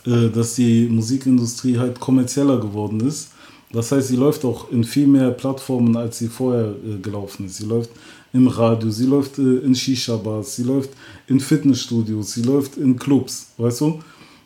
äh, 0.05 0.29
dass 0.29 0.55
die 0.55 0.87
Musikindustrie 0.87 1.77
halt 1.77 1.99
kommerzieller 1.99 2.59
geworden 2.59 2.99
ist. 3.01 3.31
Das 3.71 3.91
heißt, 3.91 4.07
sie 4.09 4.15
läuft 4.15 4.45
auch 4.45 4.71
in 4.71 4.83
viel 4.83 5.07
mehr 5.07 5.31
Plattformen, 5.31 5.97
als 5.97 6.19
sie 6.19 6.27
vorher 6.27 6.75
äh, 6.85 6.97
gelaufen 7.01 7.47
ist. 7.47 7.57
Sie 7.57 7.65
läuft 7.65 7.89
im 8.31 8.47
Radio, 8.47 8.89
sie 8.89 9.05
läuft 9.05 9.39
äh, 9.39 9.59
in 9.59 9.75
Shisha-Bars, 9.75 10.55
sie 10.55 10.63
läuft 10.63 10.91
in 11.27 11.39
Fitnessstudios, 11.39 12.33
sie 12.33 12.43
läuft 12.43 12.77
in 12.77 12.97
Clubs, 12.97 13.51
weißt 13.57 13.81
du? 13.81 13.99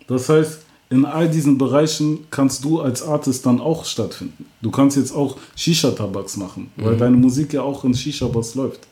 Das 0.08 0.30
heißt, 0.30 0.60
in 0.90 1.06
all 1.06 1.30
diesen 1.30 1.58
Bereichen 1.58 2.20
kannst 2.32 2.64
du 2.64 2.80
als 2.80 3.04
Artist 3.04 3.46
dann 3.46 3.60
auch 3.60 3.84
stattfinden. 3.86 4.46
Du 4.62 4.72
kannst 4.72 4.96
jetzt 4.96 5.14
auch 5.14 5.38
Shisha-Tabaks 5.56 6.38
machen, 6.38 6.72
weil 6.78 6.94
mhm. 6.94 7.00
deine 7.00 7.18
Musik 7.18 7.54
ja 7.54 7.62
auch 7.62 7.84
in 7.84 7.94
Shisha-Bars 7.94 8.56
läuft. 8.56 8.88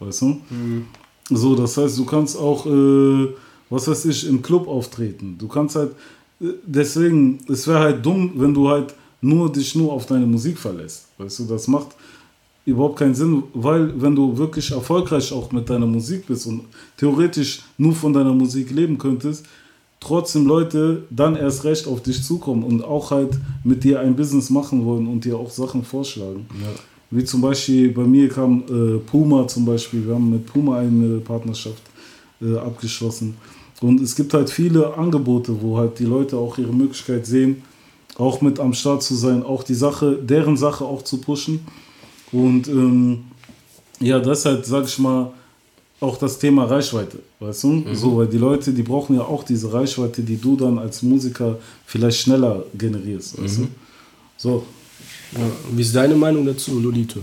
Weißt 0.00 0.22
du? 0.22 0.40
Mhm. 0.50 0.86
So, 1.30 1.54
das 1.54 1.76
heißt, 1.76 1.98
du 1.98 2.04
kannst 2.04 2.36
auch, 2.36 2.66
äh, 2.66 3.28
was 3.70 3.88
weiß 3.88 4.06
ich, 4.06 4.26
im 4.28 4.42
Club 4.42 4.66
auftreten. 4.68 5.36
Du 5.38 5.48
kannst 5.48 5.76
halt, 5.76 5.92
äh, 6.40 6.46
deswegen, 6.64 7.38
es 7.48 7.66
wäre 7.66 7.80
halt 7.80 8.04
dumm, 8.04 8.32
wenn 8.36 8.52
du 8.52 8.68
halt 8.68 8.94
nur 9.20 9.50
dich 9.50 9.74
nur 9.74 9.92
auf 9.92 10.06
deine 10.06 10.26
Musik 10.26 10.58
verlässt. 10.58 11.06
Weißt 11.18 11.40
du, 11.40 11.44
das 11.44 11.68
macht 11.68 11.88
überhaupt 12.64 12.98
keinen 12.98 13.14
Sinn, 13.14 13.44
weil 13.54 14.00
wenn 14.00 14.14
du 14.14 14.36
wirklich 14.36 14.70
erfolgreich 14.72 15.32
auch 15.32 15.52
mit 15.52 15.70
deiner 15.70 15.86
Musik 15.86 16.26
bist 16.26 16.46
und 16.46 16.62
theoretisch 16.96 17.62
nur 17.78 17.94
von 17.94 18.12
deiner 18.12 18.34
Musik 18.34 18.70
leben 18.70 18.98
könntest, 18.98 19.46
trotzdem 20.06 20.46
Leute 20.46 21.02
dann 21.10 21.36
erst 21.36 21.64
recht 21.64 21.86
auf 21.86 22.02
dich 22.02 22.22
zukommen 22.22 22.62
und 22.62 22.82
auch 22.84 23.10
halt 23.10 23.38
mit 23.64 23.84
dir 23.84 24.00
ein 24.00 24.14
Business 24.14 24.50
machen 24.50 24.84
wollen 24.84 25.06
und 25.06 25.24
dir 25.24 25.36
auch 25.36 25.50
Sachen 25.50 25.84
vorschlagen. 25.84 26.46
Ja. 26.60 26.68
Wie 27.10 27.24
zum 27.24 27.40
Beispiel 27.40 27.92
bei 27.92 28.04
mir 28.04 28.28
kam 28.28 28.64
äh, 28.68 28.98
Puma 28.98 29.46
zum 29.46 29.64
Beispiel, 29.64 30.06
wir 30.06 30.14
haben 30.14 30.30
mit 30.30 30.46
Puma 30.46 30.78
eine 30.78 31.18
Partnerschaft 31.18 31.82
äh, 32.40 32.56
abgeschlossen. 32.56 33.36
Und 33.80 34.00
es 34.00 34.16
gibt 34.16 34.32
halt 34.32 34.48
viele 34.48 34.94
Angebote, 34.96 35.60
wo 35.60 35.76
halt 35.76 35.98
die 35.98 36.04
Leute 36.04 36.36
auch 36.36 36.56
ihre 36.58 36.72
Möglichkeit 36.72 37.26
sehen, 37.26 37.62
auch 38.16 38.40
mit 38.40 38.58
am 38.58 38.72
Start 38.72 39.02
zu 39.02 39.14
sein, 39.14 39.42
auch 39.42 39.62
die 39.62 39.74
Sache, 39.74 40.16
deren 40.16 40.56
Sache 40.56 40.84
auch 40.84 41.02
zu 41.02 41.18
pushen. 41.18 41.60
Und 42.32 42.68
ähm, 42.68 43.24
ja, 44.00 44.18
das 44.18 44.40
ist 44.40 44.44
halt, 44.46 44.66
sag 44.66 44.84
ich 44.84 44.98
mal, 44.98 45.32
auch 46.00 46.18
das 46.18 46.38
Thema 46.38 46.64
Reichweite, 46.64 47.18
weißt 47.40 47.64
du? 47.64 47.68
Mhm. 47.68 47.94
So, 47.94 48.16
weil 48.18 48.26
die 48.26 48.38
Leute, 48.38 48.72
die 48.72 48.82
brauchen 48.82 49.16
ja 49.16 49.22
auch 49.22 49.44
diese 49.44 49.72
Reichweite, 49.72 50.22
die 50.22 50.36
du 50.36 50.56
dann 50.56 50.78
als 50.78 51.02
Musiker 51.02 51.58
vielleicht 51.86 52.20
schneller 52.20 52.64
generierst, 52.74 53.42
weißt 53.42 53.58
mhm. 53.58 53.62
du? 53.62 53.68
So. 54.36 54.62
Ja, 55.32 55.40
wie 55.72 55.82
ist 55.82 55.94
deine 55.94 56.14
Meinung 56.14 56.46
dazu, 56.46 56.78
Lolito? 56.78 57.20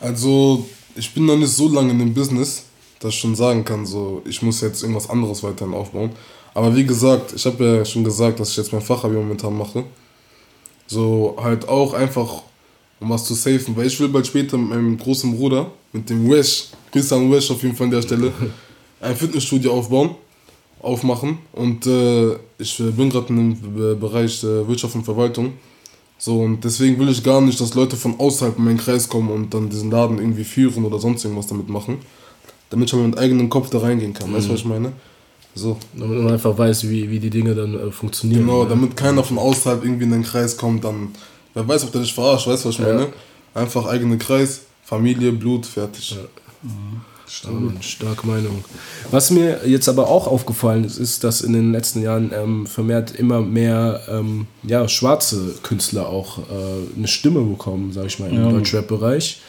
Also, 0.00 0.66
ich 0.94 1.12
bin 1.12 1.26
noch 1.26 1.36
nicht 1.36 1.50
so 1.50 1.68
lange 1.68 1.90
in 1.90 1.98
dem 1.98 2.14
Business, 2.14 2.64
dass 3.00 3.12
ich 3.12 3.20
schon 3.20 3.34
sagen 3.34 3.64
kann, 3.64 3.84
so, 3.84 4.22
ich 4.24 4.40
muss 4.40 4.60
jetzt 4.60 4.82
irgendwas 4.82 5.10
anderes 5.10 5.42
weiterhin 5.42 5.74
aufbauen. 5.74 6.10
Aber 6.54 6.74
wie 6.74 6.86
gesagt, 6.86 7.32
ich 7.34 7.44
habe 7.46 7.64
ja 7.64 7.84
schon 7.84 8.04
gesagt, 8.04 8.38
dass 8.38 8.50
ich 8.50 8.56
jetzt 8.56 8.72
mein 8.72 8.80
Fachabi 8.80 9.14
momentan 9.14 9.56
mache. 9.58 9.84
So, 10.86 11.36
halt 11.40 11.68
auch 11.68 11.94
einfach, 11.94 12.42
um 13.04 13.10
was 13.10 13.24
zu 13.24 13.34
safen, 13.34 13.76
weil 13.76 13.86
ich 13.86 14.00
will 14.00 14.08
bald 14.08 14.26
später 14.26 14.56
mit 14.56 14.70
meinem 14.70 14.96
großen 14.96 15.36
Bruder, 15.36 15.70
mit 15.92 16.08
dem 16.08 16.28
Wesh, 16.28 16.68
Grüße 16.90 17.14
an 17.14 17.30
Wesh 17.30 17.50
auf 17.50 17.62
jeden 17.62 17.76
Fall 17.76 17.86
an 17.86 17.90
der 17.92 18.02
Stelle, 18.02 18.32
ein 19.00 19.14
Fitnessstudio 19.14 19.72
aufbauen, 19.72 20.16
aufmachen. 20.80 21.38
Und 21.52 21.86
äh, 21.86 22.32
ich 22.58 22.78
bin 22.78 23.10
gerade 23.10 23.28
im 23.28 24.00
Bereich 24.00 24.42
äh, 24.42 24.66
Wirtschaft 24.66 24.94
und 24.94 25.04
Verwaltung. 25.04 25.52
So, 26.18 26.40
und 26.40 26.64
deswegen 26.64 26.98
will 26.98 27.10
ich 27.10 27.22
gar 27.22 27.40
nicht, 27.40 27.60
dass 27.60 27.74
Leute 27.74 27.96
von 27.96 28.18
außerhalb 28.18 28.56
in 28.56 28.64
meinen 28.64 28.78
Kreis 28.78 29.08
kommen 29.08 29.30
und 29.30 29.52
dann 29.52 29.68
diesen 29.68 29.90
Laden 29.90 30.18
irgendwie 30.18 30.44
führen 30.44 30.84
oder 30.84 30.98
sonst 30.98 31.24
irgendwas 31.24 31.48
damit 31.48 31.68
machen. 31.68 31.98
Damit 32.70 32.88
ich 32.88 32.94
mal 32.94 33.06
mit 33.06 33.18
eigenem 33.18 33.50
Kopf 33.50 33.68
da 33.68 33.78
reingehen 33.78 34.14
kann. 34.14 34.30
Mhm. 34.30 34.36
Weißt 34.36 34.48
du, 34.48 34.52
was 34.52 34.60
ich 34.60 34.66
meine? 34.66 34.92
So. 35.54 35.76
Damit 35.96 36.22
man 36.22 36.32
einfach 36.32 36.56
weiß, 36.56 36.88
wie, 36.88 37.10
wie 37.10 37.20
die 37.20 37.30
Dinge 37.30 37.54
dann 37.54 37.74
äh, 37.74 37.90
funktionieren. 37.90 38.46
Genau, 38.46 38.64
damit 38.64 38.96
keiner 38.96 39.22
von 39.22 39.38
außerhalb 39.38 39.84
irgendwie 39.84 40.04
in 40.04 40.10
den 40.10 40.22
Kreis 40.22 40.56
kommt, 40.56 40.84
dann. 40.84 41.10
Wer 41.54 41.66
weiß, 41.66 41.84
ob 41.84 41.92
der 41.92 42.00
dich 42.02 42.12
verarscht, 42.12 42.46
weißt 42.46 42.64
du, 42.64 42.68
was 42.68 42.74
ich 42.74 42.80
meine? 42.80 43.12
Einfach 43.54 43.86
eigener 43.86 44.16
Kreis, 44.16 44.62
Familie, 44.84 45.32
Blut, 45.32 45.64
fertig. 45.66 46.10
Ja. 46.10 46.16
Mhm. 46.62 47.00
Stark, 47.26 47.54
starke 47.80 48.26
Meinung. 48.26 48.62
Was 49.10 49.30
mir 49.30 49.60
jetzt 49.66 49.88
aber 49.88 50.08
auch 50.08 50.26
aufgefallen 50.26 50.84
ist, 50.84 50.98
ist, 50.98 51.24
dass 51.24 51.40
in 51.40 51.54
den 51.54 51.72
letzten 51.72 52.02
Jahren 52.02 52.32
ähm, 52.34 52.66
vermehrt 52.66 53.12
immer 53.14 53.40
mehr 53.40 54.02
ähm, 54.08 54.46
ja, 54.62 54.86
schwarze 54.88 55.54
Künstler 55.62 56.08
auch 56.08 56.38
äh, 56.38 56.42
eine 56.96 57.08
Stimme 57.08 57.40
bekommen, 57.40 57.92
sag 57.92 58.06
ich 58.06 58.18
mal, 58.18 58.28
im 58.28 58.36
ja. 58.36 58.50
Deutschrap-Bereich. 58.50 59.40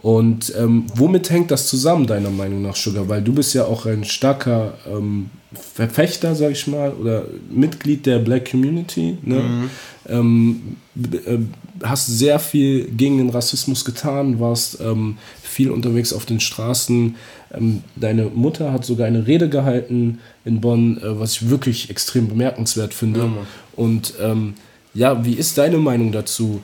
Und 0.00 0.54
ähm, 0.56 0.86
womit 0.94 1.30
hängt 1.30 1.50
das 1.50 1.66
zusammen, 1.66 2.06
deiner 2.06 2.30
Meinung 2.30 2.62
nach, 2.62 2.76
Sugar? 2.76 3.08
Weil 3.08 3.20
du 3.20 3.32
bist 3.32 3.52
ja 3.54 3.64
auch 3.64 3.84
ein 3.84 4.04
starker 4.04 4.74
ähm, 4.86 5.30
Verfechter, 5.52 6.34
sag 6.36 6.52
ich 6.52 6.66
mal, 6.68 6.92
oder 6.92 7.24
Mitglied 7.50 8.06
der 8.06 8.20
Black 8.20 8.50
Community. 8.50 9.18
Ne? 9.22 9.40
Mhm. 9.40 9.70
Ähm, 10.08 10.76
äh, 11.12 11.38
hast 11.82 12.06
sehr 12.06 12.38
viel 12.38 12.84
gegen 12.84 13.18
den 13.18 13.30
Rassismus 13.30 13.84
getan, 13.84 14.38
warst 14.38 14.80
ähm, 14.80 15.18
viel 15.42 15.70
unterwegs 15.70 16.12
auf 16.12 16.26
den 16.26 16.38
Straßen. 16.38 17.16
Ähm, 17.52 17.82
deine 17.96 18.26
Mutter 18.26 18.72
hat 18.72 18.84
sogar 18.84 19.06
eine 19.06 19.26
Rede 19.26 19.48
gehalten 19.48 20.20
in 20.44 20.60
Bonn, 20.60 20.98
äh, 20.98 21.18
was 21.18 21.32
ich 21.32 21.50
wirklich 21.50 21.90
extrem 21.90 22.28
bemerkenswert 22.28 22.94
finde. 22.94 23.20
Ja, 23.20 23.32
Und 23.74 24.14
ähm, 24.20 24.54
ja, 24.94 25.24
wie 25.24 25.34
ist 25.34 25.58
deine 25.58 25.78
Meinung 25.78 26.12
dazu? 26.12 26.60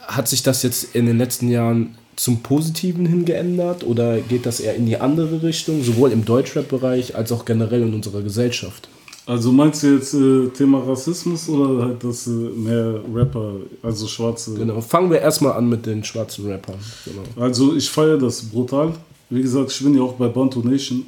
Hat 0.00 0.28
sich 0.28 0.42
das 0.42 0.62
jetzt 0.62 0.94
in 0.94 1.06
den 1.06 1.16
letzten 1.16 1.48
Jahren 1.48 1.96
zum 2.20 2.42
Positiven 2.42 3.06
hin 3.06 3.24
geändert 3.24 3.82
oder 3.82 4.20
geht 4.20 4.44
das 4.44 4.60
eher 4.60 4.74
in 4.74 4.84
die 4.84 4.98
andere 4.98 5.42
Richtung, 5.42 5.82
sowohl 5.82 6.12
im 6.12 6.26
Deutschrap-Bereich 6.26 7.16
als 7.16 7.32
auch 7.32 7.46
generell 7.46 7.80
in 7.80 7.94
unserer 7.94 8.20
Gesellschaft? 8.20 8.90
Also 9.24 9.52
meinst 9.52 9.82
du 9.82 9.94
jetzt 9.94 10.12
äh, 10.12 10.48
Thema 10.48 10.80
Rassismus 10.80 11.48
oder 11.48 11.84
halt, 11.84 12.04
dass 12.04 12.26
äh, 12.26 12.30
mehr 12.30 13.00
Rapper, 13.14 13.54
also 13.82 14.06
schwarze. 14.06 14.52
Genau, 14.52 14.82
fangen 14.82 15.10
wir 15.10 15.20
erstmal 15.20 15.54
an 15.54 15.70
mit 15.70 15.86
den 15.86 16.04
schwarzen 16.04 16.46
Rappern. 16.46 16.74
Genau. 17.06 17.22
Also 17.42 17.74
ich 17.74 17.88
feiere 17.88 18.18
das 18.18 18.42
brutal. 18.42 18.92
Wie 19.30 19.40
gesagt, 19.40 19.70
ich 19.70 19.82
bin 19.82 19.96
ja 19.96 20.02
auch 20.02 20.14
bei 20.14 20.28
Bantu 20.28 20.60
Nation. 20.60 21.06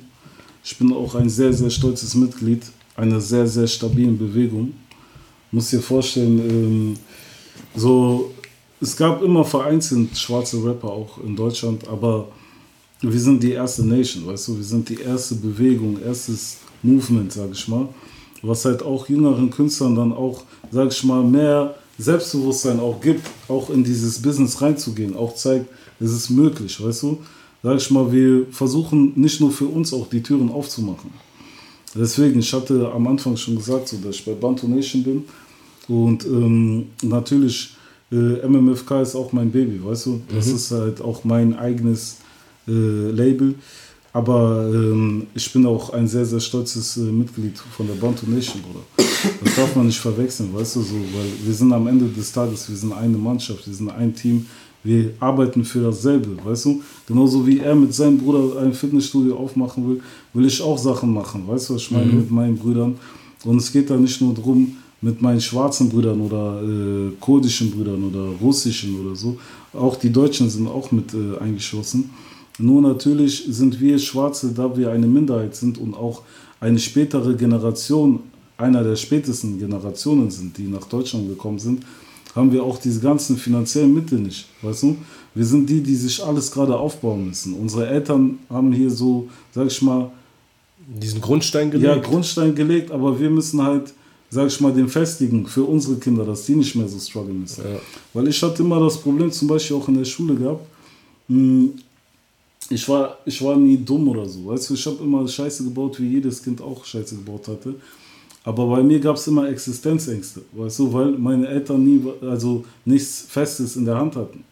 Ich 0.65 0.79
bin 0.79 0.95
auch 0.95 1.15
ein 1.15 1.29
sehr, 1.29 1.53
sehr 1.53 1.71
stolzes 1.71 2.15
Mitglied 2.15 2.63
einer 2.97 3.21
sehr, 3.21 3.47
sehr 3.47 3.67
stabilen 3.67 4.17
Bewegung. 4.17 4.73
Muss 5.51 5.69
dir 5.69 5.81
vorstellen, 5.81 6.39
ähm, 6.39 6.95
so 7.75 8.33
es 8.83 8.97
gab 8.97 9.23
immer 9.23 9.45
vereinzelt 9.45 10.19
schwarze 10.19 10.63
Rapper 10.65 10.91
auch 10.91 11.19
in 11.25 11.37
Deutschland, 11.37 11.87
aber 11.87 12.29
wir 13.01 13.21
sind 13.21 13.43
die 13.43 13.53
erste 13.53 13.87
Nation, 13.87 14.27
weißt 14.27 14.49
du, 14.49 14.57
wir 14.57 14.65
sind 14.65 14.89
die 14.89 15.01
erste 15.01 15.37
Bewegung, 15.37 16.01
erstes 16.05 16.59
Movement, 16.83 17.33
sag 17.33 17.53
ich 17.53 17.69
mal, 17.69 17.89
was 18.43 18.65
halt 18.65 18.83
auch 18.83 19.09
jüngeren 19.09 19.51
Künstlern 19.51 19.95
dann 19.95 20.13
auch, 20.13 20.43
sag 20.73 20.91
ich 20.91 21.05
mal, 21.05 21.23
mehr 21.23 21.77
Selbstbewusstsein 21.97 22.81
auch 22.81 23.01
gibt, 23.01 23.25
auch 23.49 23.71
in 23.71 23.85
dieses 23.85 24.21
Business 24.21 24.61
reinzugehen, 24.61 25.17
auch 25.17 25.35
zeigt, 25.37 25.67
es 26.01 26.11
ist 26.11 26.31
möglich, 26.31 26.83
weißt 26.83 27.05
du. 27.05 27.19
sag 27.63 27.77
ich 27.77 27.91
mal, 27.93 28.11
wir 28.11 28.47
versuchen 28.51 29.13
nicht 29.15 29.41
nur 29.41 29.53
für 29.53 29.67
uns 29.67 29.93
auch 29.93 30.09
die 30.09 30.23
Türen 30.23 30.51
aufzumachen. 30.51 31.11
Deswegen, 31.95 32.41
ich 32.41 32.53
hatte 32.53 32.91
am 32.93 33.07
Anfang 33.07 33.37
schon 33.37 33.57
gesagt, 33.57 33.89
so, 33.89 33.99
dass 33.99 34.17
ich 34.17 34.25
bei 34.25 34.33
Bantu 34.33 34.67
Nation 34.67 35.05
bin 35.05 35.25
und 35.87 36.25
ähm, 36.25 36.87
natürlich 37.03 37.77
äh, 38.13 38.47
MMFK 38.47 39.01
ist 39.01 39.17
auch 39.17 39.33
mein 39.33 39.51
Baby, 39.51 39.81
weißt 39.83 40.07
du? 40.07 40.21
Das 40.35 40.47
ist 40.47 40.71
halt 40.71 41.01
auch 41.01 41.25
mein 41.25 41.57
eigenes 41.57 42.19
äh, 42.69 43.11
Label. 43.11 43.55
Aber 44.13 44.71
ähm, 44.71 45.27
ich 45.35 45.51
bin 45.53 45.65
auch 45.65 45.91
ein 45.91 46.07
sehr, 46.07 46.27
sehr 46.27 46.41
stolzes 46.41 46.99
äh, 46.99 47.01
Mitglied 47.01 47.59
von 47.59 47.87
der 47.87 47.95
Bantu 47.95 48.27
Nation, 48.29 48.61
Bruder. 48.61 48.85
Das 49.43 49.57
darf 49.57 49.75
man 49.75 49.87
nicht 49.87 49.99
verwechseln, 49.99 50.51
weißt 50.53 50.77
du 50.77 50.83
so, 50.83 50.95
weil 50.97 51.47
wir 51.47 51.55
sind 51.55 51.73
am 51.73 51.87
Ende 51.87 52.07
des 52.07 52.31
Tages, 52.31 52.69
wir 52.69 52.77
sind 52.77 52.93
eine 52.93 53.17
Mannschaft, 53.17 53.67
wir 53.67 53.73
sind 53.73 53.91
ein 53.91 54.15
Team, 54.15 54.47
wir 54.85 55.15
arbeiten 55.19 55.65
für 55.65 55.81
dasselbe, 55.81 56.37
weißt 56.45 56.67
du? 56.67 56.83
Genauso 57.07 57.47
wie 57.47 57.61
er 57.61 57.75
mit 57.75 57.95
seinem 57.95 58.19
Bruder 58.19 58.61
ein 58.61 58.75
Fitnessstudio 58.75 59.37
aufmachen 59.37 59.89
will, 59.89 60.01
will 60.35 60.45
ich 60.45 60.61
auch 60.61 60.77
Sachen 60.77 61.15
machen, 61.15 61.47
weißt 61.47 61.71
du, 61.71 61.75
was 61.75 61.83
ich 61.83 61.91
meine, 61.91 62.13
mit 62.13 62.31
meinen 62.31 62.59
Brüdern. 62.59 62.99
Und 63.45 63.57
es 63.59 63.73
geht 63.73 63.89
da 63.89 63.97
nicht 63.97 64.21
nur 64.21 64.35
darum, 64.35 64.77
mit 65.03 65.21
meinen 65.21 65.41
schwarzen 65.41 65.89
Brüdern 65.89 66.21
oder 66.21 66.63
äh, 66.63 67.13
kurdischen 67.21 67.71
Brüdern 67.71 68.05
oder 68.05 68.25
russischen 68.41 68.99
oder 69.01 69.15
so. 69.15 69.39
Auch 69.73 69.97
die 69.97 70.11
Deutschen 70.11 70.49
sind 70.49 70.67
auch 70.69 70.91
mit 70.93 71.13
äh, 71.13 71.39
eingeschlossen. 71.39 72.11
Nur 72.59 72.81
natürlich 72.81 73.45
sind 73.49 73.81
wir 73.81 73.99
Schwarze, 73.99 74.53
da 74.55 74.77
wir 74.77 74.91
eine 74.91 75.07
Minderheit 75.07 75.55
sind 75.55 75.79
und 75.79 75.95
auch 75.95 76.23
eine 76.61 76.79
spätere 76.79 77.35
Generation, 77.35 78.21
einer 78.57 78.85
der 78.85 78.97
spätesten 78.97 79.59
Generationen 79.59 80.31
sind, 80.31 80.57
die 80.57 80.69
nach 80.69 80.85
Deutschland 80.85 81.29
gekommen 81.29 81.59
sind, 81.59 81.85
haben 82.35 82.53
wir 82.53 82.63
auch 82.63 82.79
diese 82.79 83.01
ganzen 83.01 83.37
finanziellen 83.37 83.93
Mittel 83.93 84.21
nicht. 84.21 84.47
Weißt 84.63 84.85
du? 84.85 84.97
Wir 85.35 85.45
sind 85.45 85.69
die, 85.69 85.81
die 85.83 85.97
sich 85.97 86.23
alles 86.25 86.51
gerade 86.51 86.77
aufbauen 86.77 87.29
müssen. 87.29 87.55
Unsere 87.55 87.89
Eltern 87.89 88.39
haben 88.49 88.73
hier 88.73 88.91
so, 88.91 89.29
sag 89.53 89.67
ich 89.67 89.83
mal, 89.83 90.11
Diesen 90.87 91.21
Grundstein 91.21 91.71
ja, 91.73 91.79
gelegt. 91.79 92.05
Grundstein 92.05 92.55
gelegt, 92.55 92.91
aber 92.91 93.19
wir 93.19 93.31
müssen 93.31 93.63
halt, 93.63 93.93
sag 94.33 94.47
ich 94.47 94.59
mal, 94.63 94.73
den 94.73 94.89
festigen 94.89 95.47
für 95.47 95.63
unsere 95.63 95.97
Kinder, 95.97 96.25
dass 96.25 96.47
die 96.47 96.55
nicht 96.55 96.75
mehr 96.75 96.89
so 96.89 96.99
strugglen 96.99 97.41
müssen. 97.41 97.65
Ja. 97.65 97.79
Weil 98.15 98.29
ich 98.29 98.43
hatte 98.43 98.63
immer 98.63 98.81
das 98.81 98.97
Problem, 98.97 99.31
zum 99.31 99.47
Beispiel 99.47 99.77
auch 99.77 99.87
in 99.89 99.99
der 99.99 100.07
Schule 100.07 100.35
gehabt, 100.35 100.67
mh, 101.29 101.69
ich 102.71 102.89
war, 102.89 103.19
ich 103.27 103.43
war 103.43 103.57
nie 103.57 103.77
dumm 103.77 104.09
oder 104.09 104.27
so. 104.27 104.47
Weißt 104.47 104.71
du, 104.71 104.75
ich 104.75 104.87
habe 104.87 105.05
immer 105.05 105.29
Scheiße 105.29 105.65
gebaut, 105.65 106.01
wie 106.01 106.15
jedes 106.15 106.43
Kind 106.43 106.63
auch 106.63 106.83
Scheiße 106.83 107.17
gebaut 107.17 107.47
hatte. 107.47 107.75
Aber 108.43 108.67
bei 108.69 108.83
mir 108.83 108.99
gab 109.01 109.17
es 109.17 109.27
immer 109.27 109.47
Existenzängste, 109.51 110.41
weißt 110.53 110.79
du, 110.79 110.93
weil 110.95 111.11
meine 111.13 111.47
Eltern 111.47 111.85
nie, 111.85 112.03
also 112.23 112.65
nichts 112.87 113.27
Festes 113.29 113.77
in 113.77 113.85
der 113.85 113.99
Hand 113.99 114.17
hatten. 114.17 114.45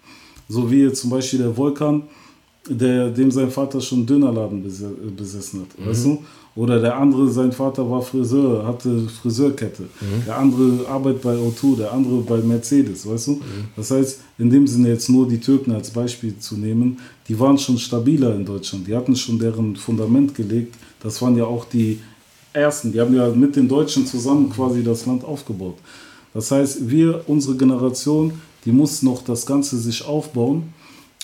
So 0.47 0.70
wie 0.70 0.83
jetzt 0.83 1.01
zum 1.01 1.09
Beispiel 1.09 1.39
der 1.39 1.57
Volkan, 1.57 2.03
der, 2.70 3.10
dem 3.10 3.30
sein 3.30 3.50
Vater 3.50 3.80
schon 3.80 4.06
Dönerladen 4.06 4.64
äh, 4.64 5.10
besessen 5.10 5.62
hat, 5.62 5.86
weißt 5.86 6.06
du? 6.06 6.18
Oder 6.56 6.80
der 6.80 6.96
andere, 6.96 7.28
sein 7.28 7.52
Vater 7.52 7.88
war 7.88 8.02
Friseur, 8.02 8.66
hatte 8.66 9.06
Friseurkette. 9.22 9.84
Der 10.26 10.36
andere 10.36 10.86
arbeitet 10.88 11.22
bei 11.22 11.36
O2, 11.36 11.76
der 11.76 11.92
andere 11.92 12.22
bei 12.22 12.38
Mercedes, 12.38 13.08
weißt 13.08 13.28
du? 13.28 13.40
Das 13.76 13.92
heißt, 13.92 14.20
in 14.36 14.50
dem 14.50 14.66
Sinne 14.66 14.88
jetzt 14.88 15.08
nur 15.08 15.28
die 15.28 15.38
Türken 15.38 15.70
als 15.72 15.90
Beispiel 15.90 16.36
zu 16.38 16.56
nehmen, 16.56 16.98
die 17.28 17.38
waren 17.38 17.56
schon 17.56 17.78
stabiler 17.78 18.34
in 18.34 18.44
Deutschland. 18.44 18.86
Die 18.88 18.96
hatten 18.96 19.14
schon 19.14 19.38
deren 19.38 19.76
Fundament 19.76 20.34
gelegt. 20.34 20.74
Das 21.00 21.22
waren 21.22 21.36
ja 21.36 21.44
auch 21.44 21.64
die 21.66 22.00
Ersten. 22.52 22.90
Die 22.92 23.00
haben 23.00 23.14
ja 23.14 23.28
mit 23.28 23.54
den 23.54 23.68
Deutschen 23.68 24.04
zusammen 24.04 24.50
quasi 24.50 24.82
das 24.82 25.06
Land 25.06 25.24
aufgebaut. 25.24 25.76
Das 26.34 26.50
heißt, 26.50 26.90
wir, 26.90 27.22
unsere 27.28 27.56
Generation, 27.56 28.32
die 28.64 28.72
muss 28.72 29.02
noch 29.02 29.22
das 29.22 29.46
Ganze 29.46 29.78
sich 29.78 30.04
aufbauen. 30.04 30.74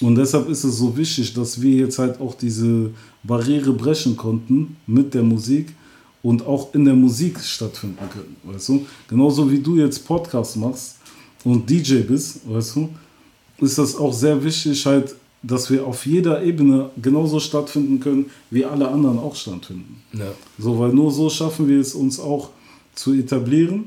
Und 0.02 0.16
deshalb 0.16 0.48
ist 0.48 0.64
es 0.64 0.76
so 0.76 0.96
wichtig, 0.96 1.32
dass 1.32 1.60
wir 1.60 1.72
jetzt 1.72 1.98
halt 1.98 2.20
auch 2.20 2.34
diese 2.34 2.90
Barriere 3.22 3.72
brechen 3.72 4.16
konnten 4.16 4.76
mit 4.86 5.14
der 5.14 5.22
Musik 5.22 5.74
und 6.22 6.46
auch 6.46 6.74
in 6.74 6.84
der 6.84 6.94
Musik 6.94 7.40
stattfinden 7.40 8.04
können. 8.12 8.36
Weißt 8.42 8.68
du? 8.68 8.86
Genauso 9.08 9.50
wie 9.50 9.58
du 9.58 9.76
jetzt 9.76 10.06
Podcast 10.06 10.56
machst 10.56 10.96
und 11.44 11.68
DJ 11.68 12.00
bist, 12.00 12.40
weißt 12.46 12.76
du, 12.76 12.88
ist 13.58 13.78
das 13.78 13.96
auch 13.96 14.12
sehr 14.12 14.42
wichtig, 14.44 14.84
halt, 14.84 15.14
dass 15.42 15.70
wir 15.70 15.86
auf 15.86 16.04
jeder 16.04 16.42
Ebene 16.42 16.90
genauso 17.00 17.40
stattfinden 17.40 18.00
können, 18.00 18.26
wie 18.50 18.64
alle 18.64 18.88
anderen 18.88 19.18
auch 19.18 19.34
stattfinden. 19.34 20.02
Ja. 20.12 20.32
So, 20.58 20.78
weil 20.78 20.92
nur 20.92 21.10
so 21.10 21.30
schaffen 21.30 21.68
wir 21.68 21.80
es 21.80 21.94
uns 21.94 22.20
auch 22.20 22.50
zu 22.94 23.14
etablieren 23.14 23.84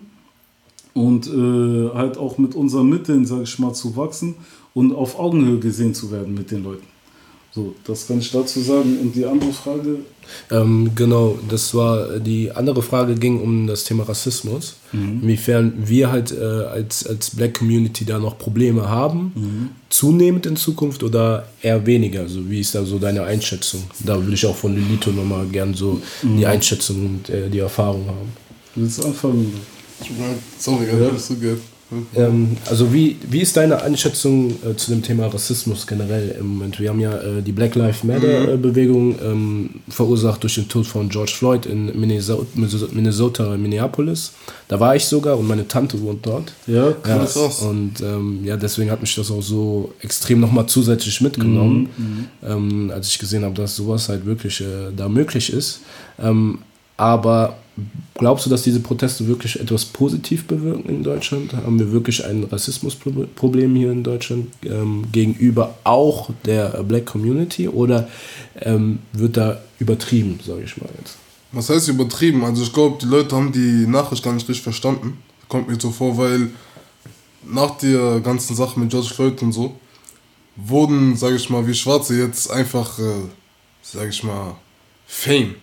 und 0.93 1.27
äh, 1.27 1.93
halt 1.93 2.17
auch 2.17 2.37
mit 2.37 2.55
unseren 2.55 2.89
Mitteln, 2.89 3.25
sage 3.25 3.43
ich 3.43 3.59
mal, 3.59 3.73
zu 3.73 3.95
wachsen 3.95 4.35
und 4.73 4.93
auf 4.93 5.19
Augenhöhe 5.19 5.59
gesehen 5.59 5.93
zu 5.93 6.11
werden 6.11 6.33
mit 6.33 6.51
den 6.51 6.63
Leuten. 6.63 6.87
So, 7.51 7.73
das 7.83 8.07
kann 8.07 8.19
ich 8.19 8.31
dazu 8.31 8.59
sagen. 8.61 8.99
Und 9.01 9.15
die 9.15 9.25
andere 9.25 9.51
Frage, 9.51 9.99
Ähm, 10.51 10.91
genau, 10.93 11.39
das 11.49 11.73
war 11.73 12.19
die 12.19 12.51
andere 12.51 12.83
Frage 12.83 13.15
ging 13.15 13.41
um 13.41 13.65
das 13.65 13.83
Thema 13.83 14.03
Rassismus. 14.03 14.75
Inwiefern 14.93 15.73
wir 15.85 16.11
halt 16.11 16.31
äh, 16.31 16.43
als, 16.43 17.05
als 17.07 17.31
Black 17.31 17.55
Community 17.55 18.05
da 18.05 18.19
noch 18.19 18.37
Probleme 18.37 18.87
haben, 18.87 19.71
zunehmend 19.89 20.45
in 20.45 20.55
Zukunft 20.55 21.01
oder 21.01 21.49
eher 21.63 21.83
weniger. 21.87 22.21
Also 22.21 22.47
wie 22.47 22.59
ist 22.59 22.75
da 22.75 22.85
so 22.85 22.99
deine 22.99 23.23
Einschätzung? 23.23 23.81
Da 24.05 24.21
würde 24.21 24.33
ich 24.35 24.45
auch 24.45 24.55
von 24.55 24.75
Lilito 24.75 25.09
nochmal 25.09 25.47
gern 25.47 25.73
so 25.73 25.99
die 26.21 26.45
Einschätzung 26.45 27.05
und 27.05 27.29
äh, 27.29 27.49
die 27.49 27.59
Erfahrung 27.59 28.05
haben. 28.05 28.31
willst 28.75 28.99
du 28.99 29.07
anfangen? 29.07 29.51
Ich 30.01 30.11
mein, 30.11 30.37
sorry, 30.59 30.85
ja. 30.87 31.09
alles 31.09 31.27
gut. 31.89 32.07
Ähm, 32.15 32.57
also 32.69 32.93
wie, 32.93 33.17
wie 33.29 33.41
ist 33.41 33.55
deine 33.57 33.81
Einschätzung 33.81 34.51
äh, 34.63 34.75
zu 34.75 34.91
dem 34.91 35.01
Thema 35.01 35.27
Rassismus 35.27 35.87
generell 35.87 36.35
im 36.39 36.47
Moment? 36.47 36.79
Wir 36.79 36.89
haben 36.89 36.99
ja 36.99 37.13
äh, 37.17 37.41
die 37.41 37.51
Black 37.51 37.75
Lives 37.75 38.03
Matter 38.03 38.53
äh, 38.53 38.57
Bewegung 38.57 39.15
ähm, 39.23 39.69
verursacht 39.89 40.43
durch 40.43 40.55
den 40.55 40.67
Tod 40.67 40.85
von 40.87 41.09
George 41.09 41.33
Floyd 41.35 41.65
in 41.65 41.99
Minnesota, 41.99 42.45
Minnesota, 42.91 43.57
Minneapolis. 43.57 44.33
Da 44.67 44.79
war 44.79 44.95
ich 44.95 45.05
sogar 45.05 45.37
und 45.37 45.47
meine 45.47 45.67
Tante 45.67 45.99
wohnt 46.01 46.25
dort. 46.25 46.53
Ja, 46.67 46.87
Ja, 46.89 46.91
krass. 46.91 47.33
krass. 47.33 47.61
und 47.61 48.01
ähm, 48.01 48.41
ja, 48.43 48.55
deswegen 48.57 48.91
hat 48.91 49.01
mich 49.01 49.15
das 49.15 49.31
auch 49.31 49.41
so 49.41 49.93
extrem 50.01 50.39
nochmal 50.39 50.67
zusätzlich 50.67 51.21
mitgenommen, 51.21 51.89
ähm, 52.43 52.91
als 52.93 53.07
ich 53.07 53.19
gesehen 53.19 53.43
habe, 53.43 53.55
dass 53.55 53.75
sowas 53.75 54.09
halt 54.09 54.25
wirklich 54.25 54.61
äh, 54.61 54.91
da 54.95 55.09
möglich 55.09 55.51
ist. 55.51 55.81
Ähm, 56.21 56.59
aber 56.97 57.57
glaubst 58.15 58.45
du, 58.45 58.49
dass 58.49 58.63
diese 58.63 58.79
Proteste 58.79 59.27
wirklich 59.27 59.59
etwas 59.59 59.85
positiv 59.85 60.45
bewirken 60.45 60.89
in 60.89 61.03
Deutschland? 61.03 61.53
Haben 61.53 61.79
wir 61.79 61.91
wirklich 61.91 62.25
ein 62.25 62.43
Rassismusproblem 62.43 63.75
hier 63.75 63.91
in 63.91 64.03
Deutschland 64.03 64.47
ähm, 64.63 65.05
gegenüber 65.11 65.75
auch 65.83 66.29
der 66.45 66.83
Black 66.83 67.05
Community 67.05 67.67
oder 67.67 68.07
ähm, 68.61 68.99
wird 69.13 69.37
da 69.37 69.61
übertrieben, 69.79 70.39
sage 70.45 70.63
ich 70.63 70.77
mal 70.77 70.89
jetzt? 70.99 71.17
Was 71.51 71.69
heißt 71.69 71.87
übertrieben? 71.89 72.43
Also 72.43 72.63
ich 72.63 72.73
glaube, 72.73 72.97
die 73.01 73.07
Leute 73.07 73.35
haben 73.35 73.51
die 73.51 73.87
Nachricht 73.87 74.23
gar 74.23 74.33
nicht 74.33 74.47
richtig 74.47 74.63
verstanden. 74.63 75.17
Kommt 75.47 75.67
mir 75.67 75.79
so 75.79 75.89
vor, 75.89 76.17
weil 76.17 76.49
nach 77.43 77.77
der 77.77 78.19
ganzen 78.19 78.55
Sache 78.55 78.79
mit 78.79 78.89
George 78.89 79.09
Floyd 79.13 79.41
und 79.41 79.51
so 79.51 79.75
wurden, 80.55 81.15
sage 81.15 81.37
ich 81.37 81.49
mal, 81.49 81.65
wir 81.65 81.73
Schwarze 81.73 82.19
jetzt 82.19 82.51
einfach, 82.51 82.99
äh, 82.99 83.29
sage 83.81 84.09
ich 84.09 84.23
mal, 84.23 84.55
Fame. 85.07 85.55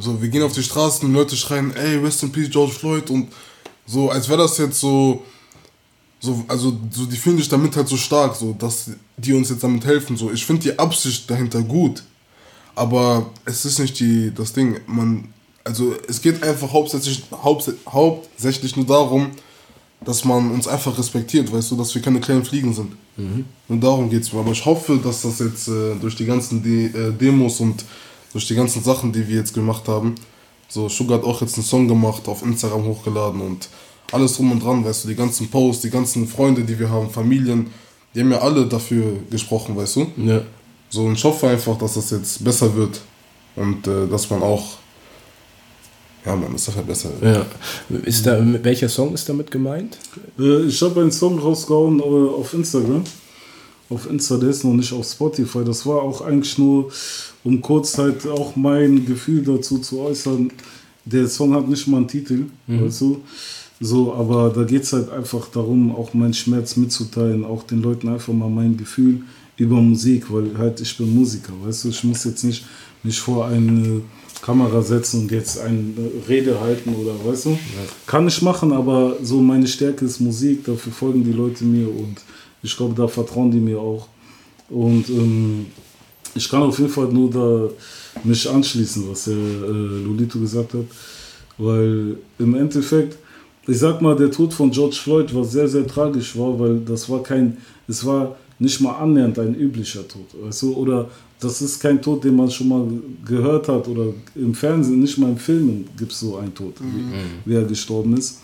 So, 0.00 0.20
wir 0.20 0.28
gehen 0.30 0.42
auf 0.42 0.52
die 0.52 0.62
Straßen 0.62 1.06
und 1.06 1.14
Leute 1.14 1.36
schreien, 1.36 1.74
ey, 1.76 1.96
rest 1.98 2.22
in 2.22 2.32
peace 2.32 2.50
George 2.50 2.72
Floyd 2.72 3.10
und 3.10 3.28
so, 3.86 4.10
als 4.10 4.28
wäre 4.28 4.38
das 4.38 4.56
jetzt 4.56 4.80
so, 4.80 5.22
so, 6.20 6.44
also 6.48 6.78
so, 6.90 7.04
die 7.04 7.16
fühlen 7.16 7.36
sich 7.36 7.48
damit 7.48 7.76
halt 7.76 7.88
so 7.88 7.96
stark, 7.96 8.34
so, 8.34 8.54
dass 8.58 8.90
die 9.16 9.32
uns 9.34 9.50
jetzt 9.50 9.62
damit 9.62 9.84
helfen. 9.84 10.16
So, 10.16 10.30
ich 10.30 10.44
finde 10.44 10.62
die 10.62 10.78
Absicht 10.78 11.30
dahinter 11.30 11.62
gut. 11.62 12.02
Aber 12.74 13.30
es 13.44 13.64
ist 13.64 13.78
nicht 13.78 13.98
die, 14.00 14.32
das 14.34 14.52
Ding, 14.52 14.80
man, 14.86 15.32
also 15.64 15.94
es 16.08 16.22
geht 16.22 16.42
einfach 16.42 16.72
hauptsächlich, 16.72 17.22
haupt, 17.30 17.70
hauptsächlich 17.88 18.76
nur 18.76 18.86
darum, 18.86 19.32
dass 20.02 20.24
man 20.24 20.50
uns 20.50 20.66
einfach 20.66 20.96
respektiert, 20.96 21.52
weißt 21.52 21.72
du, 21.72 21.76
dass 21.76 21.94
wir 21.94 22.00
keine 22.00 22.20
kleinen 22.20 22.44
Fliegen 22.44 22.72
sind. 22.72 22.92
Und 23.68 23.80
darum 23.82 24.08
geht 24.08 24.22
es 24.22 24.32
mir. 24.32 24.40
Aber 24.40 24.52
ich 24.52 24.64
hoffe, 24.64 24.98
dass 25.02 25.22
das 25.22 25.40
jetzt 25.40 25.68
äh, 25.68 25.94
durch 26.00 26.16
die 26.16 26.24
ganzen 26.24 26.62
De 26.62 26.86
äh, 26.86 27.12
Demos 27.12 27.60
und 27.60 27.84
durch 28.32 28.46
die 28.46 28.54
ganzen 28.54 28.82
Sachen, 28.82 29.12
die 29.12 29.26
wir 29.28 29.36
jetzt 29.36 29.54
gemacht 29.54 29.88
haben, 29.88 30.14
so 30.68 30.88
Sugar 30.88 31.18
hat 31.18 31.24
auch 31.24 31.40
jetzt 31.40 31.56
einen 31.56 31.64
Song 31.64 31.88
gemacht, 31.88 32.28
auf 32.28 32.42
Instagram 32.42 32.84
hochgeladen 32.84 33.40
und 33.40 33.68
alles 34.12 34.36
drum 34.36 34.52
und 34.52 34.62
dran, 34.62 34.84
weißt 34.84 35.04
du, 35.04 35.08
die 35.08 35.14
ganzen 35.14 35.48
Posts, 35.48 35.82
die 35.82 35.90
ganzen 35.90 36.26
Freunde, 36.26 36.62
die 36.62 36.78
wir 36.78 36.90
haben, 36.90 37.10
Familien, 37.10 37.70
die 38.14 38.20
haben 38.20 38.30
ja 38.30 38.38
alle 38.38 38.66
dafür 38.66 39.12
gesprochen, 39.30 39.76
weißt 39.76 39.96
du. 39.96 40.06
Ja. 40.16 40.42
So, 40.88 41.04
und 41.04 41.14
ich 41.14 41.24
hoffe 41.24 41.48
einfach, 41.48 41.78
dass 41.78 41.94
das 41.94 42.10
jetzt 42.10 42.42
besser 42.42 42.74
wird 42.74 43.00
und 43.56 43.86
äh, 43.86 44.08
dass 44.08 44.28
man 44.30 44.42
auch, 44.42 44.78
ja 46.24 46.34
man, 46.34 46.52
das 46.52 46.74
halt 46.74 46.86
besser 46.86 47.10
wird. 47.20 47.46
ja. 47.88 47.98
Ist 48.04 48.26
da, 48.26 48.40
welcher 48.62 48.88
Song 48.88 49.14
ist 49.14 49.28
damit 49.28 49.50
gemeint? 49.50 49.98
Äh, 50.38 50.62
ich 50.64 50.82
habe 50.82 51.00
einen 51.00 51.12
Song 51.12 51.38
rausgehauen 51.38 52.00
äh, 52.00 52.02
auf 52.02 52.52
Instagram. 52.54 53.04
Auf 53.90 54.08
Insta, 54.08 54.38
der 54.38 54.50
ist 54.50 54.64
noch 54.64 54.72
nicht 54.72 54.92
auf 54.92 55.06
Spotify. 55.06 55.64
Das 55.64 55.84
war 55.84 56.02
auch 56.02 56.22
eigentlich 56.22 56.56
nur, 56.56 56.90
um 57.44 57.60
kurz 57.60 57.98
halt 57.98 58.26
auch 58.26 58.56
mein 58.56 59.04
Gefühl 59.04 59.42
dazu 59.42 59.78
zu 59.78 60.00
äußern. 60.00 60.50
Der 61.04 61.28
Song 61.28 61.54
hat 61.54 61.68
nicht 61.68 61.86
mal 61.88 61.98
einen 61.98 62.08
Titel, 62.08 62.46
weißt 62.66 63.00
du? 63.02 63.20
So, 63.80 64.12
aber 64.14 64.50
da 64.50 64.64
geht 64.64 64.82
es 64.82 64.92
halt 64.92 65.10
einfach 65.10 65.48
darum, 65.48 65.94
auch 65.94 66.12
meinen 66.12 66.34
Schmerz 66.34 66.76
mitzuteilen, 66.76 67.44
auch 67.44 67.62
den 67.62 67.82
Leuten 67.82 68.08
einfach 68.08 68.32
mal 68.32 68.50
mein 68.50 68.76
Gefühl 68.76 69.22
über 69.56 69.76
Musik, 69.80 70.32
weil 70.32 70.56
halt 70.56 70.80
ich 70.80 70.96
bin 70.96 71.14
Musiker, 71.14 71.52
weißt 71.64 71.84
du, 71.84 71.88
ich 71.88 72.04
muss 72.04 72.24
jetzt 72.24 72.44
nicht 72.44 72.64
mich 73.02 73.18
vor 73.18 73.46
eine 73.46 74.02
Kamera 74.42 74.82
setzen 74.82 75.20
und 75.20 75.30
jetzt 75.30 75.58
eine 75.58 75.92
Rede 76.28 76.60
halten 76.60 76.94
oder 76.94 77.12
weißt 77.24 77.46
du. 77.46 77.50
Ja. 77.50 77.56
Kann 78.06 78.28
ich 78.28 78.40
machen, 78.42 78.72
aber 78.72 79.16
so 79.22 79.40
meine 79.40 79.66
Stärke 79.66 80.04
ist 80.04 80.20
Musik, 80.20 80.64
dafür 80.64 80.92
folgen 80.92 81.24
die 81.24 81.32
Leute 81.32 81.64
mir 81.64 81.88
und 81.88 82.16
ich 82.62 82.76
glaube, 82.76 82.94
da 82.94 83.08
vertrauen 83.08 83.50
die 83.50 83.60
mir 83.60 83.78
auch. 83.78 84.08
Und 84.68 85.08
ähm, 85.08 85.66
ich 86.34 86.48
kann 86.48 86.62
auf 86.62 86.78
jeden 86.78 86.90
Fall 86.90 87.08
nur 87.08 87.30
da 87.30 87.70
mich 88.24 88.48
anschließen, 88.48 89.10
was 89.10 89.24
der 89.24 89.34
äh, 89.34 90.04
Lolito 90.04 90.38
gesagt 90.38 90.74
hat, 90.74 90.84
weil 91.58 92.16
im 92.38 92.54
Endeffekt, 92.54 93.18
ich 93.66 93.78
sag 93.78 94.00
mal, 94.00 94.16
der 94.16 94.30
Tod 94.30 94.52
von 94.54 94.70
George 94.70 94.96
Floyd 95.02 95.34
war 95.34 95.44
sehr, 95.44 95.68
sehr 95.68 95.86
tragisch, 95.86 96.36
war, 96.36 96.58
weil 96.58 96.80
das 96.80 97.08
war 97.08 97.22
kein, 97.22 97.56
es 97.88 98.04
war 98.04 98.36
nicht 98.58 98.80
mal 98.80 98.92
annähernd 98.92 99.38
ein 99.38 99.54
üblicher 99.54 100.06
Tod, 100.06 100.26
weißt 100.40 100.62
du, 100.62 100.74
oder 100.74 101.08
das 101.40 101.62
ist 101.62 101.80
kein 101.80 102.00
Tod, 102.02 102.22
den 102.22 102.36
man 102.36 102.50
schon 102.50 102.68
mal 102.68 102.86
gehört 103.24 103.68
hat 103.68 103.88
oder 103.88 104.12
im 104.34 104.54
Fernsehen, 104.54 105.00
nicht 105.00 105.16
mal 105.16 105.30
im 105.30 105.38
Filmen 105.38 105.88
gibt 105.96 106.12
es 106.12 106.20
so 106.20 106.36
einen 106.36 106.54
Tod, 106.54 106.78
mhm. 106.80 107.12
wie, 107.44 107.50
wie 107.50 107.54
er 107.56 107.64
gestorben 107.64 108.16
ist. 108.16 108.40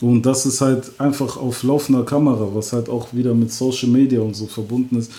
Und 0.00 0.22
das 0.22 0.46
ist 0.46 0.60
halt 0.60 0.92
einfach 0.98 1.36
auf 1.36 1.62
laufender 1.62 2.04
Kamera, 2.04 2.48
was 2.52 2.72
halt 2.72 2.88
auch 2.88 3.12
wieder 3.12 3.34
mit 3.34 3.52
Social 3.52 3.88
Media 3.88 4.20
und 4.20 4.34
so 4.34 4.46
verbunden 4.46 4.96
ist. 4.96 5.10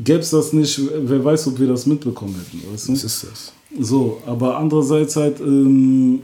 Gäbe 0.00 0.20
es 0.20 0.30
das 0.30 0.52
nicht, 0.52 0.80
wer 0.94 1.24
weiß, 1.24 1.48
ob 1.48 1.58
wir 1.58 1.66
das 1.66 1.86
mitbekommen 1.86 2.34
hätten. 2.34 2.62
Weißt 2.72 2.88
du? 2.88 2.92
Was 2.92 3.04
ist 3.04 3.24
das? 3.24 3.52
So, 3.80 4.18
aber 4.26 4.58
andererseits 4.58 5.16
halt, 5.16 5.40
ähm, 5.40 6.20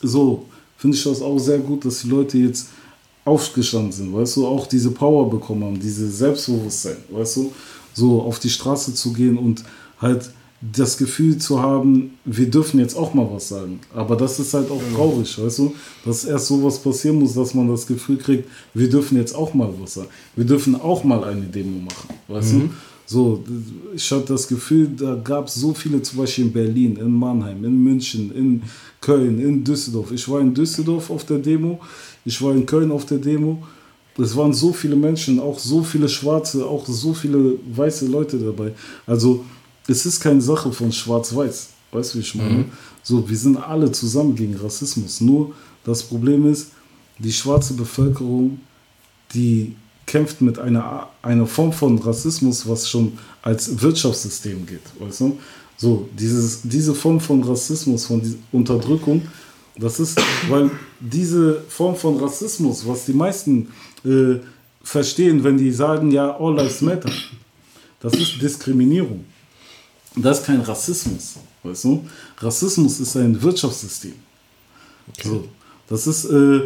so, 0.00 0.44
finde 0.76 0.96
ich 0.96 1.04
das 1.04 1.20
auch 1.20 1.38
sehr 1.38 1.58
gut, 1.58 1.84
dass 1.84 2.00
die 2.00 2.08
Leute 2.08 2.38
jetzt 2.38 2.68
aufgestanden 3.24 3.92
sind, 3.92 4.14
weißt 4.14 4.36
du, 4.36 4.46
auch 4.46 4.66
diese 4.66 4.90
Power 4.90 5.28
bekommen 5.28 5.64
haben, 5.64 5.78
diese 5.78 6.10
Selbstbewusstsein, 6.10 6.96
weißt 7.10 7.36
du, 7.36 7.52
so 7.92 8.22
auf 8.22 8.38
die 8.38 8.48
Straße 8.48 8.94
zu 8.94 9.12
gehen 9.12 9.36
und 9.36 9.62
halt 10.00 10.30
das 10.60 10.98
Gefühl 10.98 11.38
zu 11.38 11.62
haben, 11.62 12.18
wir 12.24 12.50
dürfen 12.50 12.80
jetzt 12.80 12.96
auch 12.96 13.14
mal 13.14 13.28
was 13.30 13.48
sagen. 13.48 13.78
Aber 13.94 14.16
das 14.16 14.40
ist 14.40 14.54
halt 14.54 14.70
auch 14.70 14.82
traurig, 14.94 15.38
weißt 15.40 15.58
du, 15.60 15.74
dass 16.04 16.24
erst 16.24 16.46
sowas 16.46 16.78
passieren 16.80 17.20
muss, 17.20 17.34
dass 17.34 17.54
man 17.54 17.68
das 17.68 17.86
Gefühl 17.86 18.18
kriegt, 18.18 18.48
wir 18.74 18.90
dürfen 18.90 19.16
jetzt 19.18 19.34
auch 19.34 19.54
mal 19.54 19.72
was 19.80 19.94
sagen. 19.94 20.08
Wir 20.34 20.44
dürfen 20.44 20.74
auch 20.74 21.04
mal 21.04 21.22
eine 21.24 21.42
Demo 21.42 21.78
machen, 21.80 22.14
weißt 22.26 22.54
mhm. 22.54 22.60
du. 22.60 22.70
So, 23.10 23.42
ich 23.94 24.10
hatte 24.12 24.34
das 24.34 24.46
Gefühl, 24.46 24.90
da 24.94 25.14
gab 25.14 25.46
es 25.46 25.54
so 25.54 25.72
viele, 25.72 26.02
zum 26.02 26.18
Beispiel 26.18 26.44
in 26.44 26.52
Berlin, 26.52 26.96
in 26.96 27.10
Mannheim, 27.10 27.64
in 27.64 27.82
München, 27.82 28.30
in 28.34 28.62
Köln, 29.00 29.40
in 29.40 29.64
Düsseldorf. 29.64 30.12
Ich 30.12 30.28
war 30.28 30.40
in 30.40 30.52
Düsseldorf 30.52 31.08
auf 31.08 31.24
der 31.24 31.38
Demo, 31.38 31.80
ich 32.26 32.42
war 32.42 32.52
in 32.52 32.66
Köln 32.66 32.90
auf 32.90 33.06
der 33.06 33.16
Demo. 33.16 33.62
Es 34.18 34.36
waren 34.36 34.52
so 34.52 34.72
viele 34.72 34.96
Menschen, 34.96 35.38
auch 35.38 35.58
so 35.58 35.82
viele 35.82 36.08
Schwarze, 36.08 36.66
auch 36.66 36.84
so 36.86 37.14
viele 37.14 37.54
weiße 37.72 38.08
Leute 38.08 38.36
dabei. 38.36 38.72
Also, 39.06 39.44
es 39.88 40.06
ist 40.06 40.20
keine 40.20 40.40
Sache 40.40 40.70
von 40.72 40.92
Schwarz-Weiß. 40.92 41.70
Weißt 41.90 42.14
du, 42.14 42.18
wie 42.18 42.22
ich 42.22 42.34
meine? 42.34 42.50
Mhm. 42.50 42.64
So, 43.02 43.28
wir 43.28 43.36
sind 43.36 43.56
alle 43.56 43.90
zusammen 43.90 44.34
gegen 44.36 44.54
Rassismus. 44.56 45.20
Nur 45.20 45.54
das 45.84 46.02
Problem 46.02 46.50
ist, 46.50 46.72
die 47.18 47.32
schwarze 47.32 47.74
Bevölkerung, 47.74 48.60
die 49.34 49.74
kämpft 50.06 50.40
mit 50.40 50.58
einer, 50.58 51.08
einer 51.22 51.46
Form 51.46 51.72
von 51.72 51.98
Rassismus, 51.98 52.68
was 52.68 52.88
schon 52.88 53.18
als 53.42 53.80
Wirtschaftssystem 53.80 54.66
geht. 54.66 54.82
Weißt 54.98 55.20
du? 55.20 55.38
So, 55.76 56.08
dieses, 56.18 56.60
diese 56.62 56.94
Form 56.94 57.20
von 57.20 57.42
Rassismus, 57.42 58.06
von 58.06 58.20
Unterdrückung, 58.52 59.22
das 59.78 60.00
ist, 60.00 60.20
weil 60.48 60.70
diese 61.00 61.62
Form 61.68 61.94
von 61.94 62.18
Rassismus, 62.18 62.86
was 62.86 63.04
die 63.04 63.12
meisten 63.12 63.68
äh, 64.04 64.36
verstehen, 64.82 65.44
wenn 65.44 65.56
die 65.56 65.70
sagen, 65.70 66.10
ja, 66.10 66.36
all 66.36 66.56
lives 66.56 66.80
matter, 66.80 67.12
das 68.00 68.12
ist 68.14 68.42
Diskriminierung. 68.42 69.24
Das 70.22 70.40
ist 70.40 70.46
kein 70.46 70.60
Rassismus, 70.60 71.36
weißt 71.62 71.84
du? 71.84 72.04
Rassismus 72.38 73.00
ist 73.00 73.16
ein 73.16 73.40
Wirtschaftssystem. 73.42 74.14
Okay. 75.10 75.28
So, 75.28 75.44
das 75.88 76.06
ist, 76.06 76.24
äh, 76.26 76.62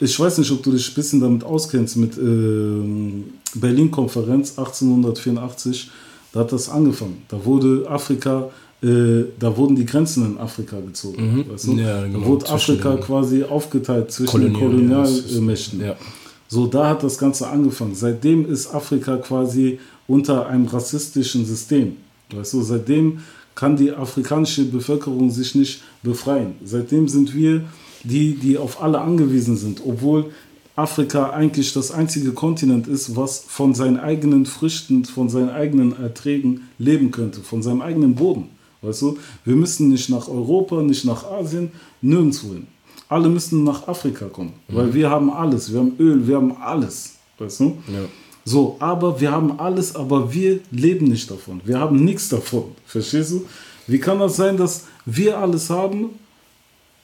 ich 0.00 0.18
weiß 0.18 0.38
nicht, 0.38 0.50
ob 0.50 0.62
du 0.62 0.72
dich 0.72 0.88
ein 0.88 0.94
bisschen 0.94 1.20
damit 1.20 1.44
auskennst, 1.44 1.96
mit 1.96 2.16
äh, 2.16 3.22
Berlin-Konferenz 3.54 4.58
1884, 4.58 5.90
da 6.32 6.40
hat 6.40 6.52
das 6.52 6.68
angefangen. 6.68 7.22
Da 7.28 7.44
wurde 7.44 7.88
Afrika, 7.88 8.50
äh, 8.82 9.24
da 9.38 9.56
wurden 9.56 9.76
die 9.76 9.86
Grenzen 9.86 10.26
in 10.26 10.38
Afrika 10.38 10.80
gezogen. 10.80 11.36
Mhm. 11.36 11.50
Weißt 11.50 11.66
du? 11.68 11.72
ja, 11.74 12.02
genau. 12.02 12.18
Da 12.18 12.26
wurde 12.26 12.48
Afrika 12.48 12.96
quasi 12.96 13.44
aufgeteilt 13.44 14.10
zwischen 14.10 14.40
den 14.40 14.52
Kolonialmächten. 14.52 15.80
Ja. 15.80 15.96
So, 16.48 16.66
da 16.66 16.88
hat 16.88 17.02
das 17.02 17.16
Ganze 17.18 17.48
angefangen. 17.48 17.94
Seitdem 17.94 18.50
ist 18.50 18.72
Afrika 18.74 19.16
quasi 19.16 19.78
unter 20.06 20.46
einem 20.46 20.66
rassistischen 20.66 21.46
System. 21.46 21.96
Weißt 22.32 22.54
du, 22.54 22.62
seitdem 22.62 23.20
kann 23.54 23.76
die 23.76 23.92
afrikanische 23.92 24.64
Bevölkerung 24.64 25.30
sich 25.30 25.54
nicht 25.54 25.82
befreien. 26.02 26.54
Seitdem 26.64 27.08
sind 27.08 27.34
wir 27.34 27.64
die, 28.02 28.34
die 28.34 28.58
auf 28.58 28.82
alle 28.82 29.00
angewiesen 29.00 29.56
sind, 29.56 29.80
obwohl 29.84 30.30
Afrika 30.76 31.30
eigentlich 31.30 31.72
das 31.72 31.92
einzige 31.92 32.32
Kontinent 32.32 32.88
ist, 32.88 33.14
was 33.16 33.44
von 33.46 33.74
seinen 33.74 33.98
eigenen 33.98 34.44
Früchten, 34.44 35.04
von 35.04 35.28
seinen 35.28 35.50
eigenen 35.50 35.96
Erträgen 35.96 36.68
leben 36.78 37.12
könnte, 37.12 37.40
von 37.40 37.62
seinem 37.62 37.80
eigenen 37.80 38.16
Boden. 38.16 38.48
Weißt 38.82 39.02
du, 39.02 39.16
wir 39.44 39.56
müssen 39.56 39.88
nicht 39.88 40.10
nach 40.10 40.28
Europa, 40.28 40.82
nicht 40.82 41.04
nach 41.04 41.24
Asien, 41.24 41.70
nirgendwo 42.02 42.54
hin. 42.54 42.66
Alle 43.08 43.28
müssen 43.28 43.64
nach 43.64 43.86
Afrika 43.86 44.26
kommen, 44.26 44.54
mhm. 44.68 44.74
weil 44.74 44.94
wir 44.94 45.10
haben 45.10 45.30
alles. 45.30 45.72
Wir 45.72 45.78
haben 45.78 45.92
Öl, 45.98 46.26
wir 46.26 46.36
haben 46.36 46.56
alles. 46.60 47.14
Weißt 47.38 47.60
du? 47.60 47.76
Ja. 47.88 48.00
So, 48.44 48.76
aber 48.78 49.20
wir 49.20 49.30
haben 49.30 49.58
alles, 49.58 49.96
aber 49.96 50.32
wir 50.32 50.60
leben 50.70 51.06
nicht 51.06 51.30
davon. 51.30 51.60
Wir 51.64 51.78
haben 51.78 52.04
nichts 52.04 52.28
davon. 52.28 52.64
Verstehst 52.86 53.32
du? 53.32 53.46
Wie 53.86 53.98
kann 53.98 54.18
das 54.18 54.36
sein, 54.36 54.56
dass 54.56 54.84
wir 55.06 55.38
alles 55.38 55.70
haben, 55.70 56.10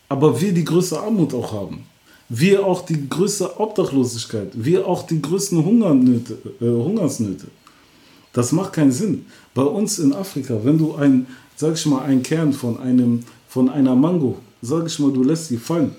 aber 0.08 0.40
wir 0.40 0.52
die 0.52 0.64
größte 0.64 1.00
Armut 1.00 1.32
auch 1.34 1.52
haben? 1.52 1.84
Wir 2.28 2.64
auch 2.64 2.84
die 2.84 3.08
größte 3.08 3.58
Obdachlosigkeit, 3.58 4.52
wir 4.54 4.86
auch 4.86 5.04
die 5.04 5.20
größten 5.20 5.64
Hungernöte, 5.64 6.38
äh, 6.60 6.64
Hungersnöte. 6.64 7.48
Das 8.32 8.52
macht 8.52 8.72
keinen 8.72 8.92
Sinn. 8.92 9.26
Bei 9.52 9.62
uns 9.62 9.98
in 9.98 10.12
Afrika, 10.12 10.56
wenn 10.62 10.78
du 10.78 10.94
ein, 10.94 11.26
sag 11.56 11.74
ich 11.74 11.84
mal, 11.86 12.02
einen 12.02 12.22
Kern 12.22 12.52
von 12.52 12.78
einem, 12.78 13.24
von 13.48 13.68
einer 13.68 13.96
Mango, 13.96 14.38
sag 14.62 14.86
ich 14.86 14.98
mal, 15.00 15.12
du 15.12 15.24
lässt 15.24 15.48
sie 15.48 15.56
fallen. 15.56 15.96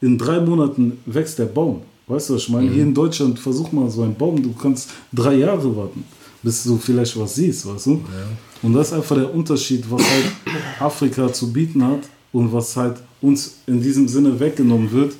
In 0.00 0.18
drei 0.18 0.40
Monaten 0.40 0.98
wächst 1.06 1.38
der 1.38 1.46
Baum. 1.46 1.82
Weißt 2.06 2.28
du, 2.28 2.34
was 2.34 2.42
ich 2.42 2.48
meine? 2.50 2.68
Mhm. 2.68 2.74
Hier 2.74 2.82
in 2.82 2.94
Deutschland 2.94 3.38
versuch 3.38 3.72
mal 3.72 3.90
so 3.90 4.02
einen 4.02 4.14
Baum, 4.14 4.42
du 4.42 4.52
kannst 4.52 4.90
drei 5.12 5.34
Jahre 5.36 5.74
warten, 5.74 6.04
bis 6.42 6.64
du 6.64 6.76
vielleicht 6.76 7.18
was 7.18 7.34
siehst, 7.34 7.66
weißt 7.66 7.86
du? 7.86 7.92
Ja. 7.92 8.26
Und 8.62 8.74
das 8.74 8.88
ist 8.88 8.92
einfach 8.94 9.16
der 9.16 9.34
Unterschied, 9.34 9.84
was 9.90 10.02
halt 10.02 10.32
Afrika 10.80 11.32
zu 11.32 11.52
bieten 11.52 11.84
hat 11.84 12.00
und 12.32 12.52
was 12.52 12.76
halt 12.76 12.96
uns 13.20 13.56
in 13.66 13.80
diesem 13.80 14.06
Sinne 14.08 14.38
weggenommen 14.38 14.90
wird. 14.92 15.14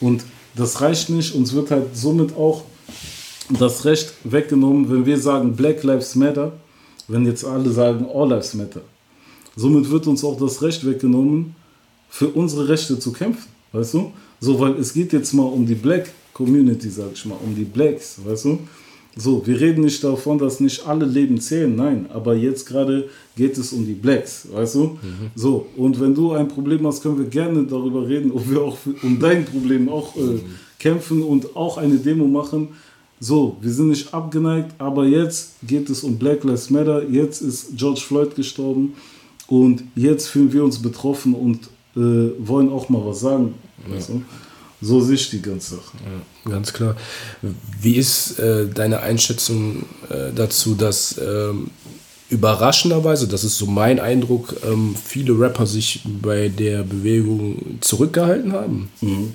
Und 0.00 0.24
das 0.54 0.80
reicht 0.80 1.10
nicht, 1.10 1.34
uns 1.34 1.52
wird 1.52 1.70
halt 1.70 1.94
somit 1.94 2.34
auch 2.36 2.64
das 3.50 3.84
Recht 3.84 4.12
weggenommen, 4.24 4.90
wenn 4.90 5.04
wir 5.04 5.18
sagen 5.18 5.54
Black 5.54 5.82
Lives 5.82 6.14
Matter, 6.14 6.52
wenn 7.08 7.26
jetzt 7.26 7.44
alle 7.44 7.70
sagen 7.70 8.06
All 8.12 8.30
Lives 8.30 8.54
Matter. 8.54 8.80
Somit 9.56 9.90
wird 9.90 10.06
uns 10.06 10.24
auch 10.24 10.38
das 10.38 10.62
Recht 10.62 10.86
weggenommen, 10.86 11.54
für 12.08 12.28
unsere 12.28 12.68
Rechte 12.68 12.98
zu 12.98 13.12
kämpfen, 13.12 13.48
weißt 13.72 13.94
du? 13.94 14.12
So, 14.40 14.58
weil 14.60 14.72
es 14.72 14.92
geht 14.92 15.12
jetzt 15.12 15.32
mal 15.32 15.44
um 15.44 15.66
die 15.66 15.74
Black 15.74 16.10
Community, 16.44 16.90
sag 16.90 17.12
ich 17.12 17.24
mal, 17.24 17.36
um 17.44 17.54
die 17.54 17.64
Blacks, 17.64 18.18
weißt 18.24 18.46
du? 18.46 18.58
So, 19.14 19.46
wir 19.46 19.60
reden 19.60 19.84
nicht 19.84 20.02
davon, 20.02 20.38
dass 20.38 20.58
nicht 20.58 20.86
alle 20.86 21.04
Leben 21.04 21.38
zählen, 21.38 21.74
nein, 21.76 22.06
aber 22.12 22.34
jetzt 22.34 22.66
gerade 22.66 23.10
geht 23.36 23.58
es 23.58 23.72
um 23.72 23.84
die 23.84 23.92
Blacks, 23.92 24.48
weißt 24.50 24.74
du? 24.76 24.84
Mhm. 24.84 25.30
So, 25.34 25.66
und 25.76 26.00
wenn 26.00 26.14
du 26.14 26.32
ein 26.32 26.48
Problem 26.48 26.86
hast, 26.86 27.02
können 27.02 27.18
wir 27.18 27.26
gerne 27.26 27.64
darüber 27.64 28.08
reden, 28.08 28.32
ob 28.32 28.50
wir 28.50 28.62
auch 28.62 28.78
um 29.02 29.18
dein 29.20 29.44
Problem 29.44 29.88
auch 29.90 30.16
äh, 30.16 30.20
mhm. 30.20 30.40
kämpfen 30.78 31.22
und 31.22 31.54
auch 31.54 31.76
eine 31.76 31.96
Demo 31.96 32.26
machen. 32.26 32.68
So, 33.20 33.56
wir 33.60 33.70
sind 33.70 33.88
nicht 33.88 34.12
abgeneigt, 34.14 34.74
aber 34.78 35.04
jetzt 35.04 35.56
geht 35.62 35.90
es 35.90 36.02
um 36.02 36.16
Black 36.16 36.42
Lives 36.42 36.70
Matter, 36.70 37.06
jetzt 37.08 37.42
ist 37.42 37.76
George 37.76 38.00
Floyd 38.00 38.34
gestorben 38.34 38.94
und 39.46 39.84
jetzt 39.94 40.28
fühlen 40.28 40.52
wir 40.52 40.64
uns 40.64 40.80
betroffen 40.80 41.34
und 41.34 41.68
äh, 41.96 42.32
wollen 42.38 42.70
auch 42.70 42.88
mal 42.88 43.04
was 43.04 43.20
sagen, 43.20 43.54
ja. 43.86 43.94
weißt 43.94 44.08
du? 44.08 44.22
So 44.82 45.00
sehe 45.00 45.14
ich 45.14 45.30
die 45.30 45.40
ganze 45.40 45.76
Sache. 45.76 45.96
Ja, 46.44 46.50
ganz 46.50 46.72
klar. 46.72 46.96
Wie 47.80 47.94
ist 47.94 48.38
äh, 48.40 48.66
deine 48.68 49.00
Einschätzung 49.00 49.84
äh, 50.10 50.32
dazu, 50.34 50.74
dass 50.74 51.18
ähm, 51.18 51.70
überraschenderweise, 52.28 53.28
das 53.28 53.44
ist 53.44 53.58
so 53.58 53.66
mein 53.66 54.00
Eindruck, 54.00 54.56
ähm, 54.66 54.96
viele 55.02 55.38
Rapper 55.38 55.66
sich 55.66 56.00
bei 56.20 56.48
der 56.48 56.82
Bewegung 56.82 57.78
zurückgehalten 57.80 58.52
haben? 58.52 58.90
Mhm. 59.00 59.34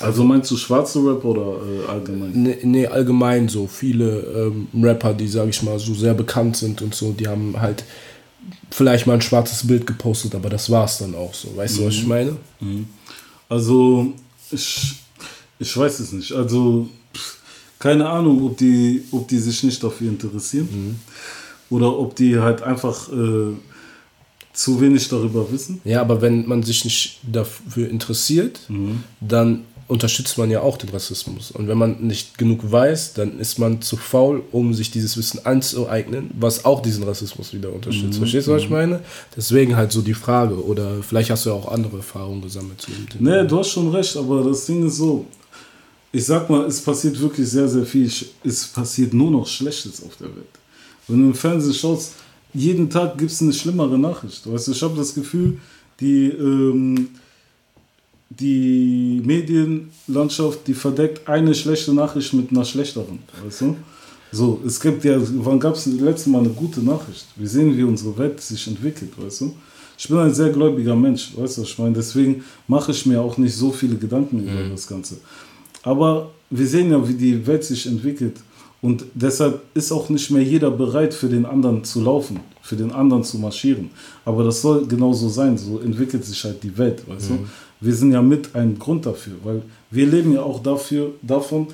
Also 0.00 0.24
meinst 0.24 0.50
du 0.50 0.56
schwarze 0.56 0.98
Rapper 0.98 1.26
oder 1.26 1.56
äh, 1.64 1.90
allgemein? 1.90 2.30
Nee, 2.34 2.58
nee, 2.62 2.86
allgemein 2.86 3.48
so. 3.48 3.66
Viele 3.66 4.20
ähm, 4.20 4.68
Rapper, 4.82 5.14
die, 5.14 5.28
sage 5.28 5.50
ich 5.50 5.62
mal, 5.62 5.78
so 5.78 5.94
sehr 5.94 6.14
bekannt 6.14 6.56
sind 6.56 6.82
und 6.82 6.94
so, 6.94 7.12
die 7.12 7.28
haben 7.28 7.58
halt 7.58 7.84
vielleicht 8.70 9.06
mal 9.06 9.14
ein 9.14 9.22
schwarzes 9.22 9.66
Bild 9.66 9.86
gepostet, 9.86 10.34
aber 10.34 10.50
das 10.50 10.68
war 10.70 10.84
es 10.84 10.98
dann 10.98 11.14
auch 11.14 11.32
so. 11.32 11.56
Weißt 11.56 11.76
mhm. 11.76 11.80
du, 11.80 11.86
was 11.86 11.94
ich 11.94 12.02
mhm. 12.02 12.08
meine? 12.08 12.36
Mhm. 12.60 12.86
Also 13.48 14.12
ich, 14.52 14.94
ich 15.58 15.76
weiß 15.76 16.00
es 16.00 16.12
nicht. 16.12 16.32
Also 16.32 16.88
keine 17.78 18.08
Ahnung, 18.08 18.44
ob 18.44 18.56
die, 18.58 19.02
ob 19.10 19.26
die 19.28 19.38
sich 19.38 19.62
nicht 19.64 19.82
dafür 19.82 20.08
interessieren 20.08 20.68
Mhm. 20.72 20.94
oder 21.76 21.98
ob 21.98 22.14
die 22.16 22.38
halt 22.38 22.62
einfach 22.62 23.08
äh, 23.12 23.54
zu 24.52 24.80
wenig 24.80 25.08
darüber 25.08 25.50
wissen. 25.50 25.80
Ja, 25.84 26.00
aber 26.02 26.20
wenn 26.22 26.46
man 26.46 26.62
sich 26.62 26.84
nicht 26.84 27.18
dafür 27.22 27.88
interessiert, 27.88 28.60
dann 29.20 29.64
unterstützt 29.92 30.38
man 30.38 30.50
ja 30.50 30.62
auch 30.62 30.78
den 30.78 30.88
Rassismus. 30.88 31.50
Und 31.50 31.68
wenn 31.68 31.76
man 31.76 32.00
nicht 32.00 32.38
genug 32.38 32.60
weiß, 32.72 33.12
dann 33.12 33.38
ist 33.38 33.58
man 33.58 33.82
zu 33.82 33.96
faul, 33.96 34.42
um 34.50 34.72
sich 34.72 34.90
dieses 34.90 35.16
Wissen 35.16 35.44
anzueignen, 35.44 36.30
was 36.38 36.64
auch 36.64 36.80
diesen 36.80 37.04
Rassismus 37.04 37.52
wieder 37.52 37.72
unterstützt. 37.72 38.18
Verstehst 38.18 38.48
du, 38.48 38.52
was 38.52 38.62
ich 38.62 38.70
meine? 38.70 39.00
Deswegen 39.36 39.76
halt 39.76 39.92
so 39.92 40.00
die 40.00 40.14
Frage. 40.14 40.64
Oder 40.64 41.02
vielleicht 41.02 41.30
hast 41.30 41.44
du 41.44 41.50
ja 41.50 41.56
auch 41.56 41.70
andere 41.70 41.98
Erfahrungen 41.98 42.40
gesammelt. 42.40 42.80
zu 42.80 42.90
dem 42.90 43.08
Thema. 43.08 43.42
Nee, 43.42 43.46
du 43.46 43.58
hast 43.58 43.68
schon 43.68 43.90
recht, 43.90 44.16
aber 44.16 44.42
das 44.42 44.64
Ding 44.64 44.86
ist 44.86 44.96
so, 44.96 45.26
ich 46.10 46.24
sag 46.24 46.48
mal, 46.48 46.64
es 46.64 46.80
passiert 46.80 47.20
wirklich 47.20 47.48
sehr, 47.48 47.68
sehr 47.68 47.84
viel. 47.84 48.10
Es 48.42 48.66
passiert 48.66 49.12
nur 49.12 49.30
noch 49.30 49.46
Schlechtes 49.46 50.02
auf 50.02 50.16
der 50.16 50.28
Welt. 50.28 50.46
Wenn 51.06 51.20
du 51.20 51.26
im 51.26 51.34
Fernsehen 51.34 51.74
schaust, 51.74 52.14
jeden 52.54 52.88
Tag 52.88 53.18
gibt 53.18 53.30
es 53.30 53.42
eine 53.42 53.52
schlimmere 53.52 53.98
Nachricht. 53.98 54.50
Weißt 54.50 54.68
du, 54.68 54.72
ich 54.72 54.82
habe 54.82 54.96
das 54.96 55.14
Gefühl, 55.14 55.58
die, 56.00 56.28
ähm, 56.28 57.08
die 58.38 59.22
Medienlandschaft, 59.24 60.66
die 60.66 60.74
verdeckt 60.74 61.28
eine 61.28 61.54
schlechte 61.54 61.92
Nachricht 61.92 62.32
mit 62.32 62.50
einer 62.50 62.64
schlechteren. 62.64 63.18
Weißt 63.44 63.62
du? 63.62 63.76
So, 64.30 64.60
es 64.66 64.80
gibt 64.80 65.04
ja, 65.04 65.18
wann 65.18 65.60
gab 65.60 65.74
es 65.74 65.84
das 65.84 65.94
letzte 65.94 66.30
Mal 66.30 66.38
eine 66.38 66.48
gute 66.50 66.80
Nachricht? 66.80 67.26
Wir 67.36 67.48
sehen, 67.48 67.76
wie 67.76 67.82
unsere 67.82 68.16
Welt 68.16 68.40
sich 68.40 68.66
entwickelt, 68.66 69.12
weißt 69.16 69.42
du? 69.42 69.54
Ich 69.98 70.08
bin 70.08 70.16
ein 70.18 70.32
sehr 70.32 70.48
gläubiger 70.48 70.96
Mensch, 70.96 71.32
weißt 71.36 71.58
du, 71.58 71.62
ich 71.62 71.78
meine? 71.78 71.94
Deswegen 71.94 72.42
mache 72.66 72.92
ich 72.92 73.04
mir 73.04 73.20
auch 73.20 73.36
nicht 73.36 73.54
so 73.54 73.70
viele 73.70 73.96
Gedanken 73.96 74.42
über 74.42 74.68
das 74.70 74.86
Ganze. 74.86 75.18
Aber 75.82 76.30
wir 76.48 76.66
sehen 76.66 76.90
ja, 76.90 77.06
wie 77.06 77.14
die 77.14 77.46
Welt 77.46 77.64
sich 77.64 77.86
entwickelt. 77.86 78.36
Und 78.80 79.04
deshalb 79.14 79.62
ist 79.74 79.92
auch 79.92 80.08
nicht 80.08 80.30
mehr 80.30 80.42
jeder 80.42 80.70
bereit, 80.70 81.14
für 81.14 81.28
den 81.28 81.44
anderen 81.44 81.84
zu 81.84 82.00
laufen, 82.00 82.40
für 82.62 82.74
den 82.74 82.90
anderen 82.90 83.22
zu 83.22 83.38
marschieren. 83.38 83.90
Aber 84.24 84.42
das 84.42 84.60
soll 84.62 84.86
genauso 84.86 85.28
sein. 85.28 85.56
So 85.56 85.78
entwickelt 85.78 86.24
sich 86.24 86.42
halt 86.42 86.62
die 86.62 86.76
Welt, 86.76 87.06
weißt 87.06 87.30
du? 87.30 87.38
Wir 87.82 87.94
sind 87.94 88.12
ja 88.12 88.22
mit 88.22 88.54
ein 88.54 88.78
Grund 88.78 89.04
dafür, 89.04 89.34
weil 89.42 89.62
wir 89.90 90.06
leben 90.06 90.32
ja 90.32 90.42
auch 90.42 90.62
dafür, 90.62 91.10
davon, 91.20 91.66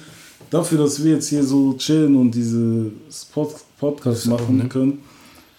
dafür, 0.50 0.78
dass 0.78 1.04
wir 1.04 1.12
jetzt 1.12 1.28
hier 1.28 1.44
so 1.44 1.74
chillen 1.74 2.16
und 2.16 2.30
diese 2.32 2.90
Pod 3.32 3.54
Podcast 3.78 4.26
machen 4.26 4.68
können, 4.68 4.98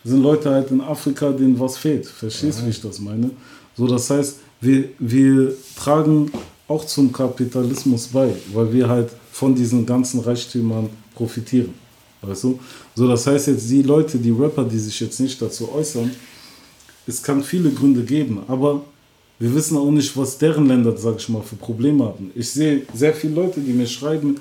sind 0.04 0.22
Leute 0.22 0.50
halt 0.50 0.72
in 0.72 0.82
Afrika, 0.82 1.32
denen 1.32 1.58
was 1.58 1.78
fehlt. 1.78 2.06
Verstehst 2.06 2.60
du, 2.60 2.66
wie 2.66 2.70
ich 2.72 2.82
das 2.82 3.00
meine? 3.00 3.30
So, 3.78 3.88
das 3.88 4.10
heißt, 4.10 4.38
wir, 4.60 4.89
wir 5.00 5.54
tragen 5.78 6.32
auch 6.68 6.84
zum 6.86 7.14
Kapitalismus 7.14 8.08
bei, 8.08 8.34
weil 8.54 8.74
wir 8.74 8.89
halt 8.89 9.10
von 9.32 9.56
diesen 9.56 9.86
ganzen 9.86 10.20
Reichtümern 10.20 10.89
profitieren. 11.16 11.74
Weißt 12.22 12.43
du? 12.43 12.60
So, 12.95 13.08
das 13.08 13.26
heißt 13.26 13.47
jetzt, 13.47 13.70
die 13.70 13.84
Leute, 13.84 14.18
die 14.18 14.32
Rapper, 14.32 14.66
die 14.66 14.80
sich 14.80 15.00
jetzt 15.00 15.20
nicht 15.20 15.41
dazu 15.41 15.72
äußern, 15.72 16.12
es 17.08 17.24
kann 17.24 17.43
viele 17.43 17.72
Gründe 17.72 18.04
geben, 18.04 18.39
aber 18.47 18.84
wir 19.40 19.54
wissen 19.56 19.78
auch 19.78 19.92
nicht, 19.92 20.16
was 20.18 20.38
deren 20.38 20.68
Länder, 20.68 20.96
sag 20.98 21.18
ich 21.18 21.30
mal, 21.30 21.42
für 21.42 21.56
Probleme 21.56 22.04
haben. 22.06 22.32
Ich 22.36 22.50
sehe 22.50 22.82
sehr 22.94 23.14
viele 23.14 23.36
Leute, 23.36 23.60
die 23.62 23.72
mir 23.74 23.88
schreiben, 23.88 24.36